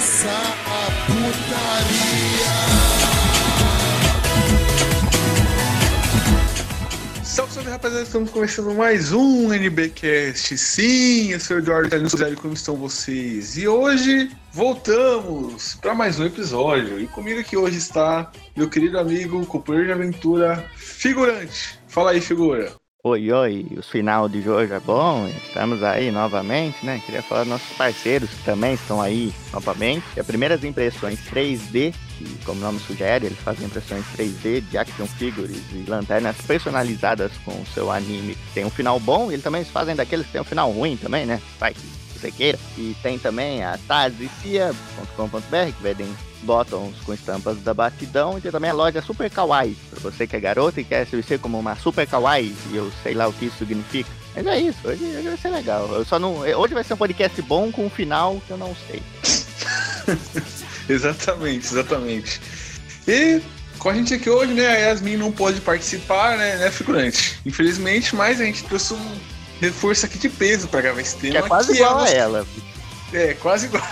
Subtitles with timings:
[0.00, 2.48] começar a putaria.
[7.22, 10.56] Salve, salve rapaziada, estamos começando mais um NBcast.
[10.56, 13.58] Sim, eu sou o Eduardo Zé, como estão vocês?
[13.58, 16.98] E hoje voltamos para mais um episódio.
[16.98, 21.78] E comigo aqui hoje está meu querido amigo, companheiro de aventura, Figurante.
[21.88, 22.72] Fala aí, figura.
[23.02, 27.00] Oi, oi, o final de hoje é bom, estamos aí novamente, né?
[27.06, 30.04] Queria falar dos nossos parceiros que também estão aí novamente.
[30.14, 34.76] E as primeiras impressões 3D, que como o nome sugere, eles fazem impressões 3D de
[34.76, 38.36] action figures e lanternas personalizadas com o seu anime.
[38.52, 41.24] Tem um final bom e eles também fazem daqueles que tem um final ruim também,
[41.24, 41.40] né?
[41.58, 41.80] Vai que
[42.18, 42.58] você queira.
[42.76, 48.70] E tem também a tazicia.com.br, que vendem bottoms com estampas da batidão e tem também
[48.70, 51.76] a loja Super Kawaii, para você que é garota e quer se vestir como uma
[51.76, 54.08] Super Kawaii, e eu sei lá o que isso significa.
[54.34, 55.88] Mas é isso, hoje, hoje vai ser legal.
[55.92, 58.74] Eu só não, hoje vai ser um podcast bom com um final que eu não
[58.88, 59.02] sei.
[60.88, 62.40] exatamente, exatamente.
[63.06, 63.40] E
[63.78, 67.40] com a gente aqui hoje, né, a Yasmin não pode participar, né, né, figurante?
[67.44, 69.18] Infelizmente, mas a gente trouxe um
[69.60, 71.32] reforço aqui de peso para gravar esse tema.
[71.32, 72.46] Que é quase que igual é a nosso- ela.
[73.12, 73.82] É, quase igual.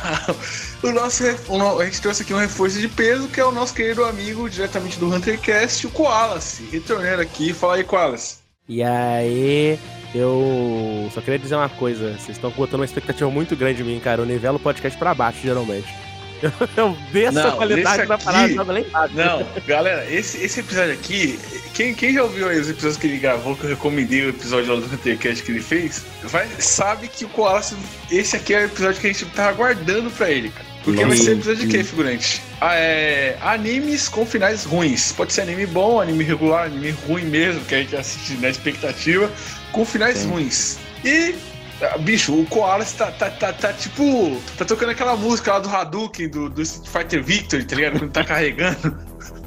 [0.83, 3.51] O nosso, o no- a gente trouxe aqui um reforço de peso, que é o
[3.53, 6.61] nosso querido amigo, diretamente do Huntercast, o Koalas.
[6.71, 8.39] Retornando aqui, fala aí, Koalas.
[8.69, 9.79] E aí,
[10.15, 12.13] eu só queria dizer uma coisa.
[12.13, 14.21] Vocês estão botando uma expectativa muito grande em mim, cara.
[14.23, 15.89] Eu nivelo o podcast pra baixo, geralmente.
[16.41, 19.15] Eu, eu desço Não, a qualidade desse da aqui- parada joga lá embaixo.
[19.17, 21.37] Não, galera, esse, esse episódio aqui,
[21.75, 24.73] quem, quem já ouviu aí os episódios que ele gravou, que eu recomendei o episódio
[24.73, 27.75] lá do Huntercast que ele fez, vai, sabe que o Koalas,
[28.09, 30.68] esse aqui é o episódio que a gente tava aguardando pra ele, cara.
[30.85, 32.43] Porque vai ser episódio de quê, figurante?
[32.61, 35.13] Ah, é, animes com finais ruins.
[35.13, 39.31] Pode ser anime bom, anime regular, anime ruim mesmo, que a gente assiste na expectativa,
[39.73, 40.29] com finais Sim.
[40.31, 40.79] ruins.
[41.05, 41.35] E,
[41.83, 44.41] ah, bicho, o Koalas tá, tá, tá, tá tipo.
[44.57, 47.99] Tá tocando aquela música lá do Hadouken, do, do Street Fighter Victory, tá ligado?
[47.99, 48.97] Quando tá carregando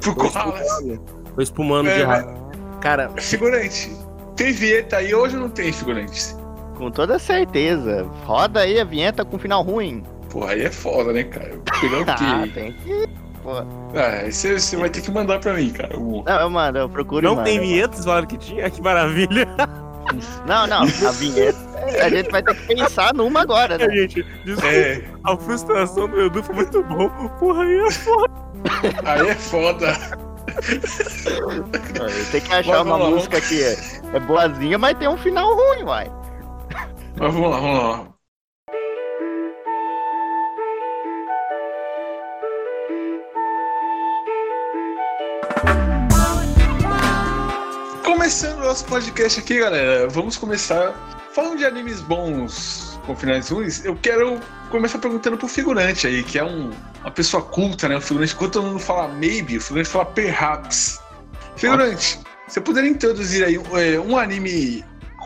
[0.00, 1.00] pro espumando,
[1.34, 2.42] Tô espumando É, de raiva.
[2.80, 3.90] Cara, Figurante,
[4.36, 6.34] tem vinheta aí hoje ou não tem, figurante?
[6.76, 8.04] Com toda certeza.
[8.24, 10.02] Roda aí a vinheta com final ruim.
[10.32, 11.52] Porra, aí é foda, né, cara?
[11.80, 12.48] Pegando Ah, que.
[12.54, 13.06] tem que.
[13.42, 13.66] Porra.
[13.94, 15.98] Ah, aí você você vai ter que mandar pra mim, cara.
[15.98, 17.22] o- Não, eu mando, eu procuro.
[17.26, 17.44] não mando.
[17.46, 18.70] tem vinheta, vocês falaram que tinha?
[18.70, 19.46] Que maravilha.
[20.46, 21.58] Não, não, a vinheta.
[22.02, 23.88] A gente vai ter que pensar numa agora, né?
[23.94, 24.68] Gente, desculpa.
[24.68, 27.08] É, A frustração do Edu foi muito bom.
[27.38, 29.92] Porra, aí é aí é foda.
[32.30, 33.76] Tem que achar Vai, uma lá, música que é,
[34.14, 36.10] é boazinha, mas tem um final ruim, uai.
[37.18, 38.11] Mas vamos lá, vamos lá.
[48.22, 50.06] Começando o nosso podcast aqui, galera.
[50.06, 50.94] Vamos começar
[51.34, 53.84] falando de animes bons com finais ruins.
[53.84, 54.38] Eu quero
[54.70, 57.96] começar perguntando pro figurante aí, que é um, uma pessoa culta, né?
[57.96, 61.00] O figurante, quando todo mundo fala maybe, o figurante fala perhaps.
[61.56, 64.84] Figurante, você poderia introduzir aí um, é, um anime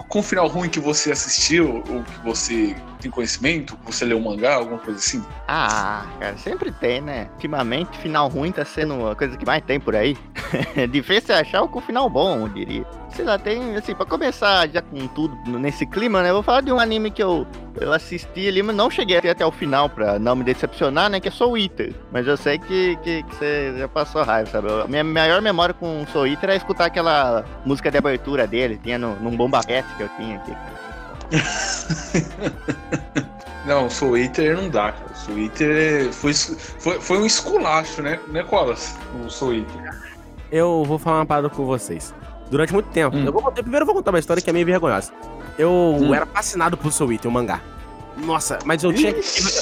[0.08, 4.54] com final ruim que você assistiu, ou que você tem conhecimento, você leu um mangá,
[4.54, 5.24] alguma coisa assim?
[5.48, 7.28] Ah, cara, sempre tem, né?
[7.34, 10.16] Ultimamente, final ruim tá sendo a coisa que mais tem por aí.
[10.76, 12.86] é difícil achar o com final bom, eu diria.
[13.16, 16.28] Sei lá, tem, assim, pra começar já com tudo nesse clima, né?
[16.28, 17.46] Eu vou falar de um anime que eu,
[17.80, 21.18] eu assisti ali, mas não cheguei até, até o final pra não me decepcionar, né?
[21.18, 21.94] Que é Soul Eater.
[22.12, 24.68] Mas eu sei que, que, que você já passou raiva, sabe?
[24.70, 28.98] A minha maior memória com Soul Eater é escutar aquela música de abertura dele, tinha
[28.98, 30.54] no, num bomba pet que eu tinha aqui.
[33.64, 35.10] Não, o Soul Eater não dá, cara.
[35.10, 38.94] O Soul Eater é- foi, foi, foi um esculacho, né, né Colas?
[39.24, 39.90] O Soul Eater.
[40.52, 42.14] Eu vou falar uma parada com vocês.
[42.50, 43.16] Durante muito tempo.
[43.16, 43.24] Hum.
[43.24, 45.12] Eu vou contar- primeiro eu vou contar uma história que é meio vergonhosa.
[45.58, 46.14] Eu Hum.
[46.14, 47.60] era fascinado por Soul Eater, o mangá.
[48.16, 49.14] Nossa, mas eu tinha,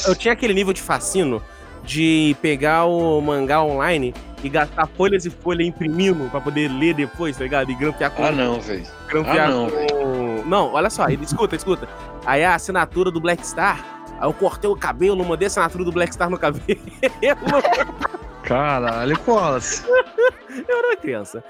[0.06, 1.42] eu tinha aquele nível de fascino
[1.82, 7.36] de pegar o mangá online e gastar folhas e folhas imprimindo pra poder ler depois,
[7.36, 7.70] tá ligado?
[7.70, 8.24] E grampear com.
[8.24, 8.86] Ah, não, velho.
[9.08, 10.42] grampear ah, não, com...
[10.46, 11.88] Não, olha só, escuta, escuta.
[12.25, 13.84] Aí a assinatura do Black Star.
[14.20, 16.78] Aí eu cortei o cabelo, mandei a assinatura do Black Star no cabelo.
[18.44, 19.85] Caralho, Colas.
[20.69, 21.43] Eu era uma criança.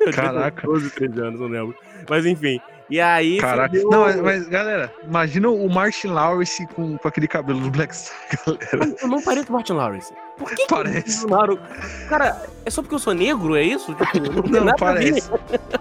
[0.00, 0.66] Eu Caraca.
[0.66, 1.76] 12, 13 anos, não lembro.
[2.08, 2.60] Mas enfim.
[2.90, 3.38] E aí.
[3.38, 3.68] Caraca.
[3.76, 7.94] fudeu- Não, mas, mas, galera, imagina o Martin Lawrence com, com aquele cabelo do Black
[7.94, 8.16] Star,
[8.72, 8.96] galera.
[9.00, 10.12] Eu não parei com o Martin Lawrence.
[10.36, 10.56] Por que?
[10.56, 11.26] que Parece.
[11.28, 11.60] Naru-
[12.08, 13.94] Cara, é só porque eu sou negro, é isso?
[13.94, 15.30] Tipo, não Não, parece.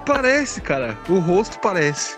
[0.06, 0.97] Parece, cara.
[1.09, 2.18] O rosto parece.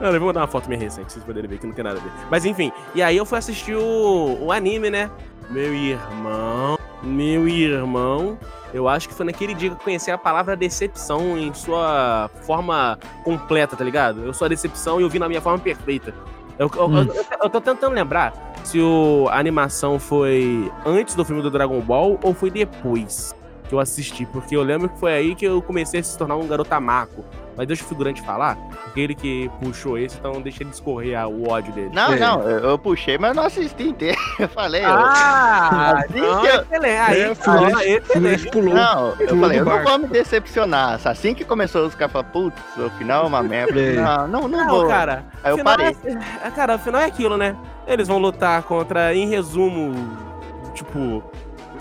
[0.00, 1.98] Não, eu vou mandar uma foto minha recente, vocês poderem ver que não tem nada
[1.98, 2.12] a ver.
[2.30, 5.10] Mas enfim, e aí eu fui assistir o, o anime, né?
[5.50, 8.38] Meu irmão, meu irmão,
[8.74, 12.98] eu acho que foi naquele dia que eu conheci a palavra decepção em sua forma
[13.24, 14.24] completa, tá ligado?
[14.24, 16.12] Eu sou a decepção e eu vi na minha forma perfeita.
[16.58, 17.02] Eu, eu- Hum.
[17.04, 18.32] eu- eu tô tentando lembrar
[18.64, 23.34] se o, a animação foi antes do filme do Dragon Ball ou foi depois
[23.68, 24.26] que eu assisti.
[24.26, 27.24] Porque eu lembro que foi aí que eu comecei a se tornar um garoto amaco.
[27.58, 31.26] Mas deixa o figurante falar, porque ele que puxou esse, então deixa ele escorrer a-
[31.26, 31.90] o ódio dele.
[31.92, 32.18] Não, É.
[32.18, 34.16] não, eu, eu puxei, mas eu não assisti inteiro.
[34.38, 36.96] Eu falei, eu- Ah, Assim não, que eu- excelente.
[37.00, 38.06] Aí, É, o ah, figurante, o excelente.
[38.12, 38.74] figurante pulou.
[38.74, 41.00] Não, eu Pulou falei, eu não vou me decepcionar.
[41.04, 43.80] Assim que começou os caras falaram, putz, o final é uma merda.
[43.80, 43.94] É.
[43.94, 44.86] Não, não, não, Não, vou.
[44.88, 45.24] cara.
[45.42, 45.96] Aí eu final parei.
[46.04, 47.56] É, é, cara, afinal é aquilo, né?
[47.88, 49.92] Eles vão lutar contra, em resumo,
[50.74, 51.22] tipo,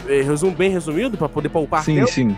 [0.07, 2.07] resumo bem resumido, pra poder poupar Sim, tempo.
[2.11, 2.37] sim.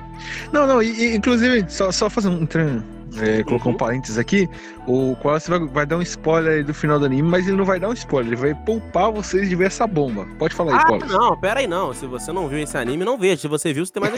[0.51, 2.45] Não, não, e, e, inclusive, só, só fazer um.
[2.45, 2.83] tran-
[3.21, 3.71] É, colocar Uhum.
[3.74, 4.48] um parênteses aqui,
[4.88, 7.66] o Wallace vai, vai dar um spoiler aí do final do anime, mas ele não
[7.66, 10.25] vai dar um spoiler, ele vai poupar vocês de ver essa bomba.
[10.38, 11.13] Pode falar aí, Ah, Wallace.
[11.13, 11.94] não, pera aí, não.
[11.94, 13.42] Se você não viu esse anime, não veja.
[13.42, 14.13] Se você viu, você tem mais.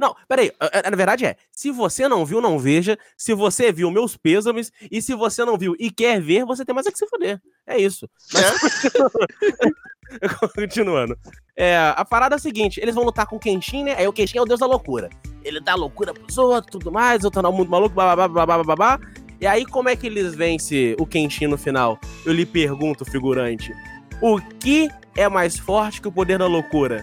[0.00, 0.50] Não, pera aí.
[0.90, 2.98] Na verdade é, se você não viu, não veja.
[3.16, 4.72] Se você viu, meus pêsames.
[4.90, 7.40] E se você não viu e quer ver, você tem mais a que se fuder.
[7.66, 8.08] É isso.
[10.54, 11.16] Continuando.
[11.56, 13.94] É, a parada é a seguinte: eles vão lutar com o Kenshin, né?
[13.96, 15.10] Aí o Kenshin é o deus da loucura.
[15.44, 18.46] Ele dá loucura pros outros, tudo mais, eu tô no mundo maluco, blá blá blá
[18.46, 19.00] blá blá blá blá.
[19.40, 21.98] E aí, como é que eles vencem o Kenshin no final?
[22.24, 23.72] Eu lhe pergunto, figurante:
[24.20, 27.02] o que é mais forte que o poder da loucura?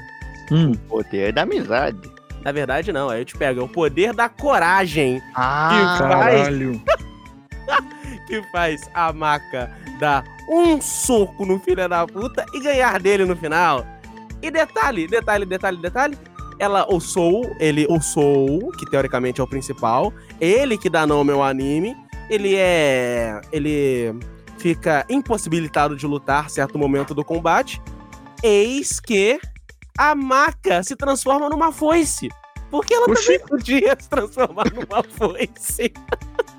[0.51, 0.73] Hum.
[0.88, 2.00] Poder da amizade.
[2.41, 3.09] Na verdade, não.
[3.09, 6.38] Aí eu te pego: é o poder da coragem Ah, Vai.
[6.38, 6.81] Caralho.
[8.25, 13.36] que faz a maca dar um soco no filho da puta e ganhar dele no
[13.36, 13.86] final.
[14.42, 16.18] E detalhe, detalhe, detalhe, detalhe.
[16.57, 20.12] Ela, o Soul, ele, o Soul, que teoricamente é o principal,
[20.42, 21.96] ele que dá nome ao anime,
[22.30, 23.40] ele é.
[23.51, 24.13] Ele
[24.57, 27.81] fica impossibilitado de lutar certo momento do combate.
[28.44, 29.40] Eis que
[29.98, 32.30] a maca se transforma numa foice.
[32.69, 33.24] Porque ela Oxi.
[33.24, 35.94] também podia se transformar numa foice.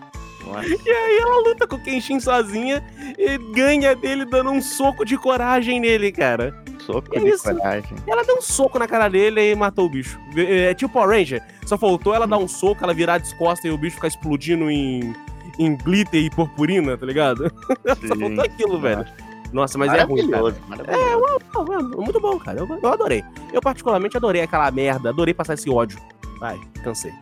[0.53, 0.69] nossa.
[0.69, 2.83] E aí ela luta com o Kenshin sozinha
[3.19, 6.55] e ganha dele dando um soco de coragem nele, cara.
[6.79, 7.45] soco É de isso.
[7.45, 7.97] coragem.
[8.07, 10.19] Ela deu um soco na cara dele e matou o bicho.
[10.37, 11.43] É tipo Power Ranger.
[11.67, 14.71] Só faltou ela dar um soco, ela virar de costas e o bicho ficar explodindo
[14.71, 15.15] em,
[15.59, 17.53] em glitter e purpurina, tá ligado?
[17.87, 18.21] Só Sim.
[18.21, 19.05] faltou aquilo, velho.
[19.53, 20.55] Nossa, mas é ruim, cara.
[20.89, 22.61] é muito bom, cara.
[22.61, 23.25] Eu, eu adorei.
[23.53, 25.09] Eu particularmente adorei aquela merda.
[25.11, 25.99] Adorei passar esse ódio.
[26.39, 27.13] Vai, cansei.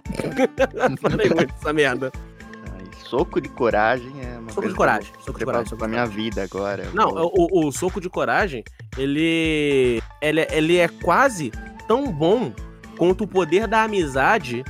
[1.01, 2.13] Falei muito dessa merda.
[3.09, 5.13] Soco de coragem é uma Soco coisa de coragem.
[5.17, 5.67] que Soco de coragem.
[5.67, 6.89] Soco pra minha vida agora.
[6.93, 8.63] Não, vou- o, o soco de coragem,
[8.97, 10.47] ele, ele.
[10.51, 11.51] Ele é quase
[11.87, 12.53] tão bom
[12.97, 14.65] quanto o poder da amizade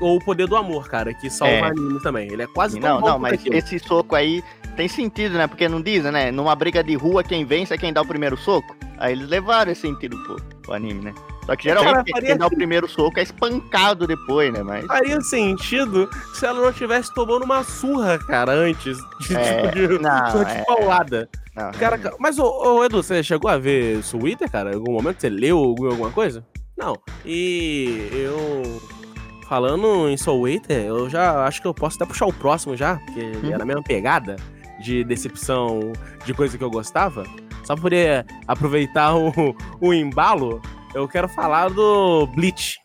[0.00, 1.62] ou o poder do amor, cara, que salva É.
[1.62, 2.32] anime também.
[2.32, 3.56] Ele é quase tão Não, bom não, quanto mas aquilo.
[3.56, 4.42] esse soco aí
[4.76, 5.46] tem sentido, né?
[5.46, 6.30] Porque não dizem, né?
[6.30, 8.74] Numa briga de rua, quem vence é quem dá o primeiro soco.
[8.98, 11.14] Aí eles levaram esse sentido pro, pro anime, né?
[11.46, 14.62] Só que geralmente Cara, quem- dá o primeiro soco é espancado depois, né?
[14.62, 14.86] Mas.
[14.86, 18.96] Faria sentido se ela não tivesse tomando uma surra, cara, antes.
[19.28, 20.64] De, É, tipo, de, não, surra de é.
[20.64, 21.28] paulada.
[21.54, 22.44] Não, Cara, ca- mas, ô,
[22.78, 24.72] ô, Edu, você chegou a ver Twitter, cara?
[24.72, 26.44] Em algum momento você leu alguma coisa?
[26.76, 26.96] Não.
[27.24, 28.80] E eu.
[29.48, 32.96] Falando em Soul Eater, eu já acho que eu posso até puxar o próximo já,
[32.96, 33.52] porque Hum.
[33.52, 34.36] era a mesma pegada
[34.82, 35.92] de decepção
[36.24, 37.24] de coisa que eu gostava.
[37.62, 39.32] Só pra poder aproveitar o,
[39.80, 40.60] o embalo,
[40.94, 42.76] eu quero falar do Bleach.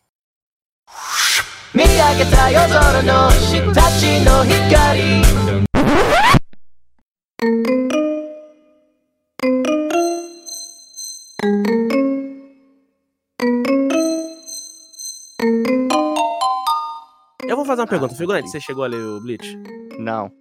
[17.47, 19.55] Eu vou fazer uma pergunta, figurante, você chegou a ler o Bleach?
[19.99, 20.31] Não.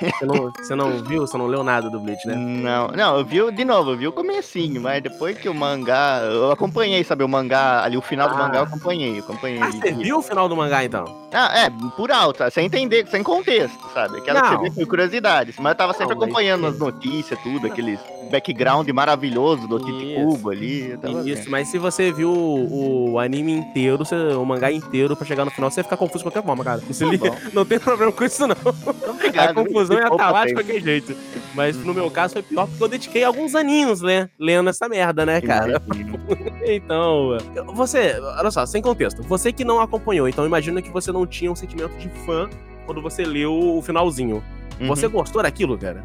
[0.00, 2.34] Você não, você não viu, você não leu nada do Bleach, né?
[2.34, 6.20] não, não, eu vi, de novo, eu vi o comecinho, mas depois que o mangá,
[6.24, 8.38] eu acompanhei, sabe, o mangá, ali o final do Ah.
[8.38, 9.60] mangá eu acompanhei, eu acompanhei.
[9.62, 11.04] Ah, você viu o final do mangá, então?
[11.32, 14.18] Ah, é, por alto, sem entender, sem contexto, sabe?
[14.18, 14.58] Aquela que Não.
[14.62, 15.56] você vê por curiosidades.
[15.58, 17.98] Mas eu tava sempre Não, mas- acompanhando as notícias, tudo, aqueles
[18.30, 20.14] background maravilhoso do Tite.
[20.14, 20.92] Cubo ali.
[20.92, 21.50] Isso, vendo.
[21.50, 25.50] mas se você viu o, o anime inteiro, você- o mangá inteiro pra chegar no
[25.50, 26.80] final, você vai ficar confuso de qualquer forma, cara.
[26.80, 26.86] Tá
[27.52, 28.54] não tem problema com isso, não.
[28.56, 29.54] A obrigado.
[29.88, 31.16] Confusão ia estar lá de qualquer jeito.
[31.54, 35.24] Mas no meu caso foi pior porque eu dediquei alguns aninhos né, lendo essa merda,
[35.24, 35.82] né, cara?
[36.66, 37.36] Então,
[37.74, 41.52] você, olha só, sem contexto, você que não acompanhou, então imagina que você não tinha
[41.52, 42.48] um sentimento de fã
[42.86, 44.42] quando você leu o finalzinho.
[44.80, 44.86] Uhum.
[44.88, 46.02] Você gostou daquilo, cara?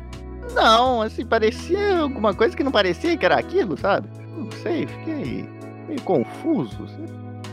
[0.53, 4.09] Não, assim, parecia alguma coisa que não parecia que era aquilo, sabe?
[4.35, 5.47] Não sei, fiquei
[5.87, 6.85] meio confuso.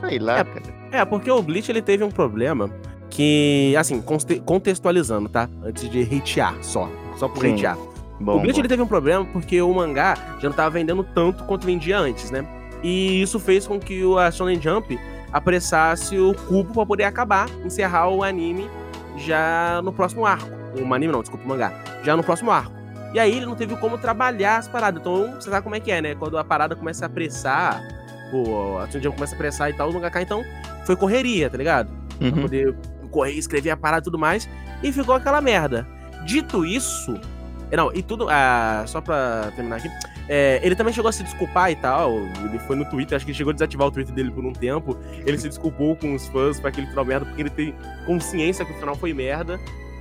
[0.00, 0.62] Sei lá, É, cara.
[0.90, 2.70] É, porque o Bleach ele teve um problema
[3.10, 5.48] que, assim, conte- contextualizando, tá?
[5.64, 6.88] Antes de hatear só.
[7.16, 7.54] Só por Sim.
[7.54, 7.76] hatear.
[8.20, 11.44] Bom, o Bleach ele teve um problema porque o mangá já não tava vendendo tanto
[11.44, 12.46] quanto vendia antes, né?
[12.82, 14.98] E isso fez com que o a Shonen Jump
[15.32, 18.68] apressasse o cubo pra poder acabar, encerrar o anime
[19.18, 20.48] já no próximo arco.
[20.80, 21.72] O anime não, desculpa, o mangá.
[22.02, 22.72] Já no próximo arco.
[23.14, 25.00] E aí ele não teve como trabalhar as paradas.
[25.00, 26.14] Então, você sabe como é que é, né?
[26.14, 27.82] Quando a parada começa a apressar,
[28.30, 30.44] pô, a Tsunjão começa a apressar e tal, o mangaka, então,
[30.84, 31.88] foi correria, tá ligado?
[32.18, 32.42] Pra Uhum.
[32.42, 32.74] poder
[33.06, 34.48] correr, escrever a parada e tudo mais.
[34.82, 35.86] E ficou aquela merda.
[36.24, 37.18] Dito isso.
[37.72, 38.28] Não, e tudo.
[38.30, 39.88] Ah, só pra terminar aqui.
[40.28, 42.18] é, ele também chegou a se desculpar e tal.
[42.44, 44.52] Ele foi no Twitter, acho que ele chegou a desativar o Twitter dele por um
[44.52, 44.96] tempo.
[45.24, 47.74] Ele se desculpou com os fãs pra aquele final merda, porque ele tem
[48.06, 49.58] consciência que o final foi merda.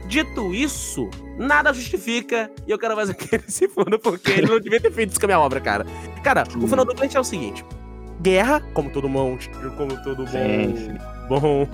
[0.08, 2.52] Dito isso, nada justifica.
[2.68, 5.20] E eu quero mais que ele se foda, porque ele não devia ter feito isso
[5.20, 5.86] com a minha obra, cara.
[6.24, 7.66] Cara, o final do Blade é o seguinte:
[8.22, 10.28] guerra, como todo monstro, como todo bom.
[10.28, 10.98] Sim, sim.
[11.28, 11.68] Bom.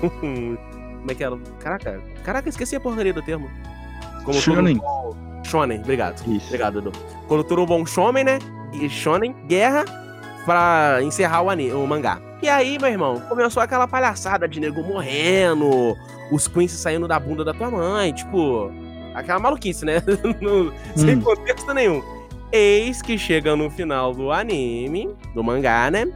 [1.01, 1.38] Como é que era?
[1.60, 3.50] Caraca, caraca, esqueci a porcaria do termo.
[4.24, 4.77] Como Shonen.
[4.77, 6.22] todo Shonen, obrigado.
[6.31, 6.46] Isso.
[6.48, 6.91] Obrigado, Edu.
[7.27, 8.39] Quando todo bom shonen, né?
[8.74, 9.84] E shonen, guerra,
[10.46, 12.20] pra encerrar o, ani- o mangá.
[12.41, 15.96] E aí, meu irmão, começou aquela palhaçada de nego morrendo,
[16.31, 18.72] os Queens saindo da bunda da tua mãe, tipo,
[19.13, 20.01] aquela maluquice, né?
[20.39, 21.22] No- Sem Hum.
[21.22, 22.01] contexto nenhum.
[22.51, 26.08] Eis que chega no final do anime, do mangá, né?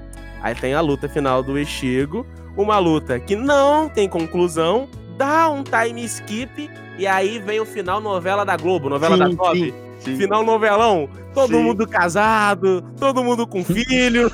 [0.41, 2.25] Aí tem a luta final do Eshigo,
[2.57, 7.99] uma luta que não tem conclusão, dá um time skip, e aí vem o final
[7.99, 9.57] novela da Globo, novela da Sim, Top.
[9.59, 10.15] sim, sim.
[10.17, 11.63] Final novelão, todo Sim.
[11.63, 14.29] mundo casado, todo mundo com filho.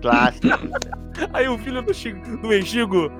[0.00, 0.46] Clássico.
[1.32, 3.10] Aí o filho do, Shi- do Enchigo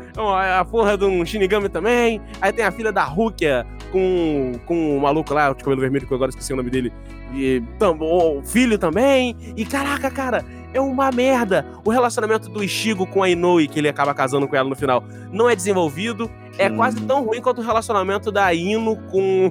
[0.44, 2.20] é a porra de um Shinigami também.
[2.42, 6.12] Aí tem a filha da Rukia com, com o maluco lá, de cabelo vermelho, que
[6.12, 6.92] eu agora esqueci o nome dele.
[7.32, 9.34] E tam- o filho também.
[9.56, 10.44] E caraca, cara,
[10.76, 11.66] é uma merda.
[11.84, 15.02] O relacionamento do Ishigo com a Inoue, que ele acaba casando com ela no final,
[15.32, 16.30] não é desenvolvido.
[16.58, 16.76] É Sim.
[16.76, 19.50] quase tão ruim quanto o relacionamento da Ino com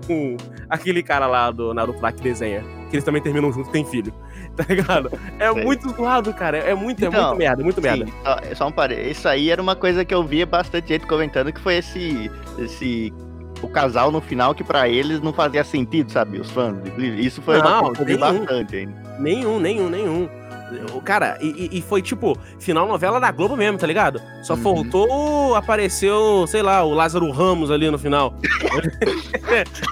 [0.70, 2.64] aquele cara lá do Naruto lá que desenha.
[2.90, 4.14] Que eles também terminam juntos, tem filho.
[4.56, 5.12] Tá ligado?
[5.38, 5.64] É Sei.
[5.66, 6.58] muito zoado, cara.
[6.60, 8.06] É muito, é Então, muito merda, muito merda.
[8.06, 9.10] Sim, só, só um parê.
[9.12, 12.32] Isso aí era uma coisa que eu via bastante gente comentando que foi esse.
[12.58, 13.14] esse
[13.62, 16.40] o casal no final que pra eles não fazia sentido, sabe?
[16.40, 16.78] Os fãs.
[16.98, 18.20] Isso foi Não, uma coisa nenhum.
[18.20, 18.94] bastante ainda.
[19.20, 20.30] Nenhum, nenhum, nenhum.
[21.04, 24.22] Cara, e, e- e foi tipo, final novela da Globo mesmo, tá ligado?
[24.42, 24.62] Só Uhum.
[24.62, 28.34] faltou, apareceu, sei lá, o Lázaro Ramos ali no final.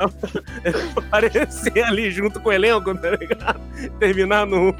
[0.97, 3.59] Aparecer ali junto com o elenco, tá ligado?
[3.99, 4.73] Terminar no.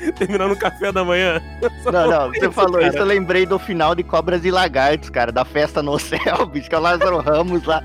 [0.16, 1.40] Terminar no café da manhã.
[1.90, 2.88] Não, não, você falou cara.
[2.88, 6.68] isso, eu lembrei do final de Cobras e Lagartos, cara, da festa no céu, bicho,
[6.68, 7.82] que é o Lázaro Ramos lá.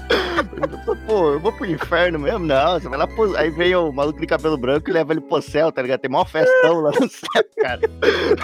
[1.07, 2.39] Pô, eu vou pro inferno mesmo?
[2.39, 3.35] Não, você vai lá pro...
[3.35, 6.01] Aí veio o maluco de cabelo branco e leva ele pro céu, tá ligado?
[6.01, 7.81] Tem maior festão lá no céu, cara.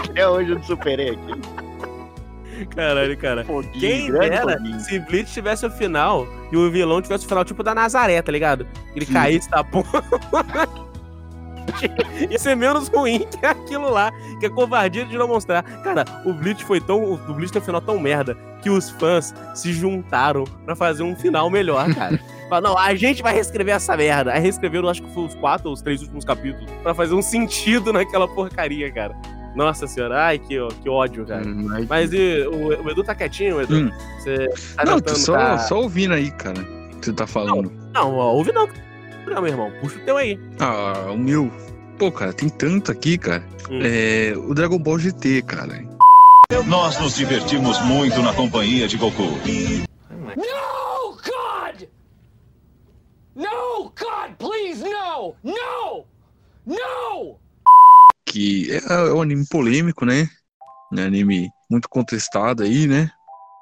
[0.10, 1.42] Até hoje eu não superei aqui.
[2.76, 3.44] Caralho, cara.
[3.44, 4.80] Foguinho, Quem dera foguinho.
[4.80, 8.32] se Blitz tivesse o final e o vilão tivesse o final tipo da Nazaré, tá
[8.32, 8.68] ligado?
[8.96, 9.14] Ele Sim.
[9.14, 9.64] caísse da
[12.30, 15.64] Ia ser menos ruim que aquilo lá, que é covardia de não mostrar.
[15.64, 17.14] Cara, o Blitz foi tão.
[17.14, 21.16] O Blitz tem um final tão merda que os fãs se juntaram pra fazer um
[21.16, 22.20] final melhor, cara.
[22.50, 24.34] Falaram, não, a gente vai reescrever essa merda.
[24.34, 27.22] Aí reescreveram, acho que foi os quatro ou os três últimos capítulos, pra fazer um
[27.22, 29.16] sentido naquela porcaria, cara.
[29.56, 31.46] Nossa senhora, ai, que, que ódio, cara.
[31.46, 33.76] Hum, mas- Mas e, o, o Edu tá quietinho, Edu?
[33.76, 33.92] Hum.
[34.20, 36.60] Você tá Não, tô tentando só, tá- só ouvindo aí, cara.
[36.62, 37.72] O que você tá falando.
[37.94, 38.68] Não, ó, ouve não.
[39.32, 39.72] Não, meu irmão.
[39.80, 40.38] Puxa o teu aí.
[40.60, 41.50] Ah, o meu.
[41.98, 43.42] Pô, cara, tem tanto aqui, cara.
[43.70, 43.80] Hum.
[43.82, 44.34] É.
[44.36, 45.82] O Dragon Ball GT, cara.
[46.68, 49.24] Nós nos divertimos muito na companhia de Goku.
[49.24, 51.88] No, God!
[53.34, 55.34] No, God, please, no!
[55.42, 56.06] No!
[56.66, 57.40] No!
[58.26, 60.28] Que é, é um anime polêmico, né?
[60.92, 63.10] Um anime muito contestado aí, né?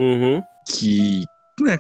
[0.02, 0.42] Uhum.
[0.68, 1.26] que
[1.64, 1.78] né,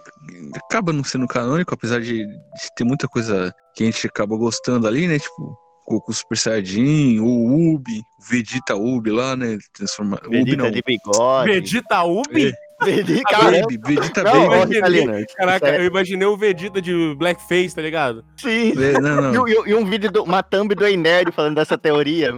[0.56, 4.88] acaba não sendo canônico, apesar de, de ter muita coisa que a gente acaba gostando
[4.88, 5.20] ali, né?
[5.20, 5.58] Tipo,
[5.88, 9.58] Goku Super Saiyajin, o Ubi, o Vegeta Ubi lá, né?
[9.74, 10.20] Transforma...
[10.26, 10.72] Ubi Vegeta não.
[10.72, 11.52] de bigode.
[11.52, 12.54] Vegeta Ubi?
[12.82, 13.62] Vegeta, Ah, cara.
[13.62, 14.46] Baby, Vegeta Não, Baby.
[14.56, 14.76] imaginei.
[15.02, 18.24] Ritalina, Caraca, eu imaginei o Vegeta de Blackface, tá ligado?
[18.38, 18.72] é- Sim.
[18.82, 19.44] É, não, E, não.
[19.44, 22.34] um- e um- e um vídeo, do, uma thumb do Ei Nerd falando dessa teoria.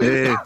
[0.00, 0.36] É.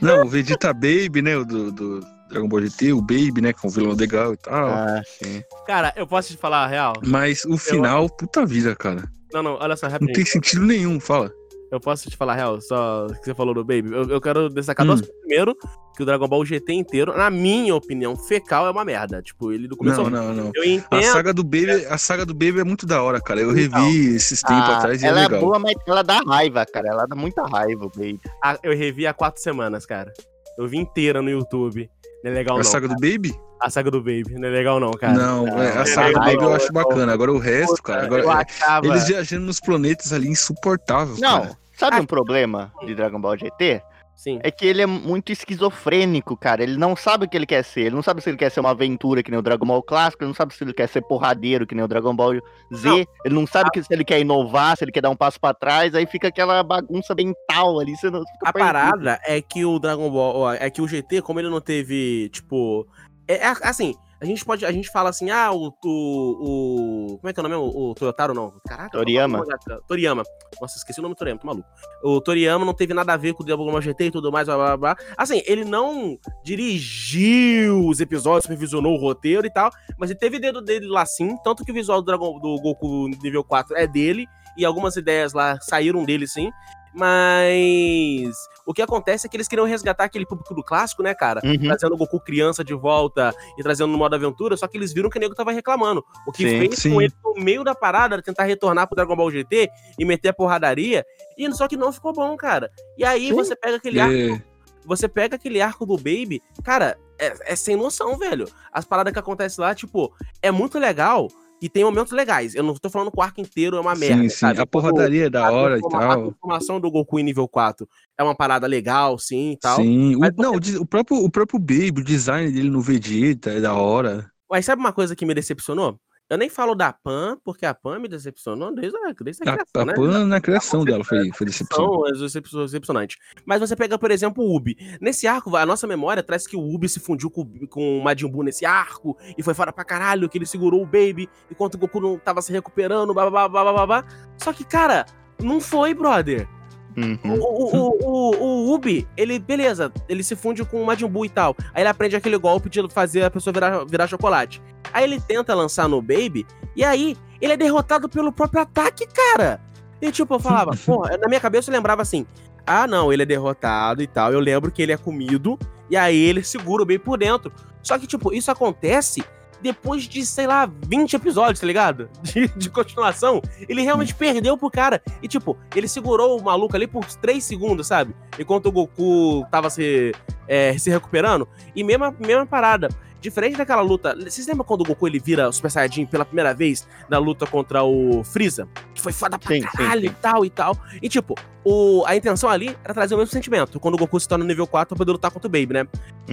[0.00, 1.36] Não, o Vegeta Baby, né?
[1.36, 2.00] O do, do
[2.32, 3.52] Dragon Ball GT, o Baby, né?
[3.52, 4.68] Que é um vilão legal e tal.
[4.70, 5.42] Ah, sim.
[5.66, 6.94] Cara, eu posso te falar a real?
[7.06, 9.04] Mas o final, puta vida, cara.
[9.32, 10.14] Não, não, olha só, Não rapidinho.
[10.16, 11.30] tem sentido nenhum, fala.
[11.70, 13.90] Eu posso te falar a real, só que você falou do Baby.
[13.94, 14.88] Eu, eu quero destacar Hum.
[14.88, 15.16] duas coisas.
[15.20, 15.56] Primeiro,
[15.96, 19.22] que o Dragon Ball GT inteiro, na minha opinião, fecal é uma merda.
[19.22, 20.52] Tipo, ele do começo Não, não, não.
[20.54, 21.02] Eu A entendo.
[21.04, 23.40] saga do Baby, a saga do Baby é muito da hora, cara.
[23.40, 25.40] Eu revi esses tempos Ah, atrás e é ela é legal.
[25.40, 26.88] boa, mas ela dá raiva, cara.
[26.88, 28.20] Ela dá muita raiva, baby.
[28.44, 30.12] Ah, eu revi há quatro semanas, cara.
[30.58, 31.88] Eu vi inteira no YouTube.
[32.24, 32.64] Não é legal, a não.
[32.64, 33.34] saga do Baby?
[33.60, 34.34] A saga do Baby.
[34.34, 35.12] Não é legal, não, cara.
[35.12, 37.12] não, é, a não, saga do Baby eu acho bacana.
[37.12, 38.86] Agora o resto, cara, agora eu é, achava.
[38.86, 41.56] eles viajando nos planetas ali insuportável, Não, cara.
[41.76, 42.00] sabe Ah.
[42.00, 43.82] um problema de Dragon Ball GT?
[44.14, 44.38] Sim.
[44.42, 46.62] É que ele é muito esquizofrênico, cara.
[46.62, 47.82] Ele não sabe o que ele quer ser.
[47.82, 50.22] Ele não sabe se ele quer ser uma aventura que nem o Dragon Ball clássico.
[50.22, 52.34] Ele não sabe se ele quer ser porradeiro que nem o Dragon Ball
[52.72, 52.88] Z.
[52.88, 53.06] Não.
[53.24, 55.52] Ele não sabe que, se ele quer inovar, se ele quer dar um passo pra
[55.52, 55.94] trás.
[55.94, 57.96] Aí fica aquela bagunça mental ali.
[57.96, 58.72] Você não A perdido.
[58.72, 62.28] parada é que o Dragon Ball, ó, é que o GT, como ele não teve,
[62.28, 62.86] tipo,
[63.26, 67.28] é, é assim, a gente pode, a gente fala assim, ah, o, o, o como
[67.28, 67.56] é que é o nome?
[67.56, 68.96] O, o Toyotaro não, caraca.
[68.96, 69.44] Toriyama.
[69.88, 70.22] Toriyama.
[70.60, 71.68] Nossa, esqueci o nome do Toriyama, tô maluco.
[72.04, 74.56] O Toriyama não teve nada a ver com o Ball GT e tudo mais, blá
[74.56, 74.96] blá blá.
[75.18, 80.62] Assim, ele não dirigiu os episódios, supervisionou o roteiro e tal, mas ele teve dedo
[80.62, 84.28] dele lá sim, tanto que o visual do Dragon do Goku nível 4 é dele
[84.56, 86.48] e algumas ideias lá saíram dele sim.
[86.94, 91.40] Mas o que acontece é que eles queriam resgatar aquele público do clássico, né, cara?
[91.44, 91.58] Uhum.
[91.58, 95.08] Trazendo o Goku criança de volta e trazendo no modo aventura, só que eles viram
[95.08, 96.04] que o nego tava reclamando.
[96.26, 96.92] O que Sim, fez sim.
[96.92, 99.68] com ele no meio da parada era tentar retornar pro Dragon Ball GT
[99.98, 101.04] e meter a porradaria.
[101.36, 102.70] E só que não ficou bom, cara.
[102.96, 103.34] E aí Sim.
[103.34, 104.42] você pega aquele arco É,
[104.84, 108.48] você pega aquele arco do Baby, cara, é, é sem noção, velho.
[108.72, 111.28] As paradas que acontecem lá, tipo, é muito legal
[111.62, 112.56] e tem momentos legais.
[112.56, 114.36] Eu não tô falando que o arco inteiro é uma merda, sim, sim.
[114.36, 114.60] sabe?
[114.60, 116.22] A porradaria é da hora e transforma- A tal.
[116.24, 117.88] transformação do Goku em nível 4
[118.18, 119.76] é uma parada legal, sim e tal.
[119.76, 120.16] Sim.
[120.16, 124.28] O, não, o próprio, o próprio Baby, o design dele no Vegeta é da hora.
[124.50, 125.98] Mas sabe uma coisa que me decepcionou?
[126.32, 129.56] Eu nem falo da Pan, porque a Pan me decepcionou desde a, desde a A,
[129.56, 129.92] criação, a né?
[129.94, 131.84] Pan na criação dela foi, foi decepção.
[131.84, 133.18] São as decep- decepcionantes.
[133.44, 134.74] Mas você pega, por exemplo, o Ubi.
[134.98, 138.28] Nesse arco, a nossa memória traz que o Ubi se fundiu com, com o Majin
[138.28, 141.78] Buu nesse arco e foi fora pra caralho, que ele segurou o Baby enquanto o
[141.78, 144.04] Goku não tava se recuperando, blá blá blá blá blá blá.
[144.38, 145.04] Só que, cara,
[145.38, 146.48] não foi, brother.
[146.96, 147.18] O, Uhum.
[147.24, 151.28] o, o, o, o Ubi, ele, beleza, ele se funde com o Majin Buu e
[151.28, 151.56] tal.
[151.74, 154.62] Aí ele aprende aquele golpe de fazer a pessoa virar, virar chocolate.
[154.92, 156.46] Aí ele tenta lançar no Baby,
[156.76, 159.60] e aí ele é derrotado pelo próprio ataque, cara.
[160.00, 162.26] E tipo, eu falava, porra, na minha cabeça eu lembrava assim:
[162.66, 164.32] ah, não, ele é derrotado e tal.
[164.32, 165.58] Eu lembro que ele é comido,
[165.88, 167.52] e aí ele segura o Baby por dentro.
[167.82, 169.24] Só que, tipo, isso acontece
[169.62, 172.08] depois de, sei lá, 20 episódios, tá ligado?
[172.22, 173.40] De, de continuação.
[173.68, 175.02] Ele realmente perdeu pro cara.
[175.22, 178.14] E, tipo, ele segurou o maluco ali por 3 segundos, sabe?
[178.38, 180.12] Enquanto o Goku tava se,
[180.48, 181.46] é, se recuperando.
[181.74, 182.88] E mesma, mesma parada.
[183.22, 184.14] Diferente daquela luta.
[184.18, 187.82] Vocês lembram quando o Goku ele vira Super Saiyajin pela primeira vez na luta contra
[187.84, 188.68] o Freeza?
[188.94, 190.06] Que foi foda pra Sim, sim, caralho sim.
[190.08, 190.76] e tal e tal.
[191.00, 193.78] E tipo, o, a intenção ali era trazer o mesmo sentimento.
[193.78, 195.86] Quando o Goku se torna nível 4 pra poder lutar contra o Baby, né?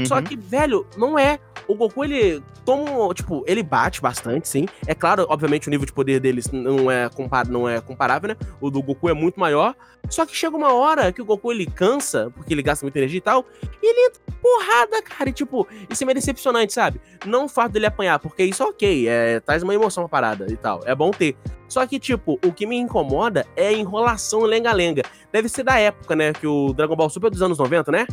[0.06, 0.24] Só Uhum.
[0.24, 1.40] que, velho, não é.
[1.68, 3.14] O Goku, ele toma.
[3.14, 4.66] Tipo, ele bate bastante, sim.
[4.88, 8.36] É claro, obviamente, o nível de poder deles não é, compar, não é comparável, né?
[8.60, 9.76] O do Goku é muito maior.
[10.10, 13.18] Só que chega uma hora que o Goku ele cansa, porque ele gasta muita energia
[13.20, 13.46] e tal.
[13.84, 15.30] E ele entra porrada, cara.
[15.30, 17.02] E, tipo, isso é meio decepcionante, sabe?
[17.26, 19.08] Não o fato dele apanhar, porque isso é ok.
[19.08, 20.80] É, traz uma emoção pra parada e tal.
[20.86, 21.36] É bom ter.
[21.68, 25.04] Só que, tipo, o que me incomoda é a enrolação lenga-lenga.
[25.32, 26.32] Deve ser da época, né?
[26.32, 28.08] Que o Dragon Ball Super é dos anos 90, né?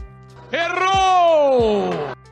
[0.50, 1.90] Errou!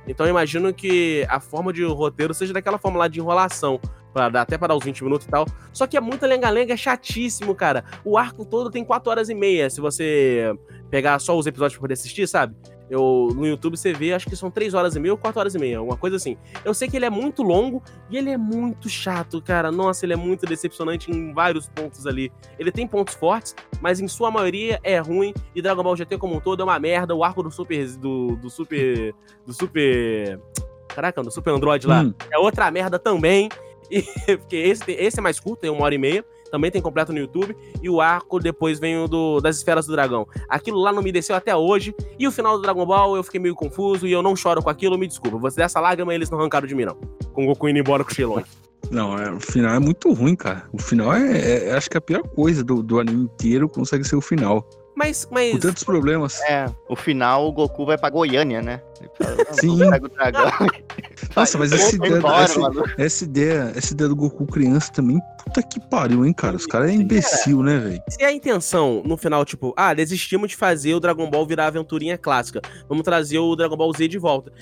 [0.08, 3.80] Então eu imagino que a forma de roteiro seja daquela forma lá de enrolação.
[4.12, 5.46] Pra dar, até para dar os 20 minutos e tal.
[5.72, 7.84] Só que é muita lenga-lenga, é chatíssimo, cara.
[8.04, 9.70] O arco todo tem 4 horas e meia.
[9.70, 10.52] Se você
[10.90, 12.54] pegar só os episódios pra poder assistir, sabe?
[12.90, 15.54] Eu, no YouTube você vê, acho que são 3 horas e meia ou 4 horas
[15.54, 16.36] e meia, alguma coisa assim.
[16.64, 19.72] Eu sei que ele é muito longo e ele é muito chato, cara.
[19.72, 22.30] Nossa, ele é muito decepcionante em vários pontos ali.
[22.58, 25.32] Ele tem pontos fortes, mas em sua maioria é ruim.
[25.54, 27.14] E Dragon Ball GT como um todo é uma merda.
[27.14, 27.86] O arco do Super.
[27.96, 29.14] do, do Super.
[29.46, 30.40] do Super.
[30.88, 33.48] Caraca, do Super Android lá Hum, é outra merda também.
[33.90, 34.02] E,
[34.38, 36.24] porque esse, esse é mais curto, tem uma hora e meia.
[36.50, 37.56] Também tem completo no YouTube.
[37.82, 40.26] E o arco depois vem o do, das esferas do dragão.
[40.48, 41.94] Aquilo lá não me desceu até hoje.
[42.18, 44.06] E o final do Dragon Ball eu fiquei meio confuso.
[44.06, 45.38] E eu não choro com aquilo, me desculpa.
[45.38, 46.96] Você dessa lágrima eles não arrancaram de mim, não.
[47.32, 48.44] Com o Goku indo embora com o Shenlong.
[48.90, 50.64] não, é, o final é muito ruim, cara.
[50.72, 54.16] O final é, é- acho que a pior coisa do, do anime inteiro consegue ser
[54.16, 54.68] o final.
[54.94, 55.52] Mas, mas.
[55.52, 56.40] Com tantos problemas.
[56.42, 58.80] É, o final o Goku vai pra Goiânia, né?
[59.00, 59.90] Ele fala, "Não, Sim.
[59.90, 60.50] Pega o dragão.
[61.34, 62.60] Nossa, mas essa ideia, embora, essa,
[62.96, 66.56] essa ideia, essa ideia do Goku criança também, puta que pariu, hein, cara?
[66.56, 68.02] Os caras é imbecil, né, velho?
[68.08, 72.16] Se a intenção no final, tipo, ah, desistimos de fazer o Dragon Ball virar aventurinha
[72.16, 72.60] clássica.
[72.88, 74.52] Vamos trazer o Dragon Ball Z de volta.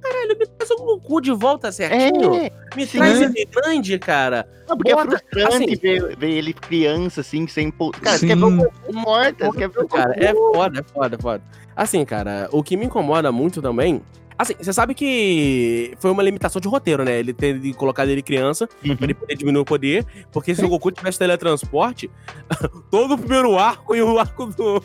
[0.00, 2.34] Caralho, me traz o Goku de volta certinho.
[2.34, 2.98] É, me sim.
[2.98, 4.48] traz ele grande, cara.
[4.68, 7.70] não, porque é Bota, frustrante assim- ver, ver ele criança, assim, sem...
[7.70, 8.26] Cara, você Sim.
[8.28, 10.24] quer ver o Goku morto, você quer ver o Cara, Goku...
[10.24, 11.42] é foda, é foda, é foda.
[11.76, 14.02] Assim, cara, o que me incomoda muito também.
[14.40, 17.18] Assim, você sabe que foi uma limitação de roteiro, né?
[17.18, 18.96] Ele ter colocado ele criança Uhum.
[18.96, 20.06] pra ele poder diminuir o poder.
[20.32, 22.10] Porque se o Goku tivesse teletransporte,
[22.90, 24.82] todo o primeiro arco e o arco do.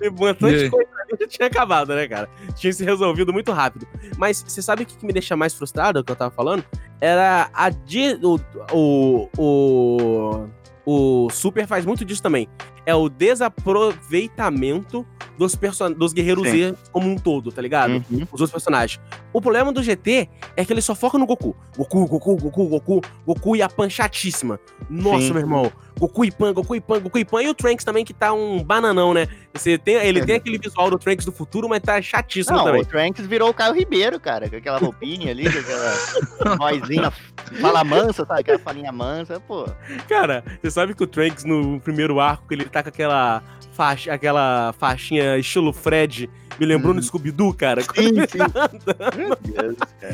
[0.00, 0.88] E bastante coisa
[1.20, 2.28] já tinha acabado, né, cara?
[2.54, 3.88] Tinha se resolvido muito rápido.
[4.16, 6.64] Mas você sabe o que que me deixa mais frustrado, o que eu tava falando?
[7.00, 7.70] Era a.
[7.70, 8.38] Di o,
[8.72, 10.48] o, o.
[10.84, 12.48] O Super faz muito disso também.
[12.84, 15.06] É o desaproveitamento
[15.38, 15.58] dos,
[15.96, 16.72] dos guerreiros Sim.
[16.72, 18.04] Z como um todo, tá ligado?
[18.10, 18.22] Uhum.
[18.32, 19.00] Os outros personagens.
[19.32, 21.56] O problema do GT é que ele só foca no Goku.
[21.76, 24.60] Goku, Goku, Goku, Goku, Goku e a Pan chatíssima.
[24.88, 25.32] Nossa, Sim.
[25.32, 25.72] meu irmão.
[25.98, 27.42] Goku e Pan, Goku e Pan, Goku e Pan.
[27.42, 29.28] E o Trunks também, que tá um bananão, né?
[29.54, 32.82] Você tem, ele tem aquele visual do Trunks do futuro, mas tá chatíssimo Não, também.
[32.82, 37.12] o Trunks virou o Caio Ribeiro, cara, com aquela roupinha ali, com aquela vozinha,
[37.60, 38.40] fala mansa, sabe?
[38.40, 39.66] Aquela falinha mansa, pô.
[40.08, 44.74] Cara, você sabe que o Trunks no primeiro arco, ele tá com aquela faixa, aquela
[44.78, 47.82] faixinha estilo Fred, me lembrou no Scooby-Doo, cara?
[47.84, 48.70] Quando ele tá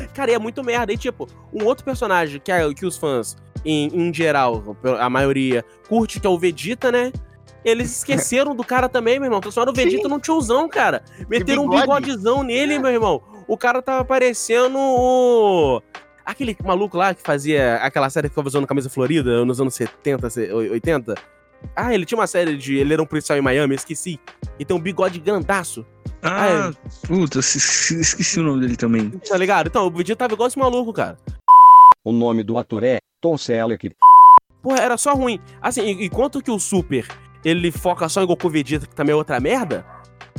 [0.13, 0.31] cara.
[0.31, 0.91] E é muito merda.
[0.93, 5.63] E tipo, um outro personagem que, é- que os fãs, em, em geral, a maioria,
[5.87, 7.11] curte, que é o Vegeta, né?
[7.63, 9.41] Eles esqueceram do cara também, meu irmão.
[9.41, 11.03] Transformaram o Vegeta num tiozão, cara.
[11.29, 11.87] Meteram um bigode.
[12.05, 13.21] bigodezão nele, meu irmão.
[13.47, 15.81] O cara tava parecendo o.
[16.25, 20.29] Aquele maluco lá que fazia aquela série que ficava usando camisa florida nos anos 70,
[20.29, 21.15] se- 80.
[21.75, 22.75] Ah, ele tinha uma série de.
[22.75, 24.19] Ele era um policial em Miami, esqueci.
[24.57, 25.85] E tem um bigode grandaço,
[26.21, 26.71] Ah,
[27.07, 29.09] puta, se- se- esqueci o nome dele também.
[29.09, 29.67] tá ligado?
[29.67, 31.17] Então, o Vegeta tava igual esse maluco, cara.
[32.03, 33.91] O nome do ator é Tom Selleck.
[34.61, 35.39] Porra, era só ruim.
[35.61, 37.07] Assim, en- enquanto que o Super,
[37.45, 39.85] ele foca só em Goku Vegeta, que também é outra merda.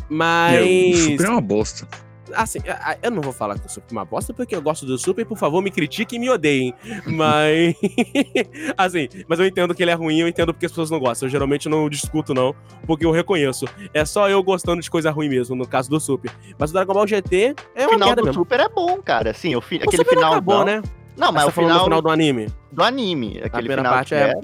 [0.08, 0.56] Mas.
[0.58, 1.88] É, o Super é uma bosta.
[2.34, 4.62] Assim, a- a- eu não vou falar que o Super é uma bosta, porque eu
[4.62, 6.74] gosto do Super, por favor, me critiquem e me odeiem.
[7.06, 7.74] Mas.
[8.76, 11.26] assim, mas eu entendo que ele é ruim, eu entendo porque as pessoas não gostam.
[11.26, 12.54] Eu geralmente não discuto, não,
[12.86, 13.66] porque eu reconheço.
[13.94, 16.30] É só eu gostando de coisa ruim mesmo, no caso do Super.
[16.58, 18.40] Mas o Dragon Ball GT é O uma final merda do mesmo.
[18.42, 19.30] Super é bom, cara.
[19.30, 19.76] Assim, o fi...
[19.76, 20.32] O aquele Super final.
[20.32, 20.82] acabou, né?
[21.16, 22.46] Não, mas Você o falando do final, final do anime.
[22.72, 23.28] do anime.
[23.38, 24.40] Aquele primeira final parte é- era,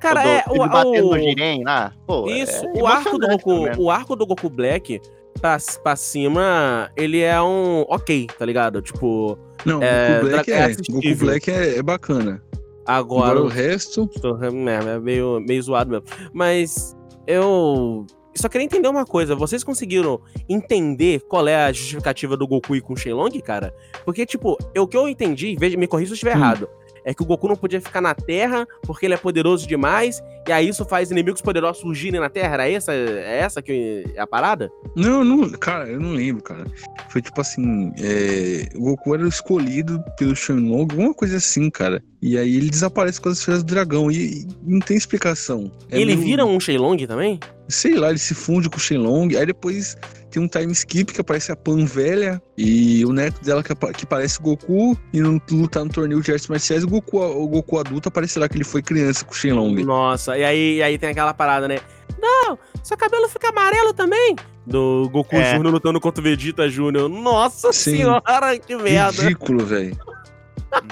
[0.00, 0.44] Cara, do- é.
[0.48, 1.92] O, batendo o- no Jiren lá.
[2.06, 3.74] Pô, Isso, é o arco do Goku, também.
[3.84, 5.00] o arco do Goku Black
[5.40, 8.80] pra, pra cima, ele é um ok, tá ligado?
[8.82, 10.74] Tipo, Não, É, o Goku Black é é.
[10.90, 12.42] Goku Black é, é bacana.
[12.86, 14.06] agora Agora o resto.
[14.20, 16.04] Tô- É, é meio, meio zoado mesmo.
[16.32, 16.96] Mas
[17.26, 19.34] eu só queria entender uma coisa.
[19.34, 23.74] Vocês conseguiram entender qual é a justificativa do Goku ir com o Shenlong, cara?
[24.04, 26.40] Porque, tipo, eu- o que eu entendi, veja, me corrija se eu estiver Hum.
[26.40, 26.68] errado,
[27.06, 30.52] é que o Goku não podia ficar na Terra porque ele é poderoso demais, e
[30.52, 32.54] aí isso faz inimigos poderosos surgirem na Terra.
[32.54, 34.70] Era essa, é essa que é a parada?
[34.94, 36.66] Não, não, cara, eu não lembro, cara.
[37.08, 42.02] Foi tipo assim, é, o Goku era escolhido pelo Shenlong, alguma coisa assim, cara.
[42.20, 45.70] E aí ele desaparece com as esferas do dragão e, e não tem explicação.
[45.90, 47.38] É ele meio- vira um Shenlong também?
[47.68, 49.96] Sei lá, ele se funde com o Shenlong, aí depois
[50.30, 54.06] tem um time skip que aparece a Pan velha e o neto dela que, que
[54.06, 57.78] parece o Goku e no, lutar no torneio de artes marciais o Goku, o Goku
[57.78, 59.82] adulto aparece lá que ele foi criança com o Shenlong.
[59.84, 61.78] Nossa, e aí, e aí tem aquela parada, né?
[62.20, 64.36] Não, seu cabelo fica amarelo também.
[64.66, 65.54] Do Goku É.
[65.56, 67.08] Júnior lutando contra o Vegeta Júnior.
[67.08, 67.96] Nossa Sim.
[67.98, 69.22] senhora, que merda.
[69.22, 69.96] Ridículo, velho.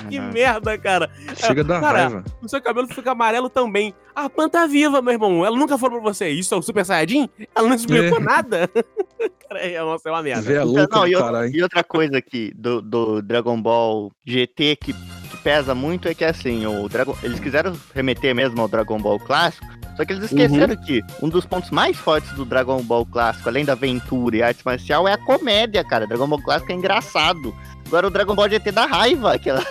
[0.09, 1.11] Que merda, cara.
[1.37, 2.25] Chega da Cara, raiva.
[2.41, 3.93] O seu cabelo fica amarelo também.
[4.15, 5.45] A Pan tá viva, meu irmão.
[5.45, 6.29] Ela nunca falou pra você.
[6.29, 7.29] Isso é o Super Saiyajin?
[7.55, 8.23] Ela não explicou É.
[8.23, 8.71] nada.
[9.49, 10.43] cara, é, nossa, é uma merda.
[10.43, 14.77] Véia Então, louca não, e, outra, e outra coisa aqui do, do Dragon Ball GT
[14.77, 18.99] que, que pesa muito é que assim, o Dragon, eles quiseram remeter mesmo ao Dragon
[18.99, 23.05] Ball clássico, só que eles esqueceram que um dos pontos mais fortes do Dragon Ball
[23.07, 26.07] clássico, além da aventura e arte marcial, é a comédia, cara.
[26.07, 27.55] Dragon Ball clássico é engraçado.
[27.87, 29.65] Agora o Dragon Ball GT dá raiva, aquela,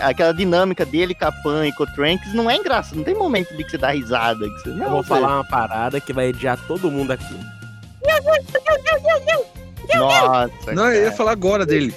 [0.00, 3.14] aquela dinâmica dele com a Pan e com o Trunks não é engraçado, não tem
[3.14, 4.48] momento de que você dá risada.
[4.48, 7.36] Que você, Eu não, vou você- falar uma parada que vai ediar todo mundo aqui.
[9.94, 11.94] Nossa, Não, eu ia cara, falar agora dele.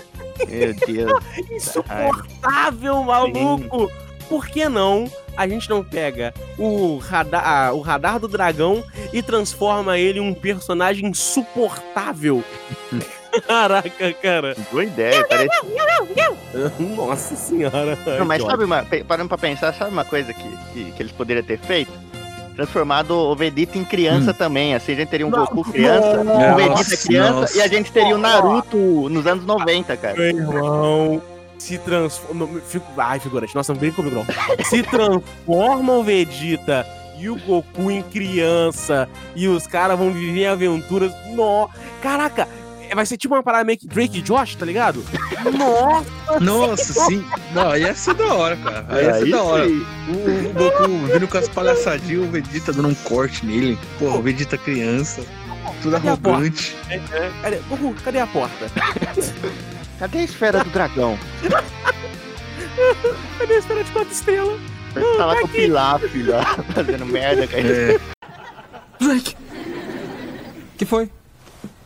[0.48, 1.24] meu Deus.
[1.52, 3.92] Insuportável, maluco!
[4.30, 8.82] Por que não a gente não pega o radar, ah, o radar do dragão
[9.12, 12.44] e transforma ele em um personagem insuportável?
[13.48, 14.56] Caraca, cara.
[14.72, 15.50] Boa ideia, parece
[16.80, 17.98] Nossa senhora.
[18.18, 21.44] Não, mas sabe uma, parando pra pensar, sabe uma coisa que, que, que eles poderiam
[21.44, 21.92] ter feito?
[22.56, 26.54] Transformado o Vegeta em criança também, assim a gente teria um Não, Goku criança, Nossa,
[26.54, 27.58] o Vegeta criança nossa.
[27.58, 28.78] e a gente teria o Naruto
[29.10, 30.18] nos anos 90, cara.
[30.18, 31.22] Meu irmão
[31.58, 32.50] se transforma.
[32.98, 34.66] Ai, figurante, nossa, não brinca comigo, não.
[34.66, 36.86] Se transforma o Vegeta
[37.20, 39.08] e o Goku em criança.
[39.36, 41.14] E os caras vão viver aventuras.
[41.36, 41.70] No...
[42.02, 42.48] Caraca,
[42.96, 45.04] vai ser tipo uma parada meio que Drake e Josh, tá ligado?
[45.58, 46.40] Nossa!
[46.40, 47.26] Nossa, sim.
[47.54, 48.86] Não, aí ia ser da hora, cara.
[48.90, 49.68] Aí ia ser da hora.
[49.68, 49.86] sim.
[50.10, 53.78] O, Goku vindo com as palhaçadinhas, o Vegeta dando um corte nele.
[54.00, 55.24] Porra, o Vegeta criança.
[55.82, 56.30] Tudo Cadê a porta?
[56.30, 56.76] arrogante.
[57.42, 58.66] Cadê, Goku, cadê a porta?
[60.00, 61.18] Cadê a esfera do dragão?
[63.38, 64.60] Cadê a esfera de quatro estrelas?
[64.96, 66.34] Ele tava com o Pilaf, filho,
[66.74, 67.62] fazendo merda, cara.
[67.64, 68.00] É,
[69.00, 69.36] Drake!
[70.78, 71.10] Que foi?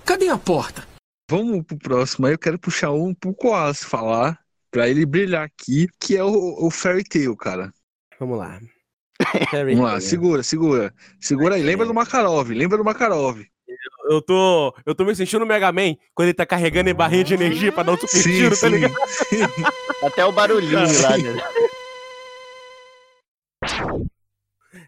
[0.06, 0.84] Cadê a porta?
[1.30, 2.28] Vamos pro próximo.
[2.28, 4.40] Aí eu quero puxar um pro Koalas falar.
[4.72, 7.72] Pra ele brilhar aqui, que é o, o Fairy Tail, cara.
[8.20, 8.60] Vamos lá.
[9.52, 10.94] Vamos lá, segura, segura.
[11.20, 11.64] Segura aí.
[11.64, 13.42] Lembra do Makarov, lembra do Makarov.
[14.10, 17.24] eu tô, eu tô me sentindo o Mega Man quando ele tá carregando em barrinha
[17.24, 18.94] de energia pra dar um super tiro, tá ligado?
[20.04, 21.42] Até o barulhinho lá, né?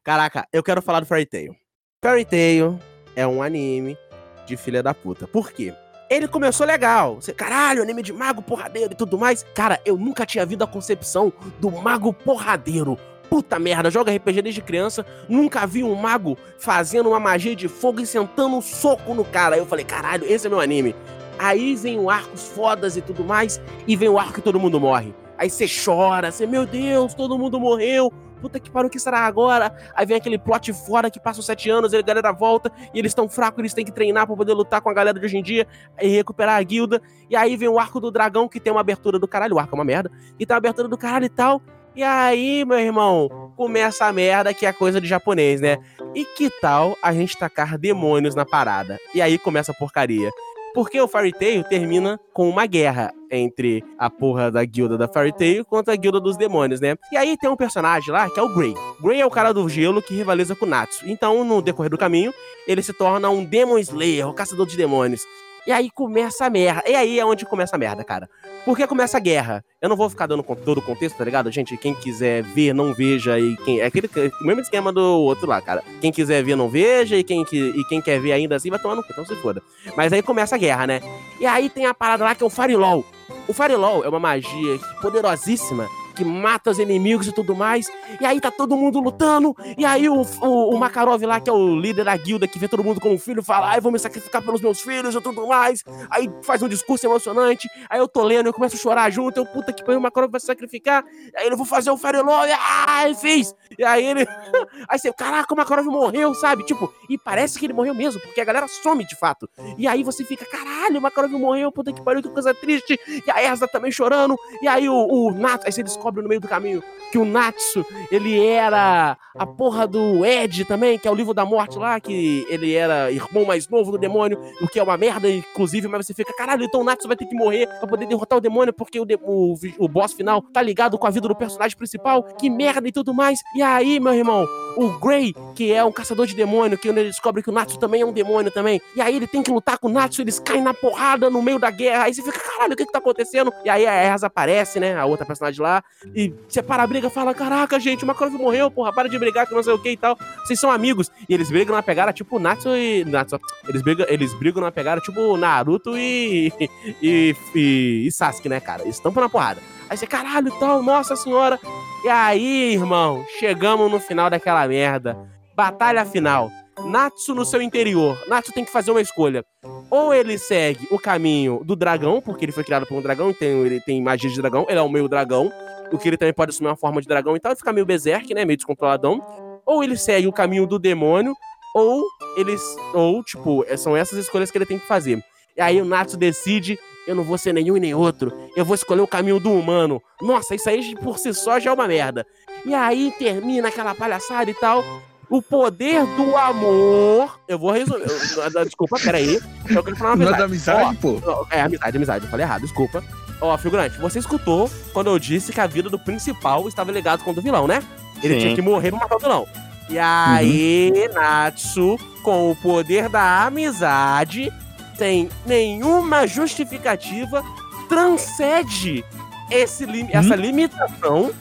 [0.04, 1.56] Caraca, eu quero falar do Fairy Tail.
[2.04, 2.78] Fairy Tail
[3.16, 3.98] é um anime
[4.46, 5.26] de filha da puta.
[5.28, 5.74] Por quê?
[6.10, 7.16] Ele começou legal.
[7.16, 9.46] Você, caralho, anime de mago porradeiro e tudo mais.
[9.54, 12.98] Cara, eu nunca tinha visto a concepção do mago porradeiro.
[13.30, 18.00] Puta merda, joga RPG desde criança, nunca vi um mago fazendo uma magia de fogo
[18.00, 19.56] e sentando um soco no cara.
[19.56, 20.96] Aí eu falei, caralho, esse é meu anime.
[21.38, 24.80] Aí vem o arcos fodas e tudo mais, e vem o arco que todo mundo
[24.80, 25.14] morre.
[25.38, 28.12] Aí você chora, você, meu Deus, todo mundo morreu.
[28.42, 29.76] Puta que pariu, o que será agora?
[29.96, 33.12] Aí vem aquele plot fora que passa os sete anos, a galera volta, e eles
[33.12, 35.44] estão fracos, eles têm que treinar pra poder lutar com a galera de hoje em
[35.44, 35.68] dia
[36.02, 37.02] e recuperar a guilda.
[37.30, 39.76] E aí vem o arco do dragão, que tem uma abertura do caralho, o arco
[39.76, 41.62] é uma merda, e tem uma abertura do caralho e tal.
[41.96, 45.80] E aí, meu irmão, começa a merda que é coisa de japonês, né?
[46.14, 49.00] E que tal a gente tacar demônios na parada?
[49.16, 50.30] E aí começa a porcaria.
[50.74, 55.34] Porque o Fairy Tail termina com uma guerra entre a porra da guilda da Fairy
[55.34, 56.96] Tail contra a guilda dos demônios, né?
[57.12, 58.74] E aí tem um personagem lá que é o Grey.
[59.02, 61.08] Grey é o cara do gelo que rivaliza com o Natsu.
[61.10, 62.34] Então, no decorrer do caminho,
[62.68, 65.22] ele se torna um Demon Slayer, o caçador de demônios.
[65.68, 66.82] E aí começa a merda.
[66.90, 68.30] E aí é onde começa a merda, cara.
[68.64, 69.64] Porque começa a guerra.
[69.82, 71.52] Eu não vou ficar dando todo o contexto, tá ligado?
[71.52, 73.38] Gente, quem quiser ver, não veja.
[73.38, 73.82] E quem.
[73.82, 74.10] É aquele
[74.42, 75.84] mesmo esquema do outro lá, cara.
[76.00, 77.18] Quem quiser ver, não veja.
[77.18, 79.10] E quem, que- e quem quer ver ainda assim, vai tomar no cu.
[79.12, 79.62] Então se foda.
[79.96, 81.02] Mas aí começa a guerra, né?
[81.40, 83.06] E aí tem a parada lá que é o Farilol.
[83.46, 87.88] O Farilol é uma magia poderosíssima que mata os inimigos e tudo mais.
[88.20, 89.56] E aí tá todo mundo lutando.
[89.78, 92.68] E aí o, o, o Makarov lá, que é o líder da guilda, que vê
[92.68, 95.84] todo mundo como filho, fala: Ai, vou me sacrificar pelos meus filhos e tudo mais.
[96.10, 97.70] Aí faz um discurso emocionante.
[97.88, 99.38] Aí eu tô lendo, eu começo a chorar junto.
[99.40, 101.06] Eu, puta que pariu, o Makarov vai se sacrificar.
[101.36, 102.48] Aí ele, vou fazer o Farilol.
[102.48, 103.54] E, ai, fiz.
[103.78, 104.28] E aí ele.
[104.90, 106.64] aí você, caraca, o Makarov morreu, sabe?
[106.64, 109.48] Tipo, e parece que ele morreu mesmo, porque a galera some de fato.
[109.78, 113.00] E aí você fica, caralho, o Makarov morreu, puta que pariu, que coisa triste.
[113.08, 114.36] E a Erza também chorando.
[114.62, 117.86] E aí o, o Natsu, aí você descobre no meio do caminho que o Natsu,
[118.12, 122.46] ele era a porra do Ed também, que é o livro da morte lá, que
[122.50, 126.14] ele era irmão mais novo do demônio, o que é uma merda, inclusive, mas você
[126.14, 129.00] fica, caralho, então o Natsu vai ter que morrer pra poder derrotar o demônio, porque
[129.00, 132.50] o, de- o, o boss final tá ligado com a vida do personagem principal, que
[132.50, 133.40] merda e tudo mais.
[133.56, 137.42] E aí, meu irmão, o Grey, que é um caçador de demônio, que ele descobre
[137.42, 138.82] que o Natsu também é um demônio também.
[138.98, 141.58] E aí ele tem que lutar com o Natsu, eles caem na porrada no meio
[141.58, 142.04] da guerra.
[142.04, 143.52] Aí você fica, caralho, o que que tá acontecendo?
[143.64, 144.96] E aí a Erza aparece, né?
[144.98, 145.82] A outra personagem lá,
[146.16, 149.54] e separa a briga, fala: Caraca, gente, o Makarov morreu, porra, para de brigar, que
[149.54, 150.18] não sei o que e tal.
[150.44, 151.12] Vocês são amigos.
[151.28, 153.04] E eles brigam na pegada tipo Natsu e.
[153.06, 153.40] Natsu.
[153.68, 156.54] Eles brigam, eles brigam na pegada tipo Naruto e.
[157.02, 158.84] e, e, e Sasuke, né, cara?
[158.84, 159.62] Eles tampam na porrada.
[159.90, 161.60] Aí você, caralho, tal, nossa senhora.
[162.04, 165.18] E aí, irmão, chegamos no final daquela merda.
[165.56, 166.52] Batalha final.
[166.86, 168.18] Natsu no seu interior.
[168.28, 169.44] Natsu tem que fazer uma escolha.
[169.90, 173.66] Ou ele segue o caminho do dragão, porque ele foi criado por um dragão, então
[173.66, 175.52] ele tem magia de dragão, ele é o meio dragão,
[175.92, 177.86] o que ele também pode assumir uma forma de dragão e tal, e fica meio
[177.86, 179.22] berserk, né, meio descontroladão.
[179.66, 181.34] Ou ele segue o caminho do demônio,
[181.76, 182.04] ou
[182.38, 182.62] eles,
[182.94, 185.24] ou, tipo, são essas escolhas que ele tem que fazer.
[185.56, 188.76] E aí o Natsu decide, eu não vou ser nenhum e nem outro, eu vou
[188.76, 190.02] escolher o caminho do humano.
[190.22, 192.26] Nossa, isso aí por si só já é uma merda.
[192.66, 194.84] E aí termina aquela palhaçada e tal.
[195.30, 197.38] O poder do amor.
[197.50, 198.04] Eu vou resumir.
[198.04, 199.40] eu- Desculpa, peraí.
[199.70, 201.20] Eu quero falar uma Não é da amizade, pô.
[201.52, 202.26] É, amizade, amizade.
[202.26, 203.04] Eu falei errado, desculpa.
[203.40, 207.30] Ó, figurante, você escutou quando eu disse que a vida do principal estava ligada com
[207.32, 207.84] a do vilão, né?
[208.24, 208.40] Ele Sim.
[208.40, 209.48] tinha que morrer pra matar o vilão.
[209.90, 214.52] E aí, Natsu, com o poder da amizade,
[214.98, 217.44] sem nenhuma justificativa,
[217.88, 219.06] transcende
[219.52, 221.32] esse lim- essa limitação,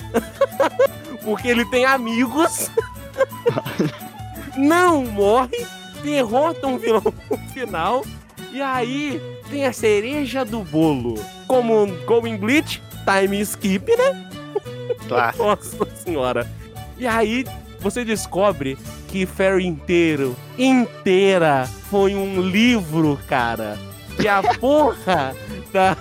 [1.24, 2.70] porque ele tem amigos,
[4.56, 5.66] não morre,
[6.02, 8.04] derrota um vilão no final,
[8.52, 11.14] e aí tem a cereja do bolo.
[11.46, 14.30] Como um Going Bleach, time skip, né?
[15.08, 15.44] Clássico.
[15.44, 16.50] Nossa senhora.
[16.98, 17.44] E aí
[17.80, 18.76] você descobre
[19.08, 23.78] que Fairy inteiro, inteira, foi um livro, cara.
[24.16, 25.34] Que a porra
[25.72, 25.96] da,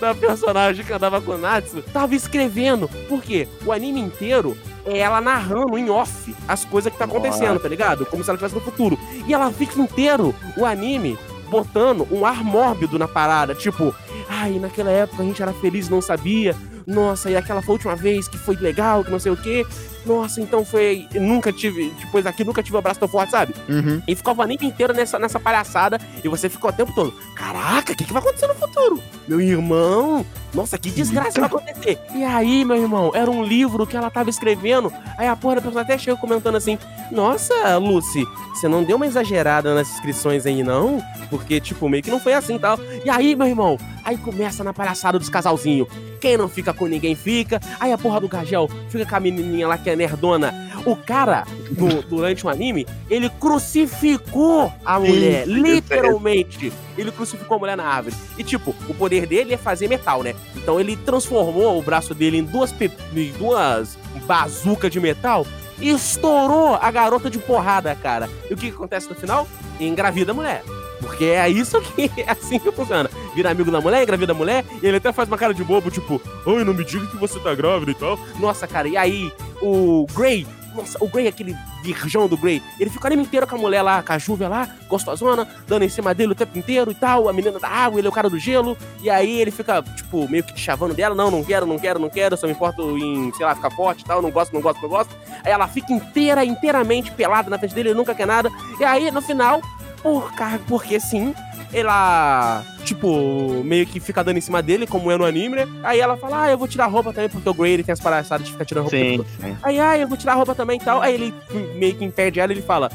[0.00, 2.88] da personagem que andava com o Natsu tava escrevendo.
[3.08, 3.48] Por quê?
[3.64, 8.06] O anime inteiro é ela narrando em off as coisas que tá acontecendo, tá ligado?
[8.06, 8.98] Como se ela estivesse no futuro.
[9.26, 11.18] E ela fica inteiro, o anime,
[11.50, 13.54] botando um ar mórbido na parada.
[13.54, 13.94] Tipo,
[14.28, 16.56] ai, naquela época a gente era feliz não sabia.
[16.86, 19.66] Nossa, e aquela foi a última vez que foi legal, que não sei o quê.
[20.04, 21.06] Nossa, então foi.
[21.14, 21.90] Nunca tive.
[22.00, 23.54] Depois daqui, nunca tive um abraço tão forte, sabe?
[23.68, 24.02] Uhum.
[24.06, 25.98] E ficava o anime inteiro nessa, nessa palhaçada.
[26.22, 27.12] E você ficou o tempo todo.
[27.34, 29.02] Caraca, o que, que vai acontecer no futuro?
[29.28, 30.24] Meu irmão.
[30.52, 31.98] Nossa, que desgraça vai acontecer.
[32.14, 34.92] E aí, meu irmão, era um livro que ela tava escrevendo.
[35.16, 36.78] Aí a porra da pessoa até chegou comentando assim:
[37.12, 41.02] Nossa, Lucy, você não deu uma exagerada nas inscrições aí, não?
[41.28, 42.78] Porque, tipo, meio que não foi assim e tal.
[43.04, 45.88] E aí, meu irmão, aí começa na palhaçada dos casalzinhos.
[46.20, 47.60] Quem não fica com ninguém fica.
[47.80, 50.54] Aí a porra do Gagel fica com a menininha lá que é nerdona.
[50.84, 55.46] O cara, do- durante o anime, ele crucificou a mulher.
[55.46, 56.72] literalmente.
[56.96, 58.14] Ele crucificou a mulher na árvore.
[58.38, 60.34] E, tipo, o poder dele é fazer metal, né?
[60.56, 62.90] Então ele transformou o braço dele em duas, pe...
[63.14, 65.46] em duas bazucas de metal
[65.80, 68.28] e estourou a garota de porrada, cara.
[68.50, 69.48] E o que, que acontece no final?
[69.78, 70.62] Engravida a mulher.
[71.00, 73.10] Porque é isso que é assim que funciona.
[73.34, 75.90] Vira amigo da mulher, engravida a mulher, e ele até faz uma cara de bobo,
[75.90, 78.18] tipo, ai, não me diga que você tá grávida e tal.
[78.38, 79.32] Nossa, cara, e aí
[79.62, 83.56] o Grey, nossa, o Grey, aquele virgão do Grey, ele fica o anime inteiro com
[83.56, 86.90] a mulher lá, com a Júvia lá, gostosona, dando em cima dele o tempo inteiro
[86.90, 89.50] e tal, a menina da água, ele é o cara do gelo, e aí ele
[89.50, 92.52] fica, tipo, meio que chavando dela, não, não quero, não quero, não quero, só me
[92.52, 95.14] importo em, sei lá, ficar forte e tal, não gosto, não gosto, não gosto.
[95.44, 99.10] Aí ela fica inteira, inteiramente pelada na frente dele, ele nunca quer nada, e aí,
[99.10, 99.60] no final,
[100.02, 101.34] por, ca- porque sim,
[101.72, 105.68] ela, tipo, meio que fica dando em cima dele, como é no anime, né?
[105.82, 108.00] Aí ela fala, ah, eu vou tirar a roupa também, porque o ele tem as
[108.00, 108.96] palhaçadas de ficar tirando roupa.
[108.96, 109.56] Sim, sim.
[109.62, 111.00] Aí, ah, eu vou tirar a roupa também e tal.
[111.00, 111.34] Aí ele
[111.76, 112.90] meio que impede ela e ele fala,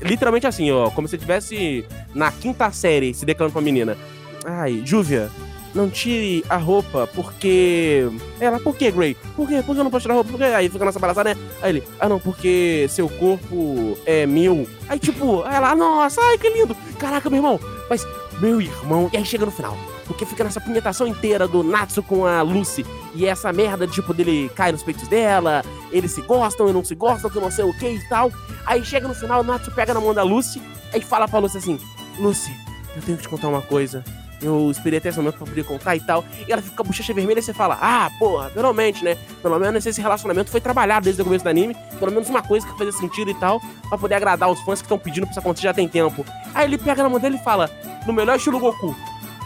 [0.00, 3.96] literalmente assim, ó, como se estivesse na quinta série se declarando pra menina.
[4.44, 5.30] Ai, Júvia,
[5.76, 8.08] não tire a roupa, porque.
[8.40, 9.14] Ela, por que, Grey?
[9.36, 9.62] Por quê?
[9.64, 10.30] Por que eu não posso tirar a roupa?
[10.30, 10.44] Por quê?
[10.44, 11.40] Aí fica nessa palhaçada, né?
[11.62, 14.66] Aí ele, ah não, porque seu corpo é meu.
[14.88, 16.74] Aí tipo, ela, nossa, ai que lindo.
[16.98, 18.04] Caraca, meu irmão, mas
[18.40, 19.10] meu irmão.
[19.12, 19.76] E aí chega no final.
[20.06, 22.86] Porque fica nessa punhetação inteira do Natsu com a Lucy.
[23.14, 25.64] E essa merda, tipo, dele cai nos peitos dela.
[25.90, 28.30] Eles se gostam e não se gostam, que não sei o que e tal.
[28.64, 30.62] Aí chega no final, o Natsu pega na mão da Lucy.
[30.92, 31.80] Aí fala pra Lucy assim:
[32.18, 32.52] Lucy,
[32.94, 34.04] eu tenho que te contar uma coisa.
[34.46, 36.24] Eu esperei até esse momento pra poder contar e tal.
[36.46, 39.16] E ela fica com a bochecha vermelha e você fala: Ah, porra, finalmente, né?
[39.42, 41.76] Pelo menos esse relacionamento foi trabalhado desde o começo do anime.
[41.98, 43.60] Pelo menos uma coisa que fazia sentido e tal.
[43.88, 46.24] Pra poder agradar os fãs que estão pedindo pra isso acontecer já tem tempo.
[46.54, 47.70] Aí ele pega na mão dele e fala:
[48.06, 48.94] No melhor estilo Goku.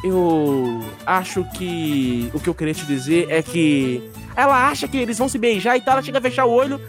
[0.03, 5.19] Eu acho que o que eu queria te dizer é que ela acha que eles
[5.19, 6.81] vão se beijar e tal, ela chega a fechar o olho.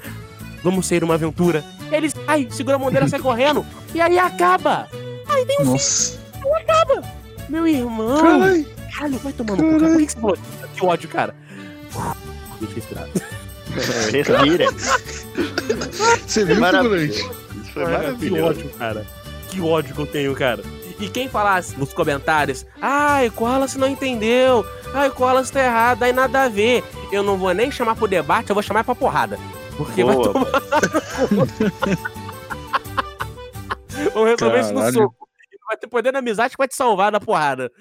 [0.64, 1.64] Vamos ser uma aventura.
[1.92, 3.66] Eles, ai, segura a mão dela, sai correndo.
[3.94, 4.88] E aí acaba.
[5.28, 6.18] Aí tem um Nossa.
[6.42, 7.21] fim, acaba.
[7.52, 8.22] Meu irmão.
[8.22, 8.66] Caralho.
[8.94, 9.88] Caralho, vai tomando cu, cara.
[9.92, 10.38] Por que que você falou?
[10.74, 11.36] Que ódio, cara.
[12.62, 13.08] Deixa eu respirar.
[14.12, 14.66] Respira.
[16.26, 17.14] Você viu, Maravilha.
[17.14, 17.42] figurante?
[17.62, 18.46] Isso foi Cara, que maravilhoso.
[18.50, 19.06] ódio, cara.
[19.50, 20.64] Que ódio que eu tenho, cara.
[21.00, 26.04] E quem falasse nos comentários, ai, Koala você não entendeu, ai, Koala você tá errado,
[26.04, 26.84] aí nada a ver.
[27.12, 29.38] Eu não vou nem chamar pro debate, eu vou chamar pra porrada.
[29.76, 30.32] Porque vai Boa.
[30.32, 30.48] tomar.
[34.14, 35.28] Vamos resolver isso no soco.
[35.68, 37.72] Vai ter poder da amizade que vai te salvar da porrada.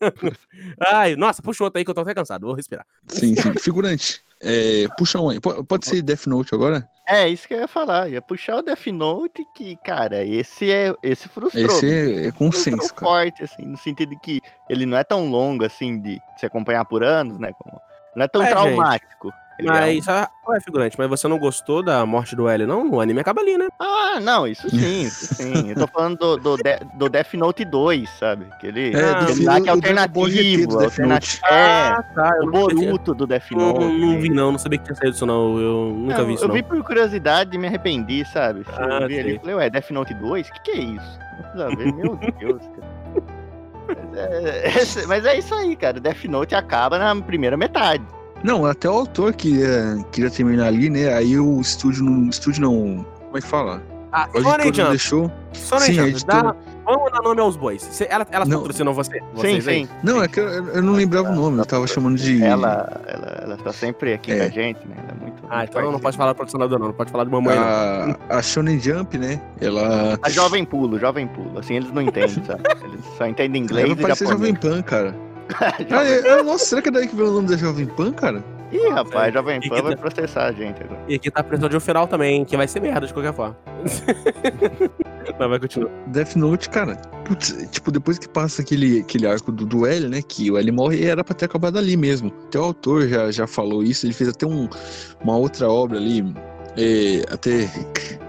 [0.92, 2.86] ai, nossa, puxa outro aí que eu tô até cansado, vou respirar.
[3.08, 3.52] Sim, sim.
[3.58, 4.22] Figurante.
[4.42, 5.38] É, puxa um aí.
[5.38, 6.88] Po- Pode ser Death Note agora?
[7.06, 8.08] É, isso que eu ia falar.
[8.08, 10.94] Ia puxar o Death Note, que, cara, esse é.
[11.02, 11.66] Esse frustrou.
[11.66, 13.12] Esse é, é consenso, cara.
[13.12, 14.40] forte, assim, no sentido de que
[14.70, 17.52] ele não é tão longo, assim, de se acompanhar por anos, né?
[17.58, 17.78] Como...
[18.16, 18.54] Não é tão É, gente.
[18.54, 19.28] traumático.
[19.28, 19.32] Um-
[19.66, 22.90] Mas, ah, ué, figurante, mas você não gostou da morte do L, não?
[22.90, 23.68] O anime acaba ali, né?
[23.78, 25.70] Ah, não, isso sim, isso sim.
[25.70, 28.46] Eu tô falando do, do, De- do Death Note 2, sabe?
[28.52, 30.66] Aquele, É, Ah, filme lá que é alternativo.
[30.68, 31.54] do Death alternativo Note.
[31.54, 32.32] é, tá.
[32.42, 33.80] o Boruto do Death Não, Note.
[33.98, 34.52] não vi, não.
[34.52, 35.58] Não sabia que tinha saído isso, não.
[35.58, 36.54] Eu nunca Não, vi isso, eu não.
[36.54, 38.64] vi por curiosidade e me arrependi, sabe?
[38.76, 40.48] Ah, eu vi ali e falei, ué, Death Note 2?
[40.48, 41.18] O que, que é isso?
[41.54, 42.90] Não ver, meu Deus, cara.
[43.88, 45.98] Mas é, mas é isso aí, cara.
[46.00, 48.04] Death Note acaba na primeira metade.
[48.42, 51.12] Não, até o autor queria, queria terminar ali, né?
[51.14, 52.28] Aí o estúdio não.
[52.28, 53.04] Estúdio não.
[53.26, 53.82] Como é que fala?
[54.12, 54.88] Ah, O editor Shonen não Jump.
[54.90, 55.32] deixou.
[55.52, 56.08] Shonen Sim, a Jump.
[56.10, 57.80] editora- Dá, vamos dar nome aos bois.
[57.82, 58.58] Cê- ela, elas Não.
[58.58, 59.20] patrocinam você?
[59.36, 59.62] Sim, aí?
[59.62, 59.88] sim.
[60.02, 62.42] Não, é que eu, eu não lembrava o nome, eu tava chamando de.
[62.42, 64.38] Ela, ela, ela tá sempre aqui É.
[64.38, 64.96] com a gente, né?
[64.98, 65.40] Ela é muito.
[65.48, 66.00] Ah, muito então não parceira.
[66.02, 66.86] pode falar patrocinador, não.
[66.88, 67.62] Não pode falar de mamãe, não.
[67.62, 69.40] A, a Shonen Jump, né?
[69.60, 70.18] Ela.
[70.22, 71.56] A Jovem Pulo, Jovem Pulo.
[71.60, 72.62] Assim, eles não entendem, sabe?
[72.82, 74.76] Eles só entendem inglês Ela e parece Jovem japonês.
[74.76, 75.14] Pan, cara.
[75.90, 78.12] Ah, é- é- nossa, será que é daí que veio o nome da Jovem Pan,
[78.12, 78.42] cara?
[78.72, 81.00] Ih, rapaz, Jovem E Pan que vai tá- processar a gente agora.
[81.08, 83.34] E aqui tá a pressão de um final também, que vai ser merda de qualquer
[83.34, 83.56] forma.
[85.38, 85.90] Mas vai continuar.
[86.08, 86.96] Death Note, cara.
[87.24, 90.20] Putz, tipo, depois que passa aquele, aquele arco do, do L, né?
[90.22, 92.32] Que o L morre era pra ter acabado ali mesmo.
[92.46, 94.68] Até o autor já, já falou isso, ele fez até um,
[95.22, 96.22] uma outra obra ali,
[96.76, 97.68] é, até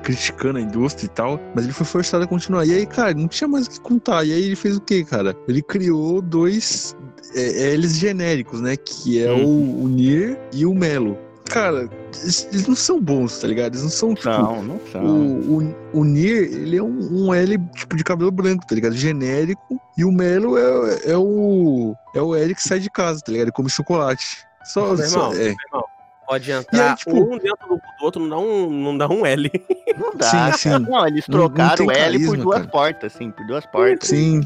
[0.03, 2.65] criticando a indústria e tal, mas ele foi forçado a continuar.
[2.65, 4.23] E aí, cara, não tinha mais o que contar.
[4.25, 5.35] E aí ele fez o quê, cara?
[5.47, 6.95] Ele criou dois
[7.35, 8.75] é, L's genéricos, né?
[8.77, 11.17] Que é o, o Nier e o Melo.
[11.45, 11.89] Cara,
[12.23, 13.73] eles, eles não são bons, tá ligado?
[13.73, 14.29] Eles não são, tipo.
[14.29, 15.03] Não, não são.
[15.03, 18.95] O, o, o Nier, ele é um, um L, tipo, de cabelo branco, tá ligado?
[18.95, 19.79] Genérico.
[19.97, 21.93] E o Melo é, é o.
[22.15, 23.47] É o L que sai de casa, tá ligado?
[23.47, 24.45] Ele come chocolate.
[24.63, 24.93] Só.
[24.93, 25.43] Meu só irmão, é.
[25.47, 25.85] irmão,
[26.25, 29.51] pode entrar tipo- um dentro do, outro, não dá um, não dá um L.
[29.97, 30.53] Não dá.
[30.53, 30.69] Sim, sim.
[30.69, 32.69] Não, eles Não- não trocaram tem o L por carisma, duas cara.
[32.69, 34.07] portas, assim, por duas portas.
[34.07, 34.41] Sim.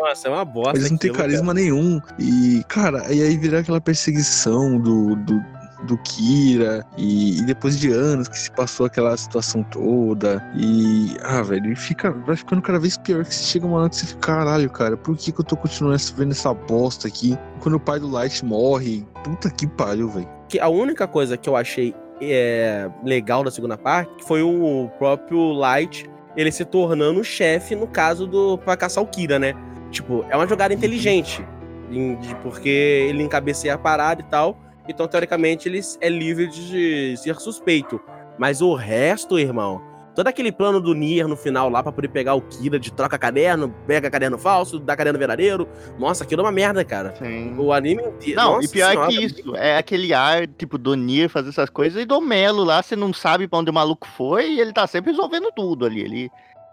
[0.00, 0.78] Nossa, é uma bosta.
[0.78, 2.00] Eles não têm carisma nenhum.
[2.18, 5.40] E, cara, e aí vira aquela perseguição do, do,
[5.86, 6.84] do Kira.
[6.96, 10.42] E, e depois de anos que se passou aquela situação toda.
[10.56, 13.24] E, ah, velho, e fica, vai ficando cada vez pior.
[13.24, 15.56] Que você chega uma hora que você fica, caralho, cara, por que, que eu tô
[15.56, 17.38] continuando vendo essa bosta aqui?
[17.60, 19.06] Quando o pai do Light morre.
[19.22, 20.28] Puta que pariu, velho.
[20.48, 25.52] que a única coisa que eu achei é, legal da segunda parte foi o próprio
[25.52, 29.54] Light ele se tornando o chefe no caso do pra caçar o Kira, né?
[29.92, 31.44] Tipo, é uma jogada inteligente,
[31.90, 32.68] de- porque
[33.08, 38.00] ele encabeceia a parada e tal, então teoricamente ele é livre de ser suspeito.
[38.38, 39.80] Mas o resto, irmão,
[40.14, 43.18] todo aquele plano do Nier no final lá pra poder pegar o Kira de troca
[43.18, 45.68] caderno, pega caderno falso, dá caderno verdadeiro,
[45.98, 47.14] nossa, aquilo é uma merda, cara.
[47.16, 47.54] Sim.
[47.58, 48.40] O anime inteiro.
[48.40, 51.68] Não, nossa e pior senhora, que isso, é aquele ar, tipo, do Nier fazer essas
[51.68, 54.72] coisas e do Melo lá, você não sabe pra onde o maluco foi e ele
[54.72, 56.00] tá sempre resolvendo tudo ali.
[56.00, 56.30] Ele,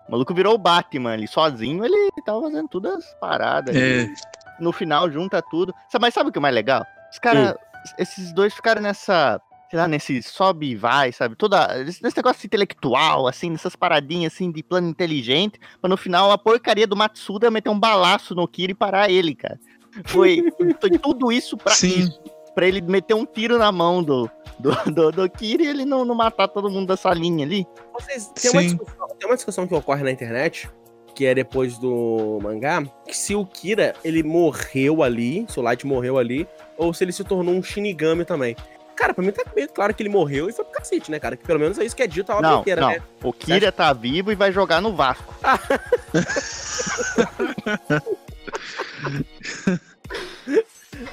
[0.10, 3.76] o maluco virou o Batman ali, sozinho, ele tava fazendo todas as paradas.
[3.76, 4.01] É.
[4.01, 4.14] ali.
[4.60, 5.72] No final, junta tudo.
[6.01, 6.84] Mas sabe o que é mais legal?
[7.12, 7.53] Os caras,
[7.95, 9.39] esses dois ficaram nessa,
[9.70, 11.36] sei lá, nesse sobe e vai, sabe?
[11.36, 16.32] Toda, esse nesse negócio intelectual, assim, nessas paradinhas, assim, de plano inteligente, pra no final
[16.32, 19.60] a porcaria do Matsuda meter um balaço no Kira e parar ele, cara.
[20.05, 20.43] Foi,
[20.82, 21.99] foi tudo isso pra Sim.
[21.99, 22.22] isso.
[22.60, 24.30] Pra ele meter um tiro na mão do,
[24.60, 27.66] do, do, do Kira e ele não, não matar todo mundo dessa linha ali.
[27.93, 28.68] Vocês, tem, uma Sim.
[28.68, 30.70] discussão, tem uma discussão que ocorre na internet,
[31.16, 35.88] que é depois do mangá, que se o Kira ele morreu ali, se o Light
[35.88, 36.45] morreu ali,
[36.78, 38.57] ou se ele se tornou um Shinigami também.
[38.93, 41.38] Cara, pra mim tá meio claro que ele morreu e foi pro cacete, né, cara?
[41.38, 42.89] Que pelo menos é isso que é dito a obra Não, inteira, não.
[42.89, 43.01] né?
[43.24, 45.34] O Kira tá vivo e vai jogar no Vasco.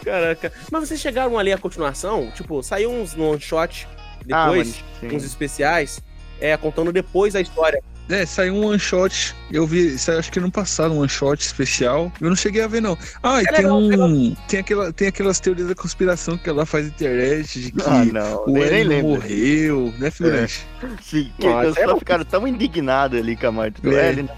[0.05, 0.53] Caraca.
[0.71, 2.31] Mas vocês chegaram ali a continuação?
[2.35, 3.87] Tipo, saiu uns no one shot
[4.31, 4.69] Ah, depois,
[5.03, 5.17] mano, sim.
[5.17, 6.01] uns especiais,
[6.41, 7.83] é, contando depois a história.
[8.09, 9.35] É, saiu um one shot.
[9.51, 12.13] Eu vi, saiu, acho que no passado um one shot especial.
[12.21, 12.97] Eu não cheguei a ver, não.
[13.21, 14.35] Ah, e É tem legal, um.
[14.47, 18.05] Tem, aquela, tem aquelas teorias da conspiração que ela faz na internet de que Ah,
[18.05, 18.45] não.
[18.47, 19.09] o lembro.
[19.09, 20.65] morreu, né, figurante?
[21.03, 21.99] Sim, que Nossa, os é bom.
[21.99, 24.09] ficaram tão indignados ali com a morte do É.
[24.11, 24.29] L, né?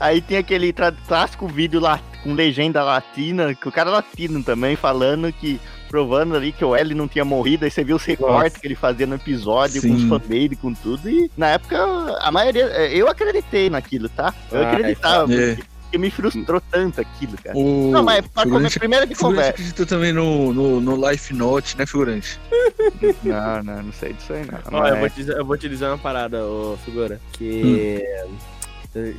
[0.00, 0.74] Aí tem aquele
[1.06, 5.60] clássico vídeo lá com legenda latina, que o cara é latino também, falando que.
[5.88, 8.74] Provando ali que o L não tinha morrido, aí você viu os recortes que ele
[8.74, 10.08] fazia no episódio, com os Sim.
[10.10, 11.78] fanmade, com tudo, e na época
[12.20, 12.66] a maioria.
[12.90, 14.34] Eu acreditei naquilo, tá?
[14.52, 15.54] Eu Ah, acreditava, é.
[15.54, 17.56] porque, porque me frustrou tanto aquilo, cara.
[17.56, 19.48] O Não, mas pra figurante, primeira de conversa.
[19.48, 22.38] acreditou também no, no, no Life Note, né, figurante?
[23.24, 24.78] Não, não, não sei disso aí, não.
[24.78, 27.18] Ó, eu, vou te dizer, eu vou te dizer uma parada, ô figura.
[27.32, 28.02] Que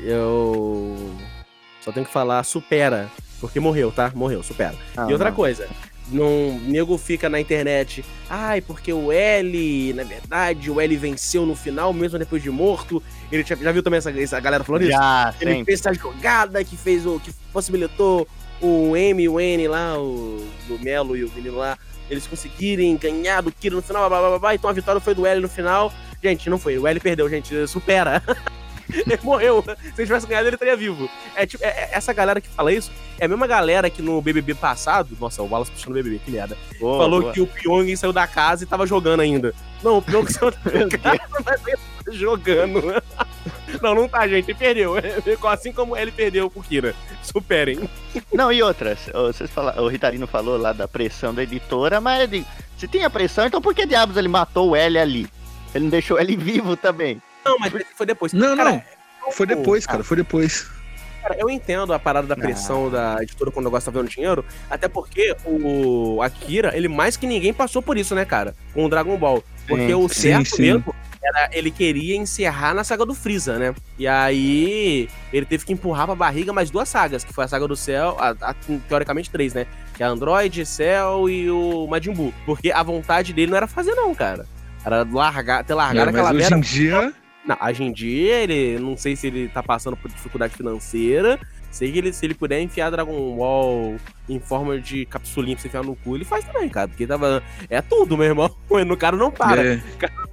[0.03, 0.95] eu
[1.81, 3.09] só tenho que falar, supera.
[3.39, 4.11] Porque morreu, tá?
[4.13, 4.75] Morreu, supera.
[4.97, 5.35] Ah, e outra não.
[5.35, 5.67] coisa,
[6.11, 11.55] não, nego fica na internet, ai, porque o L, na verdade, o L venceu no
[11.55, 13.01] final, mesmo depois de morto.
[13.31, 14.91] Ele já, já viu também essa, essa galera falando isso?
[14.91, 15.65] Já, Ele sempre.
[15.65, 17.19] fez essa jogada que fez o.
[17.19, 18.27] que possibilitou
[18.61, 21.77] o M e o N lá, o, o Melo e o menino lá,
[22.09, 25.13] eles conseguirem ganhar do Kira no final, blá, blá, blá, blá, então a vitória foi
[25.13, 25.93] do L no final.
[26.21, 28.21] Gente, não foi, o L perdeu, gente, supera.
[29.05, 29.63] ele morreu.
[29.63, 29.71] Se
[30.01, 31.09] ele tivesse ganhado, ele estaria vivo.
[31.35, 34.21] É, tipo, é- é- essa galera que fala isso é a mesma galera que no
[34.21, 37.33] BBB passado, nossa, o Wallace puxando o BBB, que merda, Boa, falou boa.
[37.33, 39.53] que o Pyong saiu da casa e tava jogando ainda.
[39.83, 42.81] Não, o Pyong saiu da casa, mas ele tá jogando.
[43.81, 44.49] Não, não tá, gente.
[44.49, 44.93] Ele perdeu.
[45.47, 46.95] Assim como ele perdeu pro Kira.
[47.21, 47.87] Superem.
[48.33, 48.99] Não, e outras?
[49.13, 52.45] Vocês fala, o Ritarino falou lá da pressão da editora, mas ele-
[52.77, 55.27] se tem a pressão, então por que diabos ele matou o L ali?
[55.73, 57.21] Ele não deixou ele vivo também.
[57.51, 58.33] Não, mas foi depois.
[58.33, 59.31] Não, Cara, não.
[59.31, 60.67] Foi depois, cara, foi depois.
[61.21, 64.43] Cara, eu entendo a parada da pressão da editora quando o negócio tá vendo dinheiro,
[64.69, 68.55] até porque o Akira, ele mais que ninguém passou por isso, né, cara?
[68.73, 69.43] Com o Dragon Ball.
[69.67, 70.61] Porque Sim, o sim, certo sim.
[70.63, 73.75] mesmo era ele queria encerrar na saga do Freeza, né?
[73.99, 77.67] E aí ele teve que empurrar pra barriga mais duas sagas, que foi a saga
[77.67, 78.55] do Cell, a- a-
[78.87, 79.67] teoricamente três, né?
[79.95, 82.33] Que é Android, Cell e o Majin Buu.
[82.45, 84.45] Porque a vontade dele não era fazer, não, cara.
[84.85, 86.55] Era largar, ter largado É, aquela hoje merda.
[86.55, 87.01] em dia.
[87.01, 87.13] Não,
[87.67, 88.79] hoje em dia, ele.
[88.79, 91.39] Não sei se ele tá passando por dificuldade financeira.
[91.71, 93.95] Sei que ele, se ele puder enfiar Dragon Ball
[94.27, 96.87] em forma de capsulinha pra você enfiar no cu, ele faz também, cara.
[96.87, 97.43] Porque tava.
[97.69, 98.49] É tudo, meu irmão.
[98.85, 99.75] No cara não para.
[99.75, 99.81] é,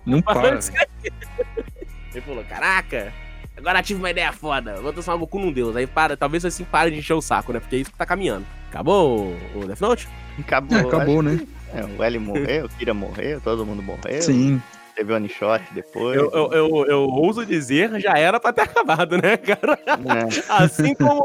[0.07, 0.55] não para.
[0.55, 0.73] Mas-
[2.15, 3.13] Ele falou: caraca,
[3.57, 4.81] agora tive uma ideia foda.
[4.81, 5.77] Vou transformar o Goku num deus.
[5.77, 7.61] Aí para, talvez assim pare de encher o saco, né?
[7.61, 8.47] Porque é isso que tá caminhando.
[8.71, 10.09] Acabou o Death Note?
[10.39, 10.79] Acabou.
[10.79, 11.39] É, acabou, né?
[11.75, 14.23] É, o L morreu, o Kira morreu, todo mundo morreu.
[14.23, 14.63] Sim.
[14.97, 16.17] Teve one shot depois.
[16.17, 19.79] Eu, eu, eu, eu ouso dizer, já era pra ter acabado, né, cara?
[19.99, 20.29] né?
[20.49, 21.23] Assim como,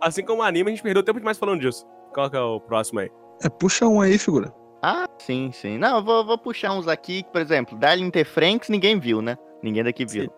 [0.00, 1.86] assim como o anime, a gente perdeu tempo demais falando disso.
[2.12, 3.10] Qual que é o próximo aí?
[3.44, 4.52] É, puxa um aí, figura.
[4.82, 5.78] Ah, sim, sim.
[5.78, 8.24] Não, eu vou, vou puxar uns aqui, por exemplo, Darling T.
[8.24, 9.36] Franks, ninguém viu, né?
[9.62, 10.28] Ninguém daqui viu.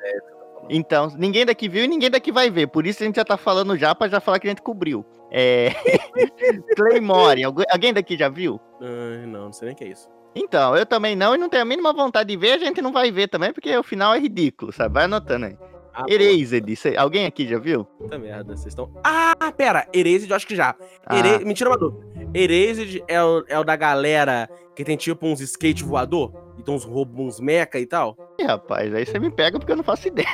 [0.69, 2.69] Então, ninguém daqui viu e ninguém daqui vai ver.
[2.69, 5.05] Por isso a gente já tá falando já pra já falar que a gente cobriu.
[5.31, 5.71] É.
[6.77, 8.61] Claymore, alguém alguém daqui já viu?
[8.81, 10.09] Ah, não, não sei nem o que é isso.
[10.35, 12.93] Então, eu também não, e não tenho a mínima vontade de ver, a gente não
[12.93, 14.95] vai ver também, porque o final é ridículo, sabe?
[14.95, 15.57] Vai anotando aí.
[15.97, 17.85] Ah, Erased, cê- alguém aqui já viu?
[17.85, 18.91] Puta merda, vocês estão.
[19.05, 20.75] Ah, pera, Erased eu acho que já.
[21.07, 21.15] Ah.
[21.45, 22.05] Mentira, uma dúvida.
[22.35, 26.33] Erased é o, é o da galera que tem tipo uns skate voador?
[26.59, 28.17] E tem uns robôs, uns mecha e tal?
[28.41, 30.27] Ih, rapaz, aí você me pega porque eu não faço ideia.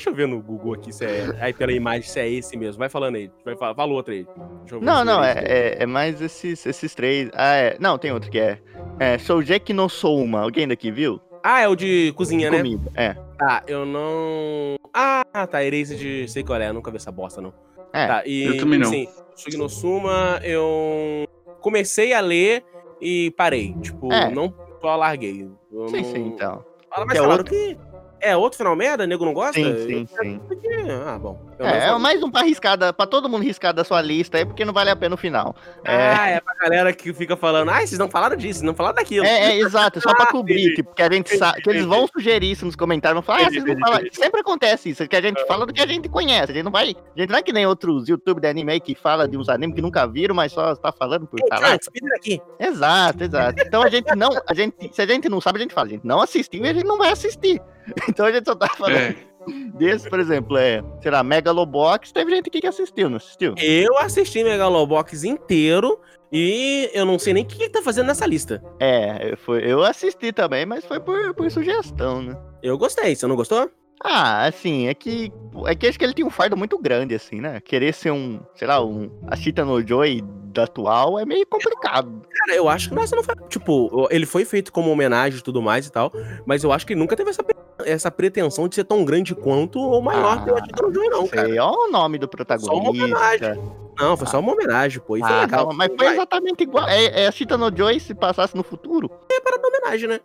[0.00, 1.26] Deixa eu ver no Google aqui se é.
[1.38, 2.78] Aí pela imagem se é esse mesmo.
[2.78, 3.30] Vai falando aí.
[3.44, 4.26] Vai falar, fala outro aí.
[4.60, 7.28] Deixa eu ver Não, se não, é, é, é mais esses, esses três.
[7.34, 7.76] Ah, é.
[7.78, 8.58] Não, tem outro que é.
[8.98, 10.40] É Soujeki no Souma.
[10.40, 11.20] Alguém daqui viu?
[11.44, 12.56] Ah, é o de cozinha, né?
[12.56, 12.90] Comida.
[12.94, 13.12] É.
[13.38, 14.76] Tá, eu não.
[14.94, 17.52] Ah, tá, Erased, sei qual é, eu nunca vi essa bosta, não.
[17.92, 18.06] É.
[18.06, 18.44] Tá, e.
[18.44, 18.88] eu também não.
[18.88, 21.26] Sim, Sugnosuma, eu
[21.60, 22.64] comecei a ler
[23.02, 23.74] e parei.
[23.82, 24.30] Tipo, É.
[24.30, 25.46] não só larguei.
[25.70, 26.04] Eu Sim, não...
[26.04, 26.64] sim, então.
[26.88, 27.89] Fala, é falaram outro- que.
[28.20, 29.06] É outro final merda?
[29.06, 29.54] Nego não gosta?
[29.54, 30.40] Sim, sim, sim.
[31.06, 31.49] Ah, bom.
[31.66, 34.44] É, é mais um pra arriscar, da- pra todo mundo riscar da sua lista aí,
[34.46, 35.54] porque não vale a pena o final.
[35.84, 38.74] É, Ah, é pra galera que fica falando, ah, vocês não falaram disso, vocês não
[38.74, 39.24] falaram daquilo.
[39.26, 41.84] é, é, exato, é só pra Ah, cobrir, tipo, que a gente sabe, que eles
[41.84, 44.14] vão sugerir isso nos comentários, vão falar, ah, vocês não entendi.
[44.16, 46.72] Sempre acontece isso, que a gente fala do que a gente conhece, a gente não
[46.72, 49.36] vai, a gente não é que nem outros YouTube de anime aí que fala de
[49.36, 51.78] uns animes que nunca viram, mas só tá falando por falar.
[52.16, 52.40] Aqui.
[52.58, 53.62] Exato, exato.
[53.66, 55.90] Então a gente não, a gente, se a gente não sabe, a gente fala, a
[55.90, 57.60] gente não assistiu e a gente não vai assistir.
[58.08, 59.16] Então a gente só tá falando É,
[59.74, 63.54] desse, por exemplo, é, sei lá, Megalobox, teve gente aqui que assistiu, não assistiu?
[63.58, 65.98] Eu assisti Megalobox inteiro
[66.32, 68.62] e eu não sei nem o que ele tá fazendo nessa lista.
[68.78, 72.36] É, foi, eu assisti também, mas foi por, por sugestão, né?
[72.62, 73.70] Eu gostei, você não gostou?
[74.02, 75.32] Ah, assim, é que.
[75.66, 77.60] É que acho que ele tem um fardo muito grande, assim, né?
[77.60, 79.10] Querer ser um, sei lá, um.
[79.26, 80.22] A Chita no Joy
[80.52, 82.22] da atual é meio complicado.
[82.32, 83.34] Cara, eu acho que nossa, não foi.
[83.48, 86.10] Tipo, ele foi feito como homenagem e tudo mais e tal,
[86.46, 87.44] mas eu acho que ele nunca teve essa,
[87.84, 91.28] essa pretensão de ser tão grande quanto ou maior que o Ah, Atita Joy, não,
[91.28, 91.48] cara.
[91.48, 92.88] Sei, ó o nome do Só uma protagonista.
[93.04, 93.62] homenagem.
[93.98, 95.18] Não, foi só uma homenagem, pô.
[95.18, 95.66] E foi Ah, legal.
[95.66, 96.88] não, mas foi exatamente igual.
[96.88, 99.10] É, é a Chita no Joy se passasse no futuro.
[99.30, 100.20] é para homenagem, né?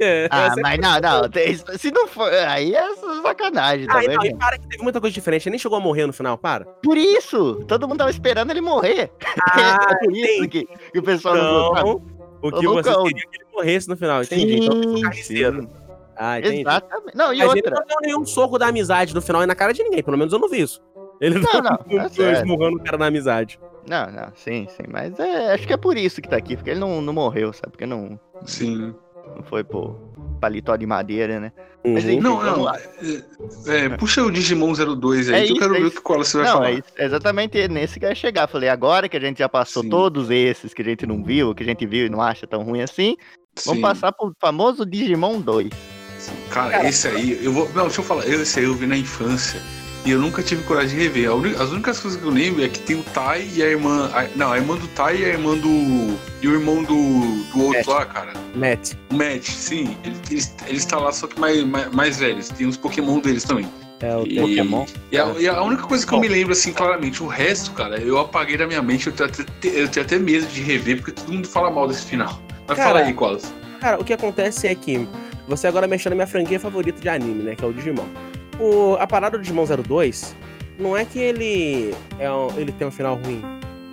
[0.00, 1.28] É, Ah, é- mas não, não.
[1.28, 2.32] tem- Se não for.
[2.32, 4.08] Aí é sacanagem Ah, também.
[4.10, 5.46] então, e para que teve muita coisa diferente.
[5.48, 6.64] Ele nem chegou a morrer no final, para.
[6.82, 9.10] Por isso, todo mundo tava esperando ele morrer.
[9.52, 11.88] Ah, é por isso que, que o pessoal não gostava.
[11.88, 12.02] então,
[12.42, 14.56] o que você queria que ele morresse no final, entendi.
[14.64, 15.62] então, Sim, carniceiro.
[15.62, 15.68] sim.
[16.16, 16.60] Ah, entendi.
[16.60, 17.16] Exatamente.
[17.16, 17.74] Não, e Mas ele outra.
[17.74, 20.02] não deu nenhum soco da amizade no final e na cara de ninguém.
[20.02, 20.80] Pelo menos eu não vi isso.
[21.20, 22.38] Ele Não, não, não tá ficou certo.
[22.42, 23.60] esmurrando o cara na amizade.
[23.88, 24.82] Não, não, sim, sim.
[24.90, 27.52] Mas é, acho que é por isso que tá aqui, porque ele não, não morreu,
[27.52, 27.70] sabe?
[27.70, 28.94] Porque não, sim.
[29.36, 29.96] Não foi pro
[30.40, 31.52] paletó de madeira, né?
[31.84, 32.10] Mas Uhum.
[32.10, 32.62] enfim, Não, vamos não.
[32.64, 32.78] lá.
[33.66, 35.86] É, é, puxa o Digimon 02 aí, É que eu isso, quero é ver o
[35.88, 35.96] isso.
[35.96, 36.70] que qual você vai Não, falar.
[36.70, 38.48] é isso- é exatamente nesse que eu ia chegar.
[38.48, 39.88] Falei, agora que a gente já passou Sim.
[39.88, 42.62] todos esses que a gente não viu, que a gente viu e não acha tão
[42.64, 43.16] ruim assim,
[43.64, 43.82] vamos Sim.
[43.82, 45.70] passar pro famoso Digimon 2.
[46.50, 47.68] Cara, esse aí, eu vou.
[47.74, 48.26] Não, deixa eu falar.
[48.26, 49.60] Esse aí eu vi na infância.
[50.06, 51.28] E eu nunca tive coragem de rever.
[51.60, 54.08] As únicas coisas que eu lembro é que tem o Tai e a irmã.
[54.14, 56.16] a- não, a irmã do Tai e a irmã do.
[56.40, 56.94] E o irmão do,
[57.52, 57.86] do outro Matt.
[57.88, 58.32] lá, cara.
[58.54, 58.92] Matt.
[59.10, 59.96] O Matt, sim.
[60.04, 62.48] Ele, ele, ele está lá, só que mais, mais, mais velhos.
[62.50, 63.66] Tem os Pokémon deles também.
[63.98, 64.86] É o E- Pokémon?
[65.10, 67.98] E a, e a única coisa que eu me lembro, assim, claramente, o resto, cara,
[67.98, 69.08] eu apaguei da minha mente.
[69.08, 72.04] Eu tenho até, eu tenho até medo de rever, porque todo mundo fala mal desse
[72.06, 72.40] final.
[72.68, 73.52] Mas Cara, fala aí, Colas.
[73.80, 75.08] Cara, o que acontece é que
[75.48, 77.54] você agora mexeu na minha franquia favorita de anime, né?
[77.56, 78.04] Que é o Digimon.
[78.60, 80.34] O, a parada do Digimon 02
[80.78, 83.42] não é que ele, é um- ele tem um final ruim.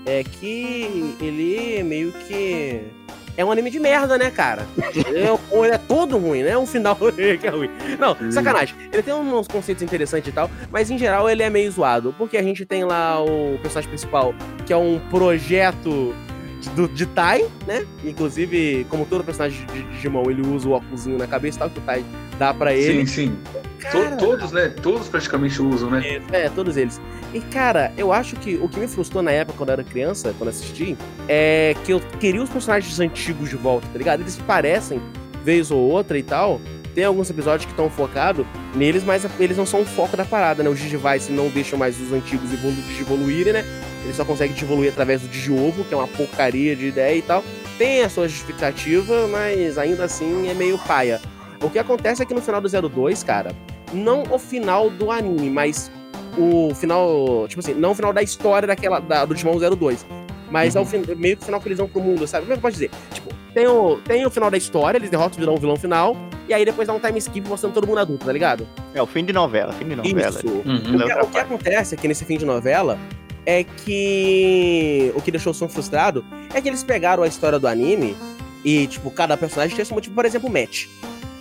[0.05, 2.81] É que ele meio que.
[3.35, 4.67] É um anime de merda, né, cara?
[4.77, 6.55] É, ou ele é todo ruim, né?
[6.57, 6.95] Um final
[7.39, 7.69] que é ruim.
[7.97, 8.75] Não, sacanagem.
[8.91, 12.13] Ele tem uns conceitos interessantes e tal, mas em geral ele é meio zoado.
[12.17, 14.35] Porque a gente tem lá o personagem principal,
[14.65, 16.13] que é um projeto
[16.71, 17.85] do, de Tai, né?
[18.03, 21.79] Inclusive, como todo personagem de Digimon, ele usa o óculosinho na cabeça e tal, que
[21.79, 22.05] o Tai
[22.37, 23.05] dá pra ele.
[23.05, 23.37] Sim, sim.
[24.17, 24.69] Todos, né?
[24.69, 26.21] Todos praticamente usam, né?
[26.31, 27.01] é, todos eles.
[27.33, 30.33] E, cara, eu acho que o que me frustrou na época, quando eu era criança,
[30.37, 30.97] quando assisti,
[31.27, 34.21] é que eu queria os personagens antigos de volta, tá ligado?
[34.21, 35.01] Eles parecem,
[35.43, 36.61] vez ou outra e tal.
[36.93, 40.61] Tem alguns episódios que estão focados neles, mas eles não são o foco da parada,
[40.61, 40.69] né?
[40.69, 43.65] O Digivice não deixa mais os antigos evolu evoluírem, né?
[44.03, 47.43] Ele só consegue evoluir através do Digiovo, que é uma porcaria de ideia e tal.
[47.77, 51.19] Tem a sua justificativa, mas ainda assim é meio paia.
[51.61, 53.55] O que acontece é que no final do 02, cara,
[53.91, 55.89] não o final do anime, mas
[56.37, 60.05] o final, tipo assim, não o final da história daquela da, do Digimon 02,
[60.51, 62.43] mas é o fin- meio que o final que eles vão pro mundo, sabe?
[62.43, 62.91] Como é que eu posso dizer?
[63.13, 66.17] Tipo, tem o, tem o final da história, eles derrotam o vilão, o vilão final,
[66.47, 68.67] e aí depois dá um time skip mostrando todo mundo adulto, tá ligado?
[68.93, 70.39] É o fim de novela, fim de novela.
[70.39, 70.47] Isso.
[70.47, 70.95] Uhum.
[70.95, 72.97] O que, o que acontece aqui nesse fim de novela
[73.45, 77.67] é que o que deixou o som frustrado é que eles pegaram a história do
[77.67, 78.15] anime
[78.63, 80.87] e, tipo, cada personagem tinha esse motivo, por exemplo, o Matt.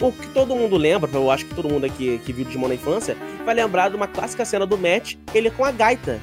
[0.01, 2.75] O que todo mundo lembra, eu acho que todo mundo aqui que viu Digimon na
[2.75, 6.19] infância, vai lembrar de uma clássica cena do Matt, ele com a gaita,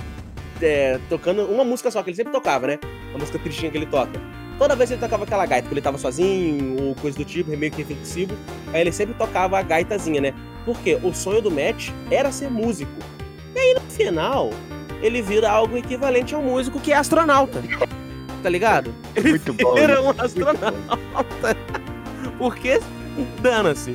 [0.62, 2.80] é, tocando uma música só, que ele sempre tocava, né?
[3.16, 4.20] A música tristinha que ele toca.
[4.60, 7.50] Toda vez que ele tocava aquela gaita, porque ele tava sozinho, ou coisa do tipo,
[7.56, 8.36] meio que reflexivo,
[8.74, 10.34] aí ele sempre tocava a gaitazinha, né?
[10.66, 12.92] Porque o sonho do Matt era ser músico.
[13.56, 14.50] E aí, no final,
[15.02, 17.64] ele vira algo equivalente ao músico que é astronauta.
[18.44, 18.94] Tá ligado?
[19.16, 19.76] Ele Muito bom.
[19.76, 20.00] vira né?
[20.00, 21.58] um astronauta.
[22.38, 22.80] Porque
[23.42, 23.94] dana-se.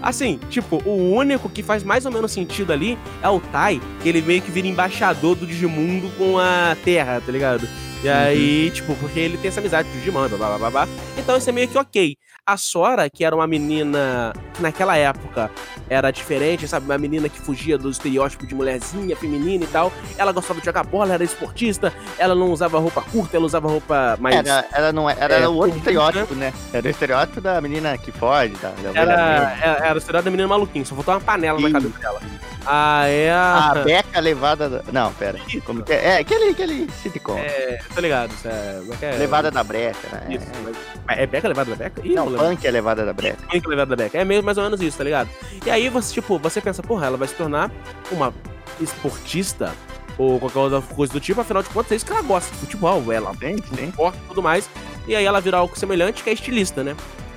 [0.00, 4.08] Assim, tipo, o único que faz mais ou menos sentido ali é o Tai, que
[4.08, 7.68] ele meio que vira embaixador do Digimundo com a Terra, tá ligado?
[8.02, 10.88] E aí, tipo, porque ele tem essa amizade o Digimon, blá, blá, blá, blá.
[11.16, 12.16] Então isso é meio que ok.
[12.44, 15.48] A Sora, que era uma menina que naquela época
[15.88, 16.86] era diferente, sabe?
[16.86, 19.92] Uma menina que fugia do estereótipo de mulherzinha, feminina e tal.
[20.18, 24.16] Ela gostava de jogar bola, era esportista, ela não usava roupa curta, ela usava roupa
[24.18, 24.34] mais.
[24.34, 26.52] Era, era, não, é- era É, o outro estereótipo, né?
[26.72, 29.58] Era o estereótipo da menina que foge, da, da ovelha Era, negra.
[29.62, 31.72] era, era o estereótipo da menina maluquinha, só faltou uma panela na Isso.
[31.80, 32.20] cabeça dela.
[32.66, 33.74] Ah, é A a.
[33.76, 34.68] Beca levada.
[34.68, 34.82] Da...
[34.92, 35.38] Não, pera.
[35.64, 36.04] Como que é?
[36.04, 37.38] É, aquele, aquele sitcom.
[37.38, 38.32] É, tá ligado?
[38.44, 39.16] É, é é?
[39.18, 40.34] Levada da breca, né?
[40.34, 40.46] Isso,
[41.06, 42.00] mas é Beca levada da Beca?
[42.04, 43.38] Ih, Não, não punk é levada da breca.
[43.50, 44.18] Punk levada da Beca.
[44.18, 45.28] É meio mais ou menos isso, tá ligado?
[45.64, 47.70] E aí você, tipo, você pensa, porra, ela vai se tornar
[48.10, 48.32] uma
[48.80, 49.72] esportista
[50.18, 53.10] ou qualquer outra coisa do tipo, afinal de contas, é isso que ela gosta futebol,
[53.10, 53.88] ela Tem, tem.
[53.88, 54.68] esporte e tudo mais.
[55.06, 56.94] E aí ela vira algo semelhante, que é estilista, né?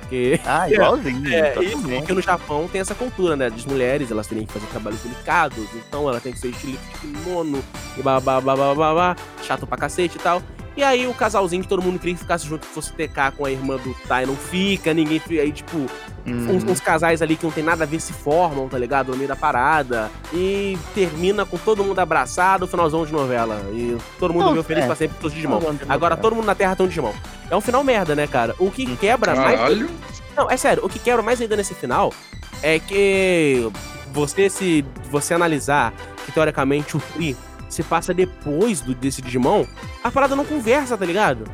[0.08, 1.28] Porque Ah, igualzinho.
[1.34, 1.98] É, isso, totalmente.
[1.98, 3.50] porque no Japão tem essa cultura, né?
[3.50, 6.98] Das mulheres, elas terem que fazer trabalhos delicados, então ela tem que ser estilista de
[7.00, 7.62] kimono,
[7.96, 10.40] e babá, babá, babá, chato pra cacete e tal.
[10.76, 13.44] E aí o casalzinho que todo mundo queria que ficasse junto, que fosse TK com
[13.46, 15.20] a irmã do Tai, não fica, ninguém.
[15.40, 15.86] Aí, tipo,
[16.26, 16.56] Hum.
[16.56, 19.12] uns, uns casais ali que não tem nada a ver se formam, tá ligado?
[19.12, 20.10] No meio da parada.
[20.34, 23.62] E termina com todo mundo abraçado, finalzão de novela.
[23.72, 24.86] E todo mundo Não, viu feliz é.
[24.86, 25.60] pra sempre com os Digimon.
[25.88, 27.12] Agora todo mundo na Terra tem um Digimon.
[27.48, 28.56] É um final merda, né, cara?
[28.58, 29.88] O que quebra mais Caralho.
[30.36, 32.12] não, é sério, o que quebra mais ainda nesse final
[32.60, 33.70] é que
[34.12, 35.92] você se você analisar
[36.24, 37.36] que teoricamente o Tri
[37.76, 39.64] se passa depois do, desse Digimon,
[40.02, 41.44] a parada não conversa, tá ligado?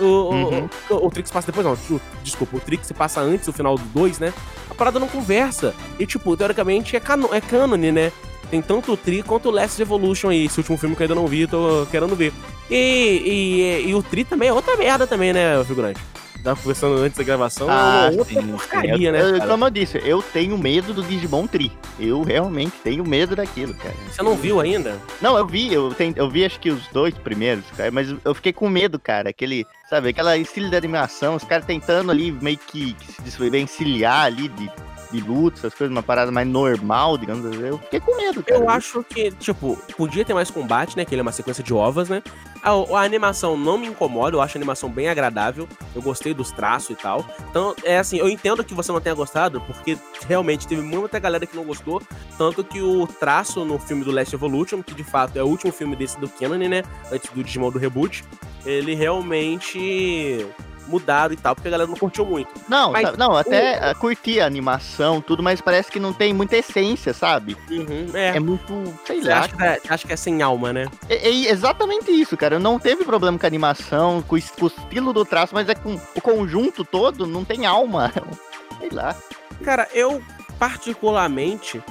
[0.00, 0.68] O, o- Uhum.
[0.90, 3.20] o, o Tri que se passa depois, não, o- desculpa, o Tri que se passa
[3.20, 4.32] antes do final do 2, né?
[4.70, 5.74] A parada não conversa.
[5.98, 8.12] E, tipo, teoricamente é, cano, é cânone, né?
[8.50, 11.14] Tem tanto o Tri quanto o Last Evolution aí, esse último filme que eu ainda
[11.14, 12.32] não vi, tô querendo ver.
[12.70, 16.00] E, e, e o Tri também é outra merda também, né, figurante?
[16.42, 19.50] Tava conversando antes da gravação, Ah, é outra sim, porcaria, eu, né, eu- cara?
[19.50, 21.70] Como eu disse, eu tenho medo do Digimon Tri.
[21.98, 23.94] Eu realmente tenho medo daquilo, cara.
[24.10, 24.98] Você não viu ainda?
[25.20, 28.34] Não, eu vi, eu, ten- eu vi acho que os dois primeiros, cara, mas eu
[28.34, 29.28] fiquei com medo, cara.
[29.30, 34.24] Aquele, sabe, aquela estilo de animação, os caras tentando ali meio que, que se desvencilhar
[34.24, 34.70] ali de,
[35.10, 37.66] de luta, essas coisas, uma parada mais normal, digamos assim.
[37.66, 38.60] Eu fiquei com medo, cara.
[38.60, 41.04] Eu acho que, tipo, podia ter mais combate, né?
[41.04, 42.22] Que ele é uma sequência de ovas, né?
[42.62, 45.68] A, a animação não me incomoda, eu acho a animação bem agradável.
[45.94, 47.24] Eu gostei dos traços e tal.
[47.50, 49.98] Então, é assim, eu entendo que você não tenha gostado, porque
[50.28, 52.02] realmente teve muita galera que não gostou.
[52.36, 55.72] Tanto que o traço no filme do Last Evolution, que de fato é o último
[55.72, 56.82] filme desse do Canon, né?
[57.10, 58.24] Antes do Digimon do reboot,
[58.64, 60.46] ele realmente
[60.90, 62.50] mudaram e tal, porque a galera não curtiu muito.
[62.68, 66.56] Não, Mas não, até ah, curti a animação, tudo, mas parece que não tem muita
[66.56, 67.56] essência, sabe?
[67.70, 68.36] Uhum, é.
[68.36, 69.40] É muito, sei lá.
[69.40, 70.86] acha, que é, acha que é sem alma, né?
[71.08, 72.58] É, é exatamente isso, cara.
[72.58, 75.94] Não teve problema com a animação, com o o estilo do traço, mas é com
[75.94, 78.12] o conjunto todo, não tem alma.
[78.80, 79.14] Sei lá.
[79.62, 80.22] Cara, eu
[80.58, 81.82] particularmente.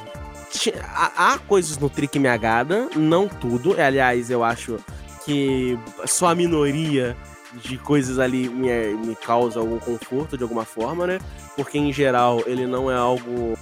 [0.51, 3.79] ti- Há, há coisas no Tri que me agradam, não tudo.
[3.79, 4.77] Aliás, eu acho
[5.25, 7.15] que só a minoria
[7.53, 11.19] de coisas ali me, me causa algum conforto de alguma forma, né?
[11.55, 13.57] Porque em geral ele não é algo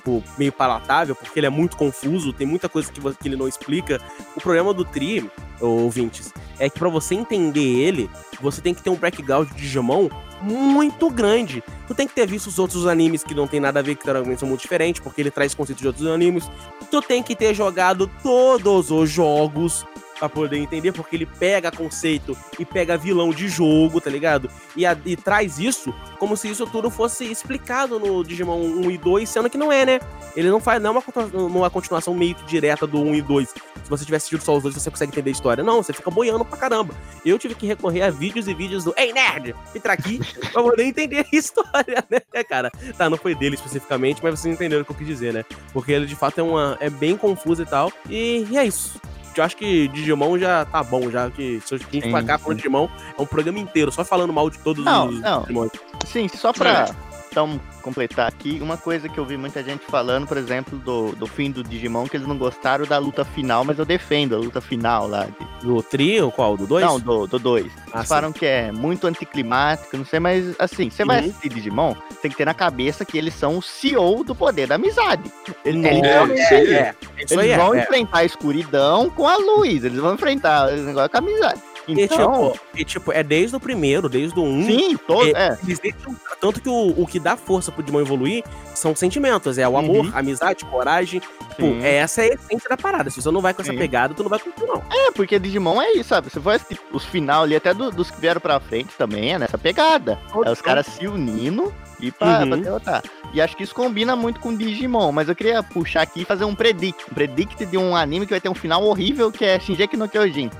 [0.00, 3.46] tipo, meio palatável, porque ele é muito confuso, tem muita coisa que, que ele não
[3.46, 4.00] explica.
[4.34, 8.10] O problema do Tri, ouvintes, é que pra você entender ele,
[8.40, 10.08] você tem que ter um background de Digimon
[10.40, 11.62] muito grande.
[11.86, 14.04] Tu tem que ter visto os outros animes que não tem nada a ver, que
[14.04, 16.50] teoricamente são muito diferentes, porque ele traz conceitos de outros animes.
[16.90, 19.86] Tu tem que ter jogado todos os jogos
[20.20, 24.48] pra poder entender, porque ele pega conceito e pega vilão de jogo, tá ligado?
[24.76, 28.98] E, a- e traz isso como se isso tudo fosse explicado no Digimon 1 e
[28.98, 30.00] 2, sendo que não é, né?
[30.36, 31.02] Ele não faz não é
[31.32, 33.48] uma, uma continuação meio que direta do 1 e 2.
[33.48, 35.64] Se você tivesse assistido só os dois, você consegue entender a história.
[35.64, 36.94] Não, você fica boiando pra caramba.
[37.24, 40.20] Eu tive que recorrer a vídeos e vídeos do Ei Nerd, entra aqui,
[40.52, 42.70] pra poder entender a história, né, cara?
[42.96, 45.44] Tá, não foi dele especificamente, mas vocês entenderam o que eu quis dizer, né?
[45.72, 46.76] Porque ele de fato é uma.
[46.80, 47.90] é bem confuso e tal.
[48.08, 49.00] E, e é isso.
[49.36, 52.38] Eu acho que Digimon já tá bom, já que se a gente Sim, for cá
[52.38, 55.42] falando Digimon, é um programa inteiro, só falando mal de todos Não, os não.
[55.42, 55.68] Digimon.
[56.06, 56.88] Sim, só pra
[57.30, 61.26] então, completar aqui, uma coisa que eu vi muita gente falando, por exemplo, do, do
[61.26, 64.60] fim do Digimon, que eles não gostaram da luta final, mas eu defendo a luta
[64.60, 65.24] final lá.
[65.26, 66.56] de- Do trio, qual?
[66.56, 66.84] Do 2?
[66.84, 67.30] Não, do 2.
[67.30, 67.72] Do dois.
[67.92, 71.24] Ah, Eles falaram que é muito anticlimático, não sei, mas assim, você vai Uhum.
[71.28, 74.74] assistir Digimon, tem que ter na cabeça que eles são o CEO do poder da
[74.74, 75.22] amizade.
[75.64, 77.82] Eles, Nossa, eles é, é, aí eles é, vão é.
[77.82, 81.60] enfrentar a escuridão com a luz, eles vão enfrentar o negócio com a amizade.
[81.98, 84.46] E, Então, tipo, e, tipo, é desde o primeiro, desde o 1.
[84.60, 85.56] Um, sim, todo, é.
[85.62, 88.42] Deixam- tanto que o, o que dá força pro Digimon evoluir
[88.74, 89.58] são sentimentos.
[89.58, 90.12] É o amor, Uhum.
[90.14, 91.20] amizade, coragem.
[91.20, 91.80] Tipo, Sim.
[91.84, 93.10] essa é a essência da parada.
[93.10, 93.78] Se você não vai com essa Sim.
[93.78, 94.82] pegada, tu não vai conseguir, não.
[94.90, 96.30] É, porque Digimon é isso, sabe?
[96.30, 99.38] Você vai assistir os final ali, até do- dos que vieram pra frente também, é
[99.38, 100.18] nessa pegada.
[100.44, 102.48] É os caras se unindo e pra, Uhum.
[102.48, 103.02] pra derrotar.
[103.34, 106.44] E acho que isso combina muito com Digimon, mas eu queria puxar aqui e fazer
[106.44, 107.04] um predict.
[107.10, 110.08] Um predict de um anime que vai ter um final horrível, que é Shingeki no
[110.08, 110.50] Kyojin.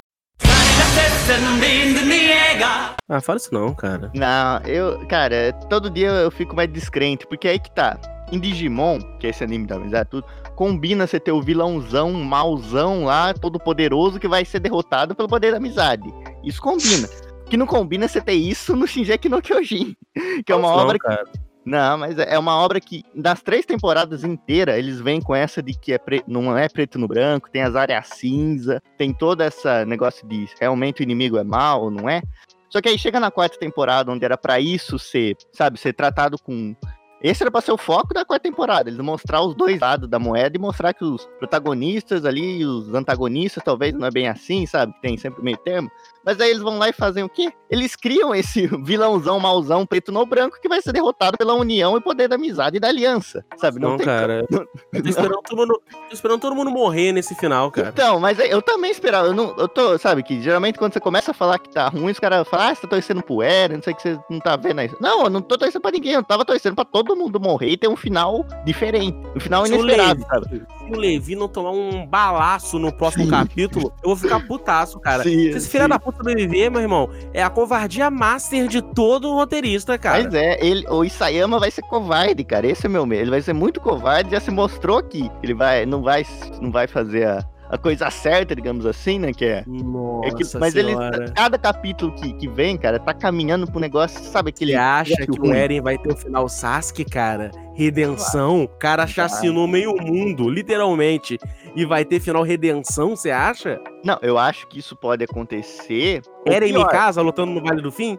[3.09, 4.11] Ah, fala isso não, cara.
[4.14, 7.98] Não, eu, cara, todo dia eu fico mais descrente, porque aí que tá.
[8.30, 10.24] Em Digimon, que é esse anime da amizade, tudo,
[10.55, 15.28] combina você ter o vilãozão, um mauzão lá, todo poderoso, que vai ser derrotado pelo
[15.28, 16.09] poder da amizade.
[16.44, 17.09] Isso combina.
[17.44, 19.96] O que não combina é você ter isso no Shingeki no Kyojin,
[20.46, 21.24] que é uma Não, obra cara.
[21.71, 25.73] Não, mas é uma obra que, das três temporadas inteiras, eles vêm com essa de
[25.73, 29.85] que é pre- não é preto no branco, tem as áreas cinza, tem todo esse
[29.85, 32.23] negócio de realmente o inimigo é mal não é.
[32.68, 36.37] Só que aí chega na quarta temporada, onde era pra isso ser, sabe, ser tratado
[36.43, 36.75] com.
[37.23, 40.18] Esse era pra ser o foco da quarta temporada, eles mostrar os dois lados da
[40.18, 44.93] moeda e mostrar que os protagonistas ali, os antagonistas, talvez não é bem assim, sabe?
[45.03, 45.89] Tem sempre meio termo.
[46.25, 47.53] Mas aí eles vão lá e fazem o quê?
[47.71, 52.01] Eles criam esse vilãozão, mauzão, preto no branco, que vai ser derrotado pela união e
[52.01, 53.79] poder da amizade e da aliança, sabe?
[53.81, 54.45] Não, tem cara.
[54.51, 54.64] não-
[55.03, 57.89] tô esperando, todo mundo, tô esperando todo mundo morrer nesse final, cara.
[57.89, 59.29] Então, mas eu também esperava.
[59.29, 62.11] Eu, não, eu tô, sabe, que geralmente quando você começa a falar que tá ruim,
[62.11, 64.41] os caras falam, ah, você tá torcendo pro Eren, não sei o que você não
[64.41, 64.91] tá vendo aí.
[65.01, 67.77] Não, eu não tô torcendo pra ninguém, eu tava torcendo pra todo mundo morrer e
[67.77, 69.16] ter um final diferente.
[69.37, 70.62] Um final inesperado, sabe?
[70.91, 73.30] O Levi não tomar um balaço no próximo Sim.
[73.30, 75.22] capítulo, eu vou ficar putaço, cara.
[75.22, 79.32] Sim, Se esse filho da puta sobreviver, meu irmão, é a covardia master de todo
[79.32, 80.24] roteirista, cara.
[80.24, 82.66] Mas é, ele, o Isayama vai ser covarde, cara.
[82.66, 83.22] Esse é meu medo.
[83.22, 85.30] Ele vai ser muito covarde, já se mostrou aqui.
[85.43, 86.26] Ele vai, não vai,
[86.61, 89.33] não vai fazer a, a coisa certa, digamos assim, né?
[89.33, 89.64] Que é.
[89.66, 91.33] Nossa é que- mas ele, senhora.
[91.35, 94.73] cada capítulo que, que vem, cara, tá caminhando pro negócio, sabe aquele.
[94.73, 95.53] Ele acha que o.
[95.55, 97.51] Eren vai ter o final Sasuke, cara?
[97.75, 98.64] Redenção.
[98.64, 101.39] O cara chacinou meio mundo, literalmente.
[101.75, 103.81] E vai ter final redenção, você acha?
[104.05, 106.21] Não, eu acho que isso pode acontecer.
[106.47, 108.18] Eren Mikasa lutando no Vale do Fim?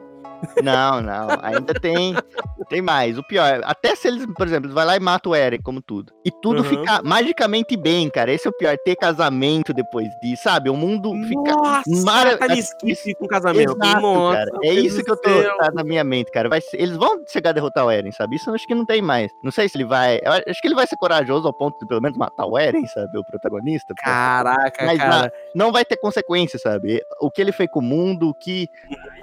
[0.63, 1.27] Não, não.
[1.41, 2.15] Ainda tem.
[2.69, 3.17] Tem mais.
[3.17, 6.13] O pior, até se eles, por exemplo, vai lá e mata o Eren, como tudo.
[6.23, 6.63] E tudo Uhum.
[6.63, 8.31] fica magicamente bem, cara.
[8.31, 8.77] Esse é o pior.
[8.85, 10.69] Ter casamento depois disso, sabe?
[10.69, 11.51] O mundo fica.
[11.51, 13.75] Nossa, mara- tá skip com casamento.
[13.83, 14.51] Exato, Nossa, cara.
[14.63, 16.47] É isso que eu tô tá na minha mente, cara.
[16.49, 18.35] Vai eles vão chegar a derrotar o Eren, sabe?
[18.35, 19.31] Isso eu acho que não tem mais.
[19.43, 20.19] Não sei se ele vai.
[20.47, 23.17] acho que ele vai ser corajoso ao ponto de pelo menos matar o Eren, sabe?
[23.17, 23.93] O protagonista.
[23.95, 24.01] pô.
[24.03, 25.33] Caraca, Mas cara.
[25.55, 27.01] não vai ter consequência, sabe?
[27.19, 28.67] O que ele fez com o mundo, o que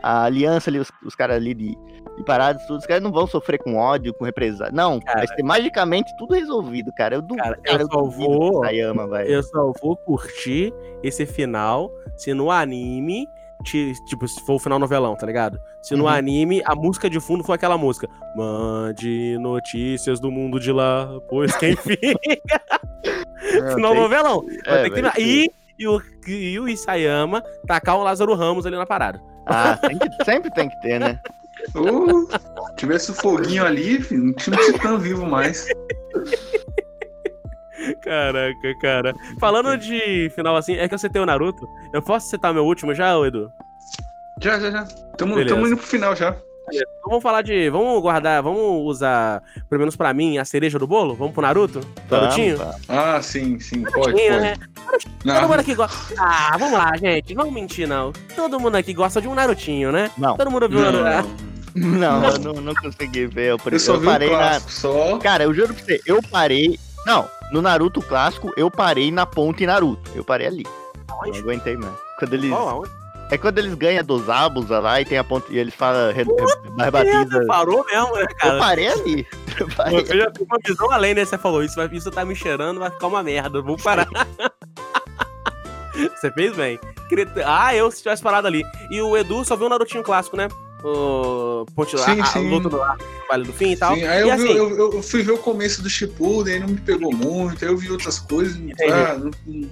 [0.03, 1.77] a aliança ali, os, os caras ali de,
[2.17, 4.73] de paradas, tudo, os caras não vão sofrer com ódio, com represália.
[4.73, 5.19] Não, Cara.
[5.19, 7.17] vai ser magicamente tudo resolvido, cara.
[7.17, 9.27] Eu, du Cara, cara, eu só duvido vou- Sayama vai.
[9.27, 13.27] Eu só vou curtir esse final se no anime.
[13.65, 15.59] ti- Tipo, se for o final novelão, tá ligado?
[15.83, 16.09] Se no Uhum.
[16.11, 18.09] anime a música de fundo for aquela música.
[18.37, 22.21] Mande notícias do mundo de lá, pois quem fica.
[23.75, 24.45] final tem- novelão.
[24.65, 25.13] Vai É, ter que vai.
[25.19, 29.21] E, e, o, e o Isayama tacar o Lázaro Ramos ali na parada.
[29.49, 31.19] Ah, tem que- sempre tem que ter, né?
[31.75, 32.29] Uh,
[32.77, 35.67] tivesse o foguinho ali, filho, não tinha um titã vivo mais.
[38.03, 39.15] Caraca, cara.
[39.41, 41.67] Falando de final assim, é que eu citei o Naruto.
[41.93, 43.51] Eu posso citar meu último já, Edu?
[44.41, 44.85] Já, já, já.
[45.17, 45.55] Tamo, Beleza.
[45.55, 46.37] tamo indo pro final já.
[46.73, 47.69] Então vamos falar de.
[47.71, 48.43] Vamos guardar.
[48.43, 51.15] Vamos usar, pelo menos pra mim, a cereja do bolo?
[51.15, 51.81] Vamos pro Naruto?
[52.11, 52.57] Narutinho?
[52.57, 52.91] Vamos, vamos.
[53.07, 54.13] Ah, sim, sim, pode, pode.
[54.29, 54.55] Narutinho, né?
[54.87, 56.15] Todo Não, mundo aqui gosta.
[56.19, 57.35] Ah, vamos lá, gente.
[57.35, 58.13] Vamos mentir, não.
[58.35, 60.11] Todo mundo aqui gosta de um Narutinho, né?
[60.17, 61.45] Não, Todo mundo viu o não, Naruto.
[61.75, 63.51] não, eu não, não consegui ver.
[63.53, 64.61] Eu, eu só eu parei na.
[64.61, 65.19] só.
[65.19, 66.79] Cara, eu juro pra você, eu parei.
[67.07, 70.11] Não, no Naruto clássico, eu parei na ponte Naruto.
[70.15, 70.67] Eu parei ali.
[71.09, 71.39] Não Aonde?
[71.41, 71.95] aguentei mais.
[72.19, 72.51] Quando eles.
[72.51, 72.91] Qual, aonde?
[73.31, 75.53] É quando eles ganham dos Abusa lá e tem a ponte.
[75.53, 76.13] E eles falam.
[76.13, 77.45] Re, re, mais batida.
[77.47, 78.59] Parou mesmo, né, Eu cara?
[78.59, 79.27] parei ali.
[79.61, 79.99] Eu parei.
[80.01, 81.25] Eu já tenho uma visão além, né?
[81.25, 83.61] Você falou isso, vai- isso tá me cheirando, vai ficar uma merda.
[83.61, 84.09] Vou parar.
[86.17, 86.79] Você fez bem.
[87.45, 88.63] Ah, eu se tivesse parado ali.
[88.91, 90.47] E o Edu só viu o Narutinho clássico, né?
[90.85, 92.49] O Ponte Sim, a, sim.
[92.49, 92.79] luta do
[93.29, 93.95] Vale do Fim e tal.
[93.97, 96.55] Sim, aí e eu, vi- assim, eu, eu- eu fui ver o começo do Shippuden,
[96.55, 98.57] aí não me pegou muito, aí eu vi outras coisas,
[98.89, 99.69] ah, não- não-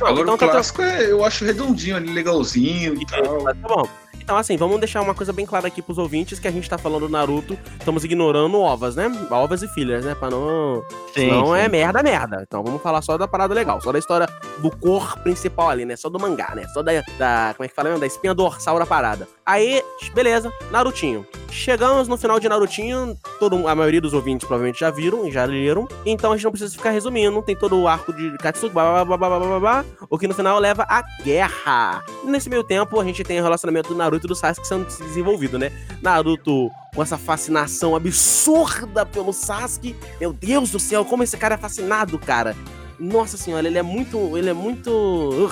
[0.00, 3.44] Agora então o tá- clássico é, eu acho redondinho ali, legalzinho e tal.
[3.44, 3.88] Tá bom.
[4.24, 6.78] Então, assim, vamos deixar uma coisa bem clara aqui pros ouvintes, que a gente tá
[6.78, 9.12] falando do Naruto, estamos ignorando ovas, né?
[9.30, 10.14] Ovas e filhas, né?
[10.14, 10.82] Pra não...
[11.12, 11.58] Sim, não sim.
[11.58, 12.42] é merda, merda.
[12.42, 14.26] Então vamos falar só da parada legal, só da história
[14.58, 15.94] do cor principal ali, né?
[15.94, 16.66] Só do mangá, né?
[16.72, 18.00] Só da, da como é que fala mesmo?
[18.00, 19.28] Da espinha dorsal da parada.
[19.44, 19.82] Aí,
[20.14, 21.26] beleza, Narutinho.
[21.50, 25.44] Chegamos no final de Narutinho, todo, a maioria dos ouvintes provavelmente já viram e já
[25.44, 29.04] leram, então a gente não precisa ficar resumindo, tem todo o arco de Katsuki, blá,
[29.04, 32.02] blá, blá, blá, blá, blá, blá, o que no final leva à guerra.
[32.24, 35.58] Nesse meio tempo, a gente tem o relacionamento do Naruto e do Sasuke sendo desenvolvido,
[35.58, 35.72] né?
[36.00, 39.96] Naruto com essa fascinação absurda pelo Sasuke.
[40.20, 42.56] Meu Deus do céu, como esse cara é fascinado, cara.
[42.98, 44.36] Nossa senhora, ele é muito.
[44.36, 45.50] Ele é muito.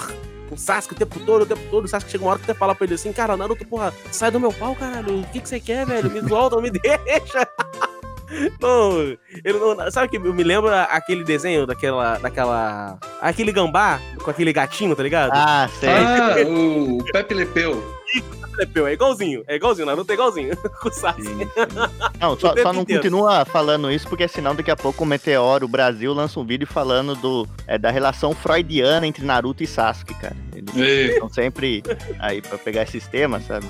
[0.48, 1.84] Com o Sasuke o tempo todo, o tempo todo.
[1.84, 4.30] O Sasuke chega uma hora que até fala pra ele assim: Cara, Naruto, porra, sai
[4.30, 5.20] do meu pau, caralho.
[5.20, 6.10] O que, que você quer, velho?
[6.10, 7.48] Me solta, não me deixa.
[8.60, 8.98] Não,
[9.44, 14.96] ele não, sabe que me lembra aquele desenho daquela, daquela, aquele gambá com aquele gatinho,
[14.96, 15.32] tá ligado?
[15.34, 15.90] Ah, sei.
[15.90, 17.82] Ah, o Pepe Lepeu.
[18.57, 21.48] Lepeu, é igualzinho, é igualzinho, Naruto é igualzinho com o Sasuke.
[22.20, 23.03] Não, só, o tempo só não inteiro.
[23.03, 26.66] continua falando isso, porque senão daqui a pouco o Meteoro, o Brasil, lança um vídeo
[26.66, 30.36] falando do, é, da relação freudiana entre Naruto e Sasuke, cara.
[30.55, 31.82] Eles estão sempre
[32.20, 33.66] aí pra pegar esses temas, sabe?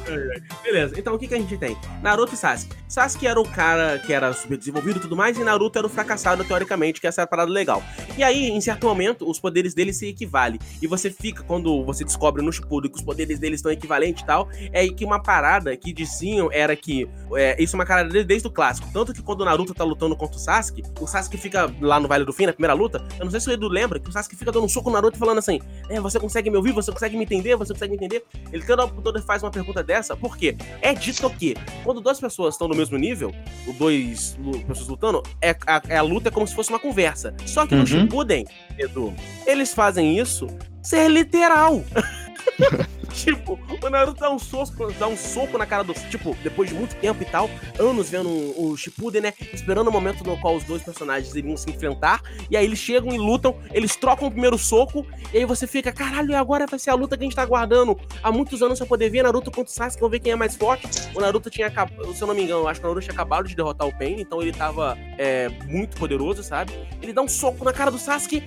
[0.62, 1.76] Beleza, então o que, que a gente tem?
[2.02, 2.76] Naruto e Sasuke.
[2.88, 6.44] Sasuke era o cara que era subdesenvolvido e tudo mais, e Naruto era o fracassado,
[6.44, 7.82] teoricamente, que essa era a parada legal.
[8.18, 10.58] E aí, em certo momento, os poderes dele se equivalem.
[10.80, 14.26] E você fica, quando você descobre no Shippuden que os poderes deles estão equivalentes e
[14.26, 17.08] tal, é que uma parada que diziam era que.
[17.36, 18.88] É, isso é uma cara desde, desde o clássico.
[18.92, 22.08] Tanto que quando o Naruto tá lutando contra o Sasuke, o Sasuke fica lá no
[22.08, 23.04] Vale do Fim, na primeira luta.
[23.18, 24.94] Eu não sei se o Edu lembra que o Sasuke fica dando um soco no
[24.94, 26.72] Naruto falando assim: É, você consegue me ouvir?
[26.72, 27.56] Você consegue me entender?
[27.56, 28.24] Você consegue me entender?
[28.52, 30.56] Ele toda todo faz uma pergunta dessa, por quê?
[30.80, 31.54] É dito que
[31.84, 33.32] quando duas pessoas estão no mesmo nível,
[33.66, 37.34] o dois pessoas lutando, é, a, é a luta é como se fosse uma conversa.
[37.46, 37.86] Só que no Uhum.
[37.86, 38.46] Shippuden,
[38.78, 39.12] Edu,
[39.46, 40.46] eles fazem isso
[40.82, 41.82] ser literal.
[43.12, 45.92] tipo, o Naruto dá um, soco, dá um soco na cara do.
[45.94, 49.34] Tipo, depois de muito tempo e tal, anos vendo o Shippuden, né?
[49.52, 52.22] Esperando o momento no qual os dois personagens iriam se enfrentar.
[52.50, 55.06] E aí eles chegam e lutam, eles trocam o primeiro soco.
[55.32, 57.42] E aí você fica, caralho, e agora vai ser a luta que a gente tá
[57.42, 60.36] aguardando há muitos anos pra poder ver Naruto contra o Sasuke, vamos ver quem é
[60.36, 60.86] mais forte.
[61.14, 63.48] O Naruto tinha acabado, se eu não me engano, acho que o Naruto tinha acabado
[63.48, 66.72] de derrotar o Pain, então ele tava é, muito poderoso, sabe?
[67.00, 68.42] Ele dá um soco na cara do Sasuke.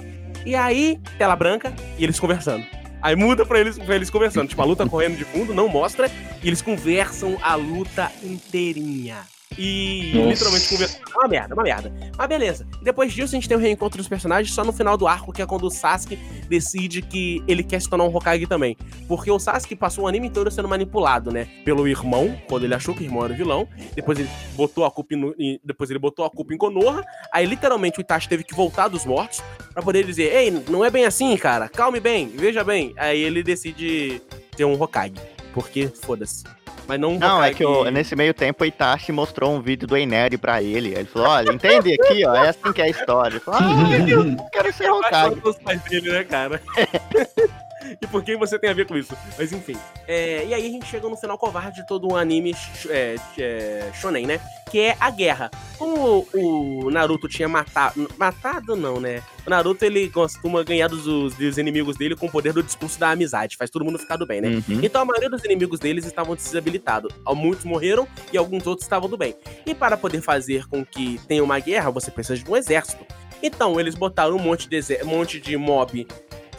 [0.45, 2.84] E aí, tela branca e eles conversando.
[3.05, 4.47] Aí muda pra eles, pra eles conversando.
[4.47, 6.09] Tipo, a luta correndo de fundo, não mostra.
[6.41, 9.19] E eles conversam a luta inteirinha.
[9.57, 10.29] E Nossa.
[10.29, 11.01] literalmente conversando.
[11.13, 11.93] É uma merda, é uma merda.
[12.17, 12.67] Mas beleza.
[12.81, 15.41] Depois disso, a gente tem o reencontro dos personagens só no final do arco, que
[15.41, 16.17] é quando o Sasuke
[16.49, 18.77] decide que ele quer se tornar um Hokage também.
[19.07, 21.47] Porque o Sasuke passou o anime inteiro sendo manipulado, né?
[21.63, 23.67] Pelo irmão, quando ele achou que o irmão era o vilão.
[23.95, 27.03] Depois ele botou a culpa em, depois ele botou a culpa em Konoha.
[27.33, 29.41] Aí literalmente o Itachi teve que voltar dos mortos
[29.73, 31.69] pra poder dizer: "Ei, não é bem assim, cara.
[31.69, 32.93] Calme bem, veja bem".
[32.97, 34.21] Aí ele decide
[34.55, 35.13] ter um Hokage,
[35.55, 36.43] porque foda-se.
[36.87, 39.97] Mas não Não, é que o- nesse meio tempo o Itachi mostrou um vídeo do
[39.97, 40.89] Eneri pra ele.
[40.93, 43.35] Ele falou, olha, entende aqui, ó, é assim que é a história.
[43.35, 45.41] Ele falou, ah, meu Deus, eu quero ser Hokage.
[45.63, 46.61] pais dele, né, cara?
[48.01, 49.15] e por que você tem a ver com isso?
[49.38, 49.77] Mas enfim.
[50.07, 52.55] É, e aí a gente chega no final covarde de todo um anime
[52.89, 54.39] é, é, shonen, né?
[54.69, 55.51] Que é a guerra.
[55.77, 58.07] Como o, o Naruto tinha matado.
[58.17, 59.21] Matado não, né?
[59.45, 63.11] O Naruto ele costuma ganhar dos, dos inimigos dele com o poder do discurso da
[63.11, 63.57] amizade.
[63.57, 64.49] Faz todo mundo ficar do bem, né?
[64.49, 64.79] Uhum.
[64.81, 67.13] Então a maioria dos inimigos deles estavam desabilitados.
[67.36, 69.36] Muitos morreram e alguns outros estavam do bem.
[69.65, 73.05] E para poder fazer com que tenha uma guerra, você precisa de um exército.
[73.41, 76.07] Então eles botaram um monte de, um monte de mob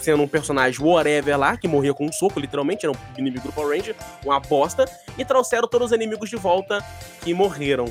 [0.00, 3.52] sendo um personagem whatever lá, que morria com um soco, literalmente, era um inimigo do
[3.52, 4.84] Power Ranger, uma bosta,
[5.16, 6.84] e trouxeram todos os inimigos de volta
[7.22, 7.86] que morreram.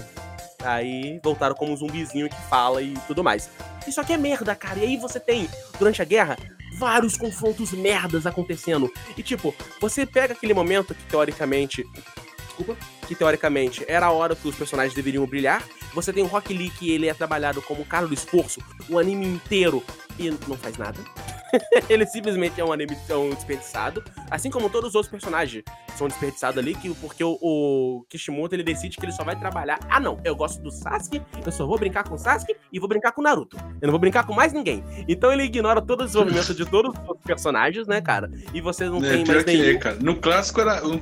[0.64, 3.50] Aí voltaram como um zumbizinho que fala e tudo mais.
[3.88, 4.80] Isso aqui é merda, cara.
[4.80, 5.48] E aí você tem,
[5.78, 6.38] durante a guerra,
[6.78, 8.92] vários confrontos merdas acontecendo.
[9.16, 11.84] E tipo, você pega aquele momento que teoricamente.
[12.46, 12.78] Desculpa.
[13.08, 15.64] Que teoricamente era a hora que os personagens deveriam brilhar.
[15.94, 18.98] Você tem o Rock Lee, que ele é trabalhado como o cara do esforço, o
[18.98, 19.84] anime inteiro,
[20.20, 21.00] e não faz nada.
[21.90, 24.04] ele simplesmente é um anime tão desperdiçado.
[24.30, 25.64] Assim como todos os outros personagens
[25.96, 29.80] são desperdiçados ali, que, porque o, o Kishimoto ele decide que ele só vai trabalhar.
[29.90, 32.90] Ah, não, eu gosto do Sasuke, eu só vou brincar com o Sasuke e vou
[32.90, 33.56] brincar com o Naruto.
[33.82, 34.84] Eu não vou brincar com mais ninguém.
[35.08, 38.30] Então ele ignora todo o desenvolvimento de todos os outros personagens, né, cara?
[38.54, 39.70] E você não É, tem mais que nenhum.
[39.70, 39.96] é, cara.
[40.02, 40.86] No clássico era.
[40.86, 41.02] O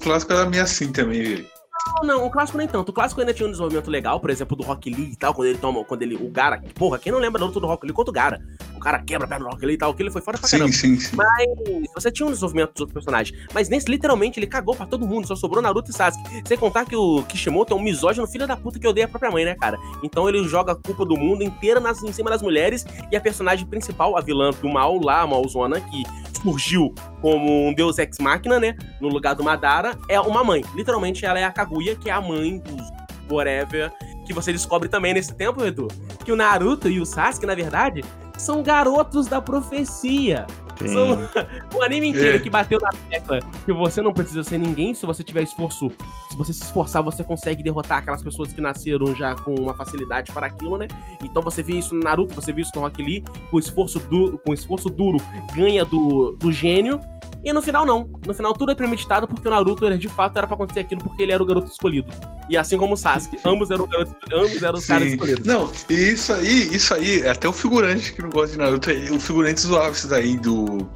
[0.00, 1.53] clássico era meio assim também, velho.
[1.86, 2.88] Não, não, o clássico nem tanto.
[2.88, 5.48] O clássico ainda tinha um desenvolvimento legal, por exemplo, do Rock Lee e tal, quando
[5.48, 7.92] ele toma, quando ele, o Gara, porra, quem não lembra do Naruto do Rock Lee
[7.92, 8.40] contra o Gara?
[8.84, 10.58] O cara quebra a perna do Rock Lee e tal, aquilo foi fora pra Sim,
[10.58, 10.76] caramba.
[10.76, 11.16] sim, sim.
[11.16, 11.48] Mas
[11.94, 13.34] você tinha um desenvolvimento dos outros personagens.
[13.54, 15.26] Mas nesse, literalmente, ele cagou pra todo mundo.
[15.26, 16.42] Só sobrou Naruto e Sasuke.
[16.46, 19.30] Sem contar que o Kishimoto é um misógino filho da puta que odeia a própria
[19.30, 19.78] mãe, né, cara?
[20.02, 22.84] Então ele joga a culpa do mundo inteira nas, em cima das mulheres.
[23.10, 26.02] E a personagem principal, a vilã do mal lá, a Malzona, que
[26.42, 28.76] surgiu como um deus ex-máquina, né?
[29.00, 30.62] No lugar do Madara, é uma mãe.
[30.74, 32.86] Literalmente, ela é a Kaguya, que é a mãe dos
[33.32, 33.90] whatever.
[34.24, 35.88] Que você descobre também nesse tempo, Edu,
[36.24, 38.02] que o Naruto e o Sasuke, na verdade,
[38.38, 40.46] são garotos da profecia.
[40.78, 41.28] São
[41.72, 42.40] o anime inteiro É.
[42.40, 45.88] que bateu na tecla que você não precisa ser ninguém se você tiver esforço.
[46.30, 50.32] Se você se esforçar, você consegue derrotar aquelas pessoas que nasceram já com uma facilidade
[50.32, 50.88] para aquilo, né?
[51.22, 53.22] Então você vê isso no Naruto, você vê isso no Rock Lee,
[53.52, 55.18] com esforço duro, com esforço duro
[55.54, 56.98] ganha do, do gênio.
[57.44, 58.08] E no final não.
[58.26, 61.02] No final tudo é premeditado porque o Naruto ele, de fato era pra acontecer aquilo
[61.02, 62.10] porque ele era o garoto escolhido.
[62.48, 63.88] E assim como o Sasuke, ambos eram,
[64.32, 65.46] ambos eram os caras escolhidos.
[65.46, 69.20] Não, e isso aí, isso aí, até o figurante que não gosta de Naruto, o
[69.20, 70.86] figurante zoava isso daí do,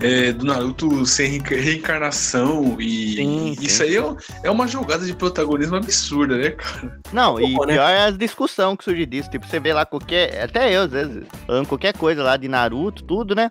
[0.00, 3.82] é, do Naruto sem reenca- reencarnação e Sim, isso sim.
[3.84, 7.00] aí é, é uma jogada de protagonismo absurda, né, cara?
[7.12, 7.74] Não, e Pô, né?
[7.74, 9.30] pior é as discussões que surge disso.
[9.30, 10.42] Tipo, você vê lá qualquer.
[10.42, 11.22] Até eu, às vezes,
[11.68, 13.50] qualquer coisa lá de Naruto, tudo, né?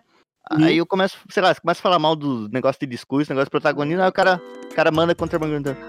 [0.50, 3.52] Aí eu começo, sei lá, começo a falar mal dos negócios de discurso, negócio de
[3.52, 4.42] protagonismo, aí o cara,
[4.74, 5.40] o cara manda contra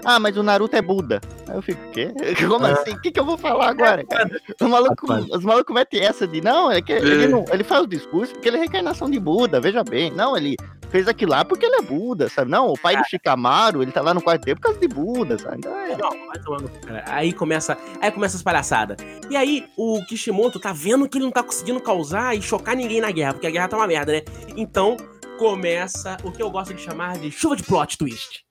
[0.05, 1.19] Ah, mas o Naruto é Buda.
[1.49, 2.13] Aí eu fico, quê?
[2.47, 2.91] Como assim?
[2.91, 4.29] O que, que eu vou falar agora, cara?
[4.61, 7.87] O maluco, os malucos metem essa de, não, é que ele, não, ele faz o
[7.87, 10.11] discurso porque ele é reencarnação de Buda, veja bem.
[10.11, 10.55] Não, ele
[10.89, 12.51] fez aquilo lá porque ele é Buda, sabe?
[12.51, 15.37] Não, o pai do Shikamaru, ele tá lá no quarto dele por causa de Buda,
[15.37, 15.57] sabe?
[15.57, 17.01] Então, é, Não.
[17.07, 18.97] Aí começa, aí começa as palhaçadas.
[19.29, 23.01] E aí o Kishimoto tá vendo que ele não tá conseguindo causar e chocar ninguém
[23.01, 24.21] na guerra, porque a guerra tá uma merda, né?
[24.55, 24.95] Então
[25.37, 28.44] começa o que eu gosto de chamar de chuva de plot twist.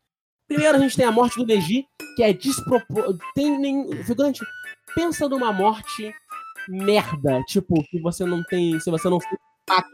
[0.55, 1.85] Primeiro a gente tem a morte do Neji,
[2.17, 3.19] que é despropor...
[3.35, 3.93] Tem nem...
[4.05, 4.41] Figurante,
[4.95, 6.15] pensa numa morte
[6.69, 8.79] merda, tipo, que você não tem...
[8.79, 9.19] Se você não
[9.67, 9.85] tá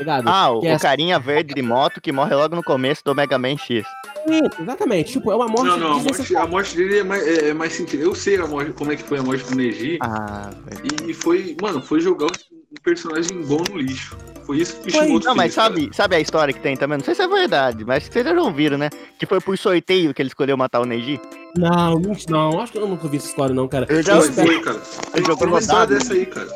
[0.00, 0.28] ligado?
[0.28, 3.38] Ah, o, é o carinha verde de moto que morre logo no começo do Mega
[3.38, 3.86] Man X.
[4.26, 5.12] Isso, exatamente.
[5.12, 7.54] Tipo, é uma morte Não, não, a morte, a morte dele é mais, é, é
[7.54, 8.02] mais sentido.
[8.02, 9.98] Eu sei a morte, como é que foi a morte do Neji.
[10.00, 11.10] Ah, velho.
[11.10, 12.30] E foi, mano, foi jogar
[12.70, 14.16] um personagem bom no lixo.
[14.44, 15.00] Foi isso que o Foi.
[15.00, 15.68] Kishimoto Não, mas fez, cara.
[15.74, 16.98] sabe, sabe a história que tem também?
[16.98, 18.90] Não sei se é verdade, mas vocês já ouviram, né?
[19.18, 21.20] Que foi por sorteio que ele escolheu matar o Neji.
[21.56, 23.86] Não, não, não, acho que eu nunca vi essa história, não, cara.
[23.88, 24.34] Eu já Foi, ouvi.
[24.46, 24.80] foi, cara.
[25.14, 25.98] Ele jogou uma história rodado.
[25.98, 26.48] dessa aí, cara.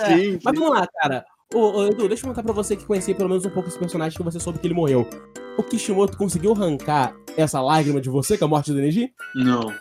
[0.00, 1.24] É, Sim, Mas vamos lá, cara.
[1.52, 3.78] Ô, ô, Edu, deixa eu contar pra você que conhecia pelo menos um pouco esse
[3.78, 5.08] personagem que você soube que ele morreu.
[5.56, 9.12] O Kishimoto conseguiu arrancar essa lágrima de você com a morte do Neji?
[9.34, 9.72] Não.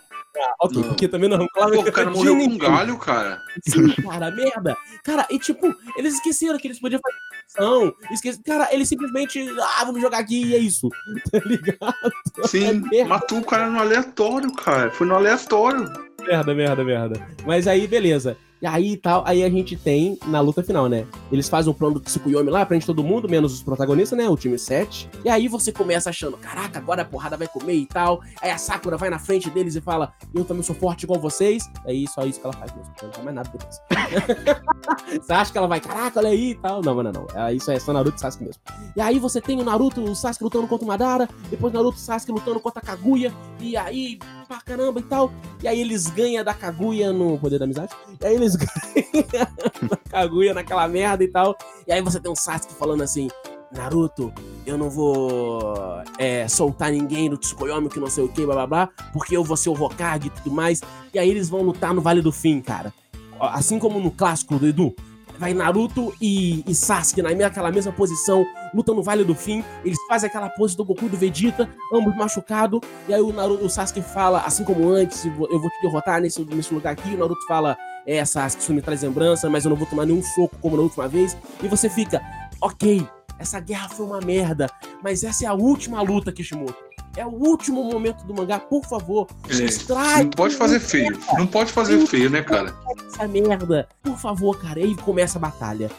[0.41, 0.87] Ah, ok, Não.
[0.89, 3.41] porque também não arrancou a Pô, o cara de morreu com um galho, cara.
[3.67, 4.77] Sim, cara, merda.
[5.03, 7.17] Cara, e tipo, eles esqueceram que eles podiam fazer
[7.65, 7.93] ação.
[8.11, 8.41] Esquece...
[8.43, 9.45] Cara, eles simplesmente.
[9.77, 10.87] Ah, vamos jogar aqui e é isso.
[11.31, 12.47] Tá ligado?
[12.47, 14.89] Sim, É matou o cara no aleatório, cara.
[14.91, 15.91] Foi no aleatório.
[16.21, 17.27] Merda, merda, merda.
[17.45, 18.37] Mas aí, beleza.
[18.61, 21.05] E aí tal, aí a gente tem na luta final, né?
[21.31, 24.27] Eles fazem um plano do Tsukuyomi lá, prende todo mundo, menos os protagonistas, né?
[24.27, 25.09] O time 7.
[25.23, 28.21] E aí você começa achando, caraca, agora a porrada vai comer e tal.
[28.41, 31.69] Aí a Sakura vai na frente deles e fala, eu também sou forte igual vocês.
[31.85, 32.91] É só isso que ela faz mesmo.
[33.01, 33.81] Não faz mais nada depois.
[35.21, 36.81] você acha que ela vai, caraca, olha aí e tal.
[36.81, 37.27] Não, não, não.
[37.33, 38.61] É, isso é só Naruto e Sasuke mesmo.
[38.95, 42.01] E aí você tem o Naruto, o Sasuke lutando contra o Madara, depois Naruto e
[42.01, 45.31] Sasuke lutando contra a Kaguya, e aí, pra caramba e tal.
[45.61, 47.93] E aí eles ganham da Kaguya no Poder da Amizade.
[48.19, 49.47] E aí eles ganham
[49.87, 51.55] da Kaguya naquela merda e tal.
[51.87, 53.29] E aí você tem um Sasuke falando assim,
[53.71, 54.33] Naruto,
[54.65, 58.67] eu não vou é, soltar ninguém do Tsukuyomi que não sei o que, blá blá
[58.67, 60.81] blá, porque eu vou ser o Hokage e tudo mais.
[61.13, 62.91] E aí eles vão lutar no Vale do Fim, cara.
[63.39, 64.95] Assim como no clássico do Edu,
[65.39, 70.27] vai Naruto e, e Sasuke naquela mesma posição, lutam no Vale do Fim, eles fazem
[70.27, 74.01] aquela pose do Goku e do Vegeta, ambos machucados, e aí o, Naruto, o Sasuke
[74.01, 77.77] fala, assim como antes, eu vou te derrotar nesse, nesse lugar aqui, o Naruto fala,
[78.05, 80.83] é, Sasuke, isso me traz lembrança, mas eu não vou tomar nenhum soco como na
[80.83, 82.21] última vez, e você fica,
[82.61, 83.07] ok,
[83.39, 84.67] essa guerra foi uma merda,
[85.01, 86.88] mas essa é a última luta, Kishimoto.
[87.15, 91.19] É o último momento do mangá, por favor, É, Não pode fazer feio.
[91.37, 92.73] Não pode fazer feio, né, cara?
[93.07, 93.87] essa merda.
[94.03, 94.79] Por favor, cara.
[94.79, 95.89] E aí começa a batalha.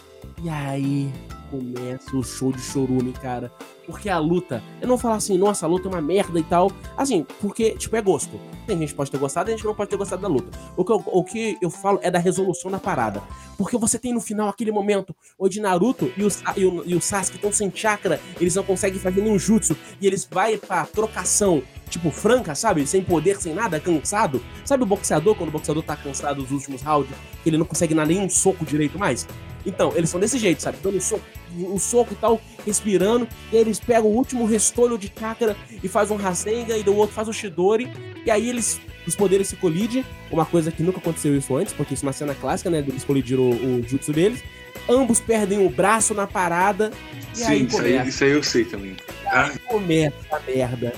[0.43, 1.13] E aí
[1.51, 3.53] começa o show de chorume, cara.
[3.86, 6.70] Porque a luta, eu não falar assim, nossa, a luta é uma merda e tal.
[6.96, 8.38] Assim, porque, tipo, é gosto.
[8.66, 10.57] Tem gente que pode ter gostado, tem gente não pode ter gostado da luta.
[10.76, 13.20] O que, eu, o que eu falo é da resolução da parada.
[13.59, 17.01] Porque você tem no final aquele momento onde Naruto e o, e o, e o
[17.01, 21.62] Sasuke estão sem chakra, eles não conseguem fazer nenhum jutsu, e eles vai pra trocação,
[21.88, 22.86] tipo, franca, sabe?
[22.86, 24.40] Sem poder, sem nada, cansado.
[24.64, 27.12] Sabe o boxeador, quando o boxeador tá cansado dos últimos rounds,
[27.44, 29.26] ele não consegue dar nenhum soco direito mais?
[29.66, 30.78] Então, eles são desse jeito, sabe?
[30.82, 31.24] Dando soco,
[31.57, 35.88] um soco e tal, respirando, e aí eles pegam o último restolho de chakra e
[35.88, 37.90] faz um Rasengan, e o outro faz o Shidori,
[38.24, 41.94] e aí eles, os poderes se colidem, uma coisa que nunca aconteceu isso antes, porque
[41.94, 42.78] isso é uma cena clássica, né?
[42.86, 44.42] Eles colidiram o, o jutsu deles,
[44.88, 46.90] ambos perdem o braço na parada.
[47.32, 48.96] E Sim, aí isso aí, isso aí eu sei também.
[49.26, 50.92] Ah, começa a merda.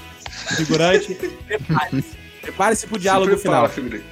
[0.56, 1.14] Figurante,
[1.46, 2.16] prepare-se.
[2.40, 3.68] Prepare-se pro diálogo prepara, final.
[3.68, 4.04] figurante.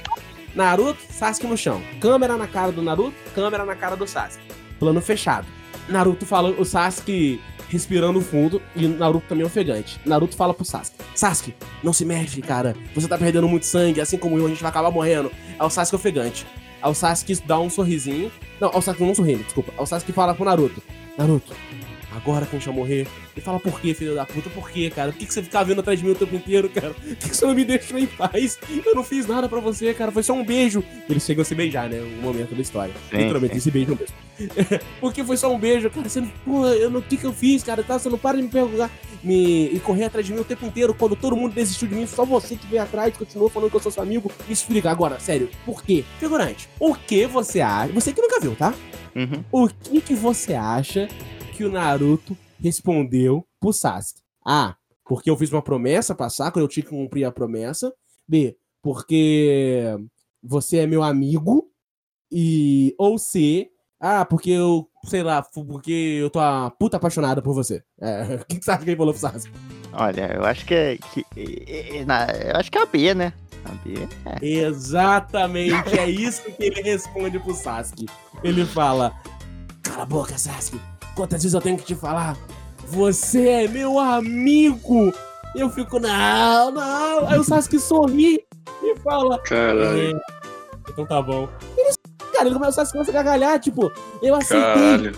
[0.55, 1.83] Naruto, Sasuke no chão.
[2.01, 4.45] Câmera na cara do Naruto, câmera na cara do Sasuke.
[4.79, 5.47] Plano fechado.
[5.91, 10.01] Naruto fala, o Sasuke respirando fundo e Naruto também ofegante.
[10.05, 12.77] Naruto fala pro Sasuke: Sasuke, não se mexe, cara.
[12.95, 15.31] Você tá perdendo muito sangue, assim como eu, a gente vai acabar morrendo.
[15.59, 16.47] É o Sasuke ofegante.
[16.83, 18.31] Aí o Sasuke dá um sorrisinho.
[18.61, 19.73] Não, o Sasuke não sorrindo, desculpa.
[19.77, 20.83] Aí o Sasuke fala pro Naruto:
[21.17, 21.55] Naruto,
[22.21, 23.07] agora que a gente vai morrer.
[23.35, 24.51] Ele fala: Por que, filho da puta?
[24.51, 25.13] Por que, cara?
[25.13, 26.91] Por que, que você fica vindo atrás de mim o tempo inteiro, cara?
[26.91, 28.59] Por que, que você não me deixou em paz?
[28.85, 30.13] Eu não fiz nada pra você, cara.
[30.13, 30.83] Foi só um beijo.
[31.09, 32.01] Eles chegam a se beijar, né?
[32.01, 32.93] Um momento da história.
[33.11, 33.59] Sim, Literalmente, sim.
[33.59, 34.15] esse beijo mesmo.
[35.01, 36.09] Porque foi só um beijo, cara.
[36.09, 36.29] Você não.
[36.45, 37.01] Pô, eu não.
[37.01, 37.83] O que, que eu fiz, cara?
[37.83, 37.99] Tá?
[37.99, 38.91] Você não para de me perguntar.
[39.23, 40.95] Me, e correr atrás de mim o tempo inteiro.
[40.95, 43.81] Quando todo mundo desistiu de mim, só você que veio atrás, continuou falando que eu
[43.81, 44.31] sou seu amigo.
[44.47, 45.49] Me explica agora, sério.
[45.65, 46.05] Por quê?
[46.19, 47.93] Figurante, o que você acha?
[47.93, 48.75] Você que nunca viu, tá?
[49.15, 49.45] Uhum.
[49.51, 51.09] O que, que você acha
[51.61, 54.23] que o Naruto respondeu pro Sasuke?
[54.47, 54.77] A.
[55.05, 57.93] Porque eu fiz uma promessa pra Sakura, eu tinha que cumprir a promessa.
[58.27, 58.57] B.
[58.83, 59.95] Porque
[60.43, 61.71] você é meu amigo.
[62.33, 62.95] E.
[62.99, 63.69] Ou C.
[64.01, 64.89] Ah, porque eu.
[65.05, 65.93] Sei lá, porque
[66.23, 67.83] eu tô a puta apaixonada por você.
[68.01, 69.53] É, o que, que você acha que ele falou pro Sasuke?
[69.93, 70.97] Olha, eu acho que é.
[70.97, 73.35] Que, é- é- na- eu acho que é a B, né?
[73.67, 73.95] A B
[74.25, 74.47] é.
[74.47, 78.07] Exatamente, é isso que ele responde pro Sasuke.
[78.43, 79.13] Ele fala:
[79.83, 80.81] Cala a boca, Sasuke.
[81.21, 82.35] Quantas vezes eu tenho que te falar?
[82.87, 85.13] Você é meu amigo.
[85.55, 87.29] Eu fico, não, não.
[87.29, 88.43] Aí o Sasuke sorri
[88.83, 90.21] e fala: Caralho, "É,
[90.89, 91.47] Então tá bom.
[91.77, 91.93] Ele,
[92.33, 93.93] cara, ele começa, o Sasuke começa a gargalhar, tipo,
[94.23, 95.13] eu aceitei caralho.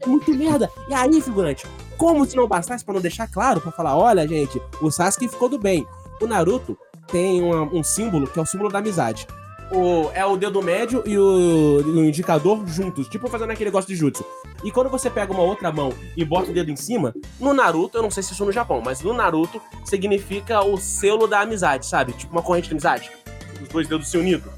[0.00, 0.70] é muito merda.
[0.88, 1.66] E aí, figurante,
[1.98, 5.48] como se não bastasse pra não deixar claro, pra falar, olha, gente, o Sasuke ficou
[5.48, 5.84] do bem.
[6.20, 6.78] O Naruto
[7.08, 9.26] tem uma- um símbolo que é o símbolo da amizade.
[9.72, 13.94] O, é o dedo médio e o, o indicador juntos, tipo fazendo aquele negócio de
[13.94, 14.24] jutsu.
[14.64, 17.96] E quando você pega uma outra mão e bota o dedo em cima, no Naruto,
[17.98, 21.86] eu não sei se isso no Japão, mas no Naruto significa o selo da amizade,
[21.86, 22.12] sabe?
[22.14, 23.10] Tipo uma corrente de amizade.
[23.62, 24.50] Os dois dedos se unindo.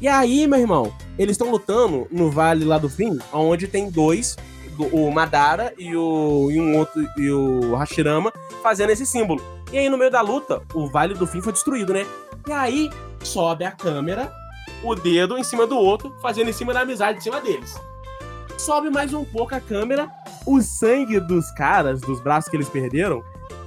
[0.00, 4.34] E aí, meu irmão, eles estão lutando no vale lá do fim, onde tem dois,
[4.76, 9.42] do- o Madara e o e um outro e o Hashirama fazendo esse símbolo.
[9.72, 12.06] E aí no meio da luta, o vale do fim foi destruído, né?
[12.46, 12.90] E aí
[13.22, 14.30] sobe a câmera,
[14.84, 17.74] o dedo em cima do outro, fazendo em cima da amizade em cima deles.
[18.58, 20.08] Sobe mais um pouco a câmera,
[20.46, 23.22] o sangue dos caras, dos braços que eles perderam,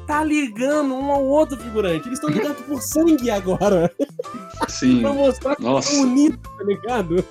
[0.07, 2.07] tá ligando um ao outro figurante.
[2.07, 3.91] Eles estão ligados por sangue agora.
[4.69, 5.01] Sim.
[5.01, 5.89] pra mostrar que Nossa.
[5.91, 7.23] estão unidos, tá ligado?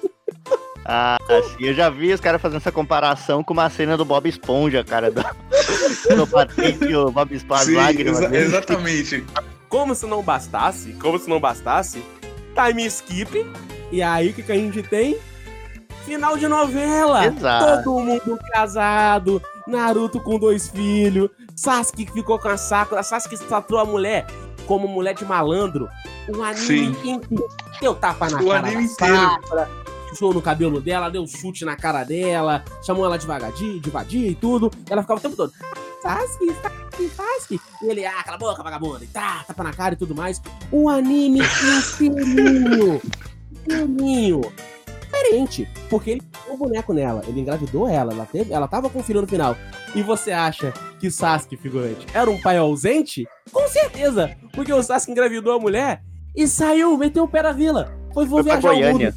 [0.85, 1.17] Ah,
[1.57, 4.85] sim, eu já vi os caras fazendo essa comparação com uma cena do Bob Esponja,
[4.85, 5.11] cara.
[5.11, 5.23] Do,
[6.15, 8.21] do Patrick, o Bob Esponja, lágrimas.
[8.21, 9.25] exa- exatamente.
[9.69, 12.01] Como se não bastasse, como se não bastasse,
[12.55, 13.45] time skip.
[13.91, 15.19] E aí o que, que a gente tem?
[16.05, 17.27] Final de novela.
[17.27, 17.83] Exato.
[17.85, 23.79] Todo mundo casado, Naruto com dois filhos, Sasuke que ficou com a Sakura, Sasuke tratou
[23.79, 24.27] a mulher
[24.67, 25.89] como mulher de malandro.
[26.29, 27.11] O anime Sim.
[27.11, 27.47] inteiro.
[27.81, 29.17] Deu tapa na O cara anime da inteiro.
[29.17, 29.71] Sakura,
[30.11, 34.29] pisou no cabelo dela, deu chute na cara dela, chamou ela de vagadia, de vadia
[34.29, 34.71] e tudo.
[34.89, 35.53] Ela ficava o tempo todo,
[36.03, 37.61] Sasuke, Sasuke, Sasuke.
[37.83, 40.41] E ele, ah, cala a boca, vagabunda, e tá, tapa na cara e tudo mais.
[40.71, 41.41] O anime
[42.01, 43.01] inteirinho,
[43.67, 44.41] inteirinho.
[45.01, 49.01] Diferente, porque ele pegou o boneco nela, ele engravidou ela, ela, teve, ela tava com
[49.01, 49.57] o filho no final.
[49.95, 53.27] E você acha que Sasuke, figurante, era um pai ausente?
[53.51, 56.03] Com certeza, porque o Sasuke engravidou a mulher
[56.35, 57.93] e saiu, meteu o pé na vila.
[58.13, 58.83] Foi, vou Foi pra viajar o mundo.
[58.83, 59.15] Goiânia.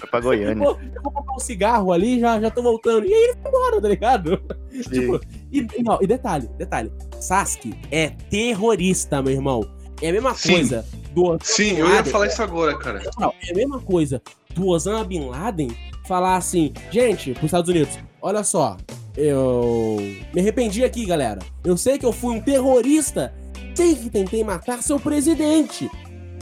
[0.00, 0.64] Foi pra Goiânia.
[0.64, 3.06] Pô, eu vou comprar um cigarro ali, já, já tô voltando.
[3.06, 4.42] E aí ele foi embora, tá ligado?
[4.90, 5.20] tipo,
[5.50, 6.92] e, e, não, e detalhe, detalhe.
[7.20, 9.64] Sasuke é terrorista, meu irmão.
[10.02, 10.52] É a mesma Sim.
[10.52, 13.02] coisa do Osama Sim, eu ia falar isso agora, cara.
[13.40, 14.22] É a mesma coisa
[14.54, 15.68] do Osama Bin Laden
[16.06, 18.76] falar assim, gente, pros Estados Unidos, olha só,
[19.16, 19.96] eu
[20.32, 21.40] me arrependi aqui, galera.
[21.64, 23.34] Eu sei que eu fui um terrorista,
[23.74, 25.90] sei que tentei matar seu presidente.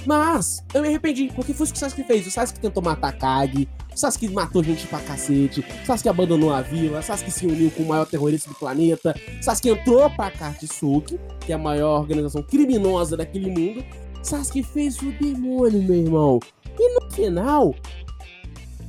[0.07, 2.27] Mas eu me arrependi, porque foi isso que o Sasuke fez.
[2.27, 6.63] O Sasuke tentou matar Kage, o Sasuke matou gente pra cacete, o Sasuke abandonou a
[6.63, 10.31] vila, o Sasuke se uniu com o maior terrorista do planeta, o Sasuke entrou pra
[10.31, 13.85] Katsuki, que é a maior organização criminosa daquele mundo.
[14.27, 16.41] Sasuke fez o demônio, meu irmão.
[16.79, 17.75] E no final,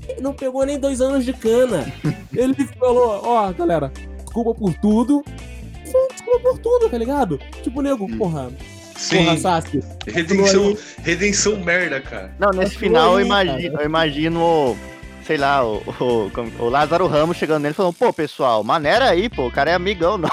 [0.07, 1.91] ele não pegou nem dois anos de cana.
[2.33, 3.91] Ele falou, ó, galera,
[4.23, 5.23] desculpa por tudo.
[5.89, 7.39] Foi desculpa por tudo, tá ligado?
[7.63, 8.49] Tipo, nego, porra,
[8.95, 9.25] Sim.
[9.25, 9.81] porra, Sasuke.
[10.07, 12.35] Redenção, redenção merda, cara.
[12.39, 13.83] Não, nesse final eu foi, imagino, cara.
[13.83, 14.77] eu imagino,
[15.25, 16.31] sei lá, o, o,
[16.63, 19.73] o Lázaro Ramos chegando nele e falando, pô, pessoal, maneira aí, pô, o cara é
[19.75, 20.29] amigão, não.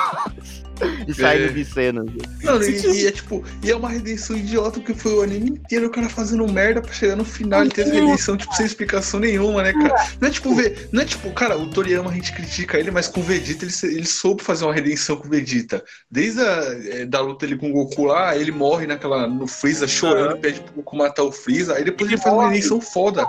[1.06, 1.48] e saindo É.
[1.48, 2.04] de cena.
[2.42, 5.86] Não, e, e é tipo, e é uma redenção idiota, porque foi o anime inteiro
[5.86, 9.20] o cara fazendo merda pra chegar no final e ter essa redenção, tipo, sem explicação
[9.20, 9.94] nenhuma, né, cara?
[10.20, 13.08] Não é tipo, ver, não é tipo, cara, o Toriyama a gente critica ele, mas
[13.08, 15.82] com o Vegeta ele, ele soube fazer uma redenção com o Vegeta.
[16.10, 19.86] Desde a é, da luta ele com o Goku lá, ele morre naquela, no Freeza
[19.86, 23.26] chorando, pede pro Goku matar o Freeza, aí depois ele, Ele faz uma redenção foda.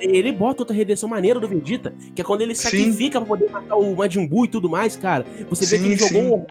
[0.00, 2.62] Ele bota outra redenção maneira do Vegeta, que é quando ele Sim.
[2.62, 5.24] sacrifica pra poder matar o Majin Buu e tudo mais, cara.
[5.48, 6.08] Você vê Sim, que ele sim.
[6.08, 6.46] jogou um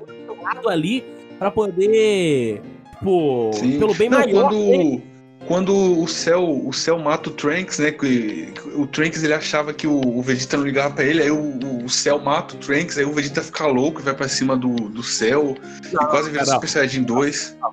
[0.70, 1.04] ali
[1.40, 2.62] pra poder.
[3.04, 3.80] Pô, Sim.
[3.80, 4.50] pelo bem Não, maior.
[4.50, 5.02] quando,
[5.48, 7.92] quando o céu, o céu mata o Trunks, né?
[7.92, 11.58] Que, o Trunks ele achava que o, o Vegeta não ligava pra ele, aí o,
[11.84, 14.76] o céu mata o Trunks, aí o Vegeta fica louco e vai pra cima do,
[14.76, 15.56] do céu
[15.92, 16.54] e quase vira não.
[16.54, 17.58] Super Saiyajin 2.
[17.60, 17.72] Não,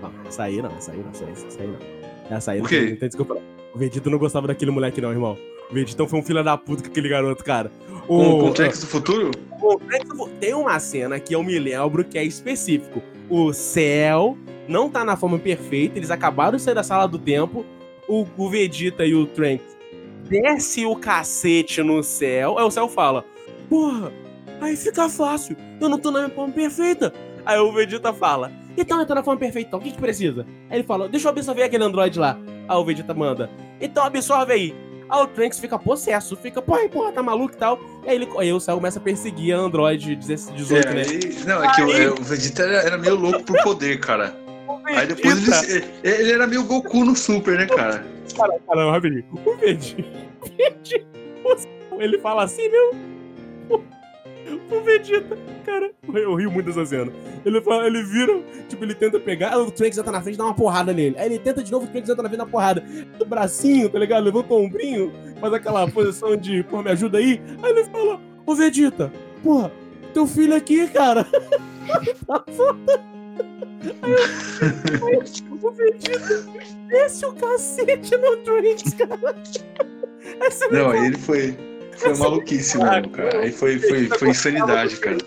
[0.00, 2.36] não, aí não, isso aí não, isso aí, não.
[2.36, 2.80] Essa aí O não quê?
[2.86, 3.36] tem- tem desculpa.
[3.74, 5.38] O Vegeta não gostava daquele moleque, não, irmão.
[5.70, 7.70] O Vegeta foi um filho da puta com aquele garoto, cara.
[8.06, 9.30] O, com o do futuro?
[9.62, 13.02] o tem uma cena que eu me lembro que é específico.
[13.30, 14.36] O céu
[14.68, 17.64] não tá na forma perfeita, eles acabaram de sair da sala do tempo.
[18.06, 19.74] O, o Vegeta e o Trunks
[20.28, 22.58] desce o cacete no céu.
[22.58, 23.24] Aí o céu fala:
[23.68, 24.12] Porra,
[24.60, 25.56] aí fica fácil.
[25.80, 27.12] Eu não tô na minha forma perfeita.
[27.46, 30.46] Aí o Vegeta fala: Então eu tô na forma perfeita, então o que que precisa?
[30.68, 32.38] Aí ele fala: Deixa eu absorver aquele androide lá.
[32.68, 33.50] Aí o Vegeta manda:
[33.80, 34.74] Então absorve aí.
[35.08, 37.78] Aí o Trunks fica possesso, fica, porra, porra, tá maluco e tal.
[38.06, 41.02] Aí, ele, aí o céu começa a perseguir a Android 18, É, né?
[41.02, 44.34] aí- não, é que o, é, o Vegeta era, era meio louco por poder, cara.
[44.86, 48.04] Aí depois ele, ele era meio Goku no Super, né, cara?
[48.36, 49.24] Cara, cara, rapidinho.
[49.44, 50.04] O Vegeta.
[51.98, 53.84] Ele fala assim, meu.
[54.70, 57.10] O Vegeta, cara, eu rio muito dessa cena.
[57.44, 60.44] Ele, fala, ele vira, tipo, ele tenta pegar, aí o Trunks entra na frente dá
[60.44, 61.16] uma porrada nele.
[61.18, 62.84] Aí ele tenta de novo, o Trunks entra na frente dá uma porrada.
[63.20, 64.24] O bracinho, tá ligado?
[64.24, 67.40] Levanta o ombrinho, faz aquela posição de, pô, me ajuda aí.
[67.62, 69.10] Aí ele fala, ô Vegeta,
[69.42, 69.72] porra,
[70.12, 71.24] teu filho aqui, cara.
[72.26, 73.00] tá foda.
[74.02, 76.44] Aí, eu- o Vegeta
[76.88, 79.34] desce o cacete no Trunks, cara.
[80.40, 81.54] Essa Não, aí ele foi,
[81.96, 83.40] foi maluquice mesmo, cara.
[83.40, 85.18] Aí foi, foi, foi insanidade, cara.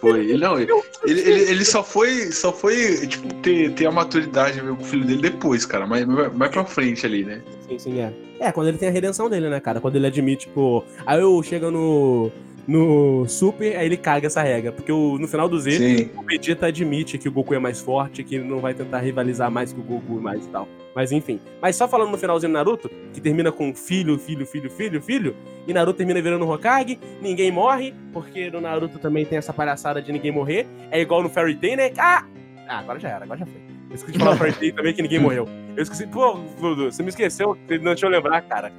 [0.00, 0.20] Foi.
[0.20, 0.70] Ele, não, ele,
[1.04, 5.04] ele, ele- só foi, só foi tipo, ter, ter a maturidade mesmo com o filho
[5.04, 5.86] dele depois, cara.
[5.86, 7.42] Mais, mais pra frente ali, né?
[7.68, 8.12] Sim, sim, é.
[8.40, 9.80] É, quando ele tem a redenção dele, né, cara?
[9.80, 10.84] Quando ele admite, tipo.
[11.06, 12.30] Aí eu chego no.
[12.66, 14.72] No Super, aí ele caga essa regra.
[14.72, 16.10] Porque o, no final do Z, Sim.
[16.16, 19.50] o Vegeta admite que o Goku é mais forte, que ele não vai tentar rivalizar
[19.50, 20.66] mais com o Goku e mais e tal.
[20.94, 21.40] Mas enfim.
[21.60, 25.36] Mas só falando no finalzinho do Naruto, que termina com filho, filho, filho, filho, filho,
[25.66, 30.12] e Naruto termina virando Hokage, ninguém morre, porque no Naruto também tem essa palhaçada de
[30.12, 30.66] ninguém morrer.
[30.90, 31.92] É igual no Fairy Tail, né?
[31.98, 32.24] Ah!
[32.68, 33.60] Ah, agora já era, agora já foi.
[33.90, 35.48] Eu esqueci de falar no Fairy Tail também que ninguém morreu.
[35.76, 36.06] Eu esqueci.
[36.06, 38.72] Pô, você me esqueceu, não deixa eu lembrar, cara.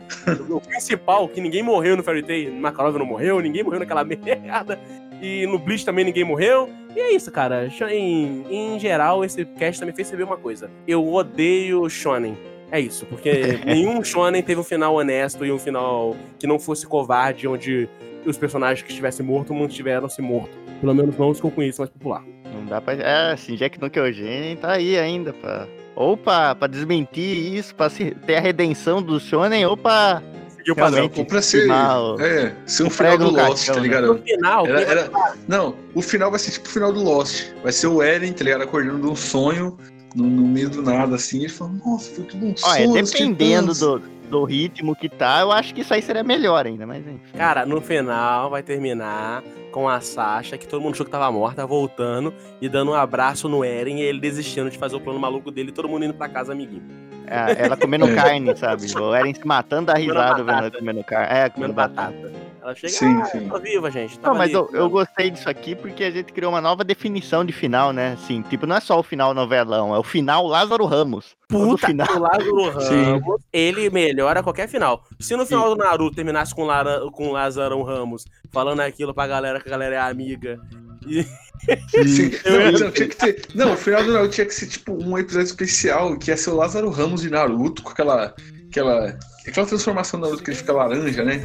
[0.49, 4.79] O principal, que ninguém morreu no Fairy Tail, Makarov não morreu, ninguém morreu naquela merda.
[5.21, 6.69] E no Bleach também ninguém morreu.
[6.95, 7.67] E é isso, cara.
[7.91, 10.69] Em, em geral, esse cast também fez saber uma coisa.
[10.87, 12.37] Eu odeio Shonen.
[12.71, 13.31] É isso, porque
[13.65, 17.87] nenhum Shonen teve um final honesto e um final que não fosse covarde, onde
[18.25, 20.55] os personagens que estivessem mortos mantiveram-se mortos.
[20.81, 22.23] Pelo menos não os que eu conheço mais popular.
[22.53, 22.93] Não dá pra.
[22.95, 25.67] É, assim, Jack no Kyojin tá aí ainda, pra.
[25.95, 30.21] Ou pra, pra desmentir isso, pra se- ter a redenção do Shonen, ou pra.
[30.65, 31.11] Seguiu o padrão.
[31.15, 31.61] Ou pra ser.
[31.63, 32.19] Final.
[32.19, 33.87] É, ser um O final do no Lost, caixão, tá né?
[33.87, 34.07] ligado?
[34.07, 35.11] No final, Era, era-
[35.47, 37.51] não, o final vai ser tipo o final do Lost.
[37.61, 38.63] Vai ser o Eren, tá ligado?
[38.63, 39.77] Acordando de um sonho,
[40.15, 41.39] no, no meio do nada, assim.
[41.41, 43.03] Ele fala, nossa, foi tudo um Olha, sonho.
[43.03, 46.65] os dependendo titãs." do, do ritmo que tá, eu acho que isso aí seria melhor
[46.65, 47.19] ainda, mas enfim.
[47.37, 51.63] Cara, no final vai terminar com a Sasha, que todo mundo achou que tava morta,
[51.67, 55.51] voltando e dando um abraço no Eren e ele desistindo de fazer o plano maluco
[55.51, 56.81] dele e todo mundo indo pra casa, amiguinho.
[57.27, 58.15] É, ela comendo É.
[58.15, 58.85] carne, sabe?
[58.97, 61.27] O Eren se matando da risada vendo ela comendo carne.
[61.33, 62.11] É, Comendo comendo batata.
[62.11, 62.55] batata.
[62.61, 63.49] Ela chega, Sim, ah, sim.
[63.61, 64.19] viva, gente.
[64.21, 64.53] Não, mas ali.
[64.55, 68.13] eu, eu gostei disso aqui porque a gente criou uma nova definição de final, né?
[68.13, 71.35] Assim, tipo, não é só o final novelão, é o final Lázaro Ramos.
[71.47, 72.07] Puta, final.
[72.15, 73.03] o Lázaro Sim.
[73.03, 75.03] Ramos, ele melhora qualquer final.
[75.19, 79.59] Se no final do Naruto terminasse com, Lara, com Lázaro Ramos falando aquilo pra galera
[79.61, 80.59] que a galera é amiga.
[81.67, 82.07] E...
[82.07, 82.31] Sim.
[82.79, 83.41] Não, tinha que ter.
[83.55, 86.51] Não, o final do Naruto tinha que ser tipo um episódio especial que ia ser
[86.51, 88.35] o Lázaro Ramos de Naruto, com aquela.
[88.69, 89.17] aquela.
[89.47, 91.43] aquela transformação do Naruto que ele fica laranja, né?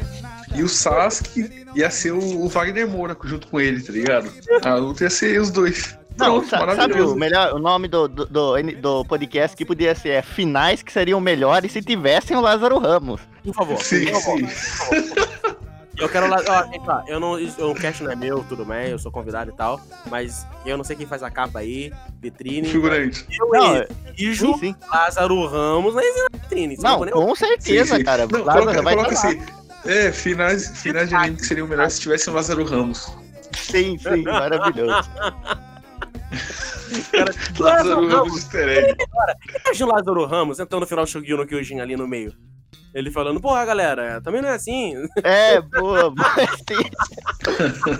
[0.53, 4.31] E o Sasuke ia ser o, o Wagner Moura junto com ele, tá ligado?
[4.61, 5.97] Naruto ia ser os dois.
[6.17, 10.09] Não, Pronto, sabe o melhor, o nome do, do, do, do podcast que podia ser
[10.09, 13.21] é finais que seriam melhores se tivessem o Lázaro Ramos.
[13.43, 13.81] Por favor.
[13.81, 14.49] Sim, por favor.
[14.49, 15.50] sim.
[16.01, 16.37] Eu quero lá.
[16.47, 17.39] Ó, eu não.
[17.39, 19.79] eu- O cast não é meu, tudo bem, eu sou convidado e tal.
[20.09, 22.67] Mas eu não sei quem faz a capa aí, vitrine.
[22.67, 23.25] Figurante.
[23.31, 23.87] Eu Não, e
[24.17, 24.75] Ijo, Sim, sim.
[24.91, 26.01] Lázaro Ramos na
[26.33, 26.75] vitrine.
[26.75, 28.03] Você Não, nem- com certeza, Sim, sim.
[28.03, 28.27] cara.
[28.29, 29.41] Não, Lázaro coloca, vai coloca assim.
[29.85, 33.11] É, finais, finais de anime que seriam melhores se tivesse o Lázaro Ramos.
[33.55, 35.09] Sim, sim, maravilhoso.
[37.11, 38.95] Cara, Lázaro Ramos easter egg.
[39.65, 42.33] Imagina o Lázaro Ramos entrando no final do Shogyu no Kyojin ali no meio.
[42.93, 44.95] Ele falando, porra, galera, também não é assim.
[45.23, 46.77] É, boa, mas tem...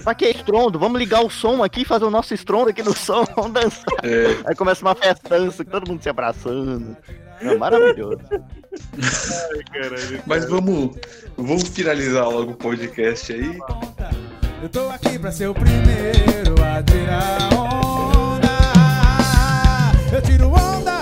[0.03, 0.77] Pra que estrondo?
[0.77, 3.85] Vamos ligar o som aqui, fazer o nosso estrondo aqui no som, vamos dançar.
[4.03, 6.97] É, Aí começa uma festança, todo mundo se abraçando.
[7.39, 8.19] É maravilhoso.
[10.27, 10.95] mas vamos,
[11.37, 13.57] vamos finalizar logo o podcast aí.
[14.61, 18.47] Eu tô aqui pra ser o primeiro a tirar onda.
[20.15, 20.99] Eu tiro onda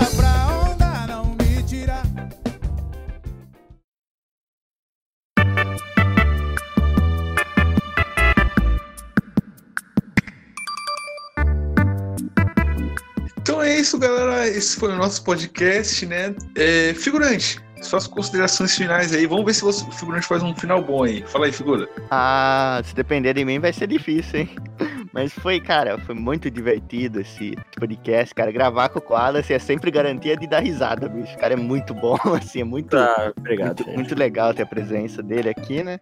[13.40, 14.46] Então é isso, galera.
[14.48, 16.34] Esse foi o nosso podcast, né?
[16.56, 19.26] É, figurante, suas considerações finais aí.
[19.26, 21.22] Vamos ver se você- o figurante faz um final bom aí.
[21.26, 21.88] Fala aí, figura.
[22.10, 24.50] Ah, se depender de mim vai ser difícil, hein?
[25.12, 28.52] Mas foi, cara, foi muito divertido esse podcast, cara.
[28.52, 31.34] Gravar com o Wallace é sempre garantia de dar risada, bicho.
[31.34, 33.84] O cara é muito bom, assim, é muito, Tá, obrigado.
[33.84, 35.98] muito, muito legal ter a presença dele aqui, né?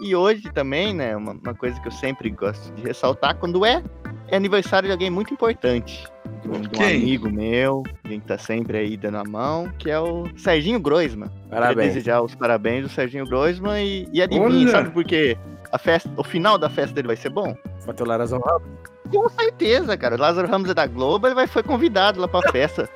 [0.00, 3.82] E hoje também, né, uma, uma coisa que eu sempre gosto de ressaltar, quando é,
[4.28, 6.06] é aniversário de alguém muito importante.
[6.42, 9.90] De um, de um amigo meu, alguém que tá sempre aí dando a mão, que
[9.90, 11.28] é o Serginho Groisman.
[11.28, 11.94] Queria Parabéns.
[11.94, 14.70] desejar os parabéns do Serginho Groisman e, e adivinha, Olha!
[14.70, 15.36] sabe por quê?
[15.72, 17.54] A festa, o final da festa dele vai ser bom?
[17.84, 18.68] Vai ter o Larazão Ramos.
[19.10, 20.14] Com certeza, cara.
[20.14, 22.88] O Lázaro Ramos é da Globo, ele vai, foi convidado lá pra festa.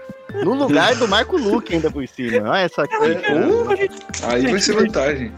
[0.44, 2.50] No lugar do Marco Luque, ainda por cima.
[2.50, 2.96] Olha só que.
[2.96, 3.48] Cara.
[3.48, 3.68] uh,
[4.28, 5.32] aí vai ser vantagem.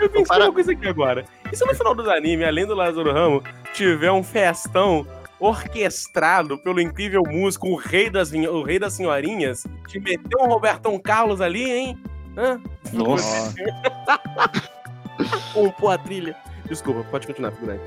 [0.00, 1.24] Eu pensei Para- uma coisa aqui agora.
[1.52, 3.42] E se no final dos animes, além do Lázaro Ramos,
[3.74, 5.06] tiver um festão
[5.40, 10.48] orquestrado pelo incrível músico, o rei das, vinho- o rei das senhorinhas, te meteu um
[10.48, 11.98] Robertão Carlos ali, hein?
[12.36, 12.60] Hã?
[12.92, 13.54] Nossa.
[15.52, 16.36] Compor a trilha.
[16.66, 17.82] Desculpa, pode continuar, figurante.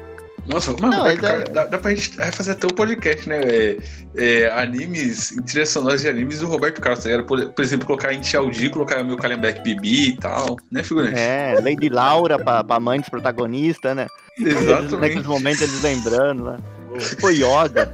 [0.48, 3.42] Nossa, mano, Não, é- cara, dá, dá pra gente fazer até um podcast, né?
[3.44, 3.78] É,
[4.16, 7.24] é, animes, trilhas sonoras de animes do Roberto Carlos, tá?
[7.24, 11.20] Por, por exemplo, colocar em Tchaldi, colocar meu Calhambeck Bibi e tal, né, figurante?
[11.20, 14.08] É, Lady Laura pra, pra mãe dos protagonistas, né?
[14.40, 14.96] Exatamente.
[14.96, 16.60] Naqueles momentos eles lembrando lá.
[17.20, 17.94] Foi Yoga.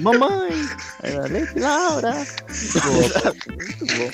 [0.00, 0.50] Mamãe!
[1.02, 2.12] Aí, Lady Laura!
[2.14, 4.10] Muito bom.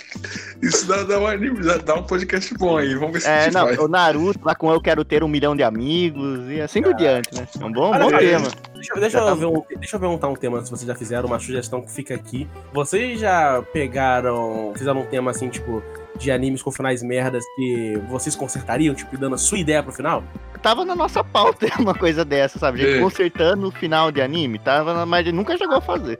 [0.62, 2.94] Isso dá, dá um anime, dá, dá um podcast bom aí.
[2.94, 3.76] Vamos ver se É, não, vai.
[3.78, 7.34] o Naruto lá com Eu Quero Ter Um Milhão de Amigos e assim por diante,
[7.34, 7.46] né?
[7.60, 8.48] É um bom, bom tema.
[8.74, 11.26] Deixa, eu- deixa eu ver um, deixa eu perguntar um tema se vocês já fizeram,
[11.26, 12.46] uma sugestão que fica aqui.
[12.72, 15.82] Vocês já pegaram, fizeram um tema assim, tipo,
[16.16, 20.22] de animes com finais merdas que vocês consertariam, tipo, dando a sua ideia pro final?
[20.62, 22.78] Tava na nossa pauta uma coisa dessa, sabe?
[22.78, 23.00] Gente É.
[23.00, 24.58] consertando o final de anime.
[24.58, 26.18] Tava, na- mas nunca chegou a fazer.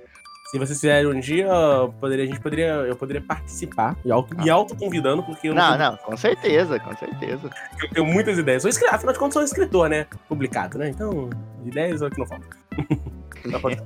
[0.51, 4.35] Se vocês fizerem um dia, eu poderia, a gente poderia, eu poderia participar, me auto,
[4.35, 7.51] me auto convidando, porque eu Não, tenho- não, com certeza, com certeza.
[7.83, 8.63] eu tenho muitas ideias.
[8.63, 10.07] Sou escritor, afinal de contas, sou um escritor, né?
[10.27, 10.89] Publicado, né?
[10.89, 11.29] Então,
[11.67, 12.47] ideias é o que não falta.
[13.51, 13.77] Dá pra-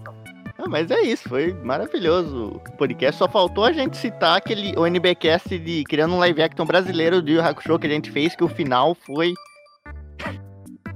[0.65, 3.19] Ah, mas é isso, foi maravilhoso o podcast.
[3.19, 7.33] Só faltou a gente citar aquele o NBcast de criando um live action brasileiro de
[7.33, 9.35] Yu Hakusho que a gente fez, que o final foi.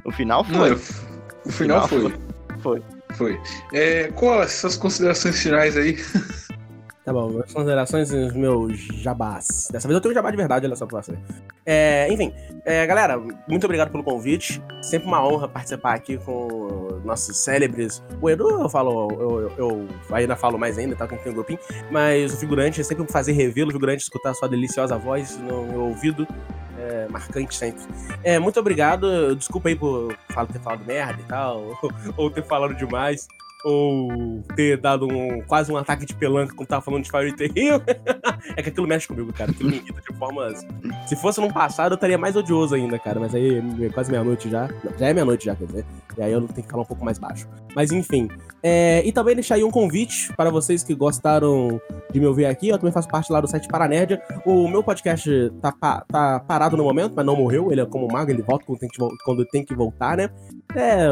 [0.04, 0.70] O final Não, foi.
[0.72, 0.80] eu-
[1.46, 2.14] o final foi.
[2.60, 2.82] Foi.
[3.14, 3.40] Foi.
[3.72, 5.96] É, qual as suas considerações finais aí?
[7.06, 9.68] Tá bom, as considerações e os meus jabás.
[9.70, 11.16] Dessa vez eu tenho um jabá de verdade, olha só pra você.
[11.64, 12.34] É, enfim,
[12.64, 13.16] é, galera,
[13.48, 14.60] muito obrigado pelo convite.
[14.82, 18.02] Sempre uma honra participar aqui com nossos célebres.
[18.20, 21.06] O Edu, eu falo, eu, eu- eu ainda falo mais ainda, tá?
[21.06, 21.60] Com um grupinho.
[21.92, 25.80] Mas o figurante é sempre prazer revê-lo, o figurante escutar sua deliciosa voz no meu
[25.82, 26.26] ouvido.
[26.76, 27.82] É, marcante sempre.
[28.24, 29.36] É, muito obrigado.
[29.36, 30.12] Desculpa aí por
[30.52, 31.78] ter falado merda e tal,
[32.18, 33.28] ou ter falado demais
[33.66, 37.82] ou ter dado um quase um ataque de pelanca quando tava falando de Fire Tail.
[38.56, 39.50] é que aquilo mexe comigo, cara.
[39.50, 40.64] Aquilo me irrita de formas.
[41.08, 43.18] Se fosse num passado, eu estaria mais odioso ainda, cara.
[43.18, 44.68] Mas aí é quase meia-noite já.
[44.84, 45.84] Não, já é meia-noite já, quer dizer.
[46.16, 47.48] E aí eu tenho que falar um pouco mais baixo.
[47.74, 48.28] Mas enfim.
[48.62, 51.80] É, e também deixar aí um convite para vocês que gostaram
[52.12, 52.68] de me ouvir aqui.
[52.68, 54.22] Eu também faço parte lá do site Paranerdia.
[54.44, 55.28] O meu podcast
[55.60, 57.72] tá, pa- tá parado no momento, mas não morreu.
[57.72, 60.30] Ele é como mago, ele volta quando tem que, quando tem que voltar, né?
[60.74, 61.08] É,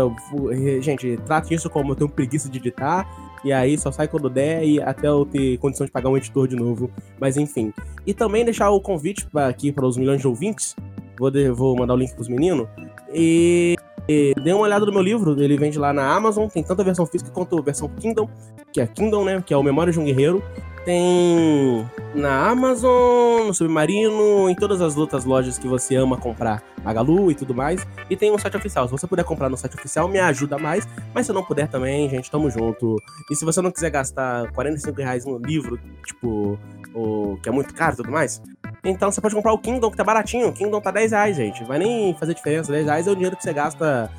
[0.81, 3.09] gente, trate isso como eu tenho preguiça de editar.
[3.45, 6.49] E aí só sai quando der e até eu ter condição de pagar um editor
[6.49, 6.91] de novo.
[7.21, 7.73] Mas enfim.
[8.07, 10.75] E também deixar o convite aqui para os milhões de ouvintes.
[11.19, 12.67] Vou, de- vou mandar o link pros meninos.
[13.13, 13.77] E,
[14.09, 15.41] e dê uma olhada no meu livro.
[15.41, 16.49] Ele vende lá na Amazon.
[16.49, 18.29] Tem tanto a versão física quanto a versão Kindle.
[18.73, 19.43] Que é Kindle, né?
[19.45, 20.43] Que é o Memórias de um Guerreiro.
[20.85, 27.31] Tem na Amazon, no Submarino, em todas as outras lojas que você ama comprar, Magalu
[27.31, 27.87] e tudo mais.
[28.11, 28.87] E tem um site oficial.
[28.87, 30.87] Se você puder comprar no site oficial, me ajuda mais.
[31.15, 32.97] Mas se não puder também, gente, tamo junto.
[33.31, 36.59] E se você não quiser gastar 45 reais no livro, tipo,
[36.95, 38.43] o, que é muito caro e tudo mais,
[38.85, 40.49] então você pode comprar o Kingdom, que tá baratinho.
[40.49, 41.65] O Kingdom tá 10 reais, gente.
[41.65, 42.71] Vai nem fazer diferença.
[42.71, 44.11] 10 reais é o dinheiro que você gasta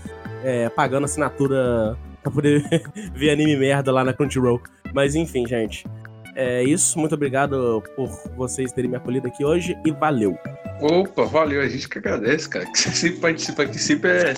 [0.44, 2.64] é, pagando assinatura pra poder
[3.14, 4.60] ver anime merda lá na Crunchyroll.
[4.92, 5.86] Mas enfim, gente.
[6.36, 7.00] É isso.
[7.00, 10.38] Muito obrigado por vocês terem me acolhido aqui hoje e valeu.
[10.82, 12.66] Opa, valeu, a gente que agradece, cara.
[12.66, 14.34] Que você sempre participa aqui, sempre é,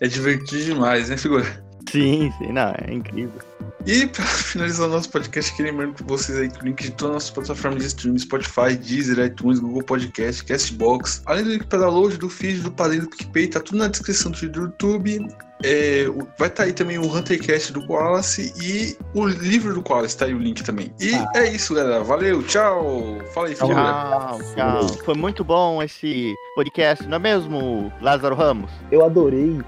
[0.00, 1.44] é divertido demais, né, figura?
[1.90, 3.49] Sim, sim, não, é incrível.
[3.86, 6.90] E pra finalizar o nosso podcast, queria lembrar pra vocês aí que o link de
[6.90, 11.66] todas as nossas plataformas de streaming, Spotify, Deezer, iTunes, Google Podcast, Castbox, além do link
[11.66, 14.60] para download do feed, do Padrinho, do PicPay, tá tudo na descrição do vídeo do
[14.62, 15.28] YouTube.
[15.62, 16.06] É,
[16.38, 20.34] vai estar aí também o Huntercast do Wallace e o livro do Wallace, tá aí
[20.34, 20.92] o link também.
[20.98, 22.02] E é isso, galera.
[22.02, 23.18] Valeu, tchau.
[23.34, 23.74] Fala aí, figura.
[23.74, 24.88] Tchau, tchau.
[25.04, 28.70] Foi muito bom esse podcast, não é mesmo, Lázaro Ramos?
[28.90, 29.60] Eu adorei.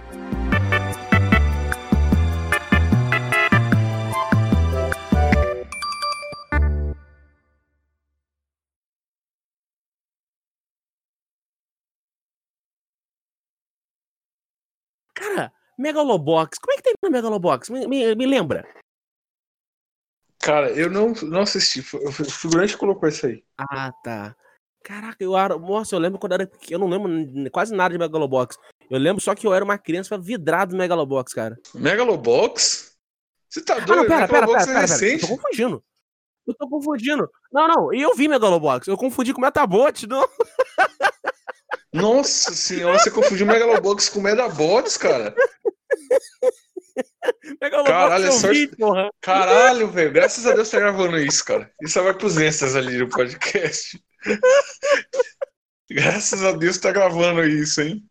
[15.83, 16.59] Megalobox.
[16.59, 17.69] Como é que tem na Megalobox?
[17.71, 18.67] Me, me, me lembra.
[20.41, 21.81] Cara, eu não, não assisti.
[21.97, 23.45] O figurante colocou isso aí.
[23.59, 24.35] Ah, tá.
[24.85, 25.57] Caraca, eu era.
[25.59, 26.51] Nossa, eu lembro quando era.
[26.69, 28.57] Eu não lembro quase nada de Megalobox.
[28.91, 31.57] Eu lembro só que eu era uma criança vidrado no Megalobox, cara.
[31.75, 32.93] Megalobox?
[33.49, 34.09] Você tá Ah, não, doido?
[34.09, 35.07] pera, pera, pera, pera, é pera.
[35.13, 35.85] Eu tô confundindo.
[36.47, 37.31] Eu tô confundindo.
[37.53, 38.89] Não, não, e eu vi Megalobox.
[38.89, 40.27] Eu confundi com Metabot, não.
[41.93, 45.35] Nossa senhora, você confundiu Megalobox com Medabots, cara.
[47.61, 49.11] Megalobox Caralho, é sorte- porra.
[49.21, 50.13] Caralho, velho.
[50.13, 51.71] Graças a Deus tá gravando isso, cara.
[51.83, 54.03] Isso vai pros extras ali no podcast.
[55.91, 58.03] Graças a Deus tá gravando isso, hein?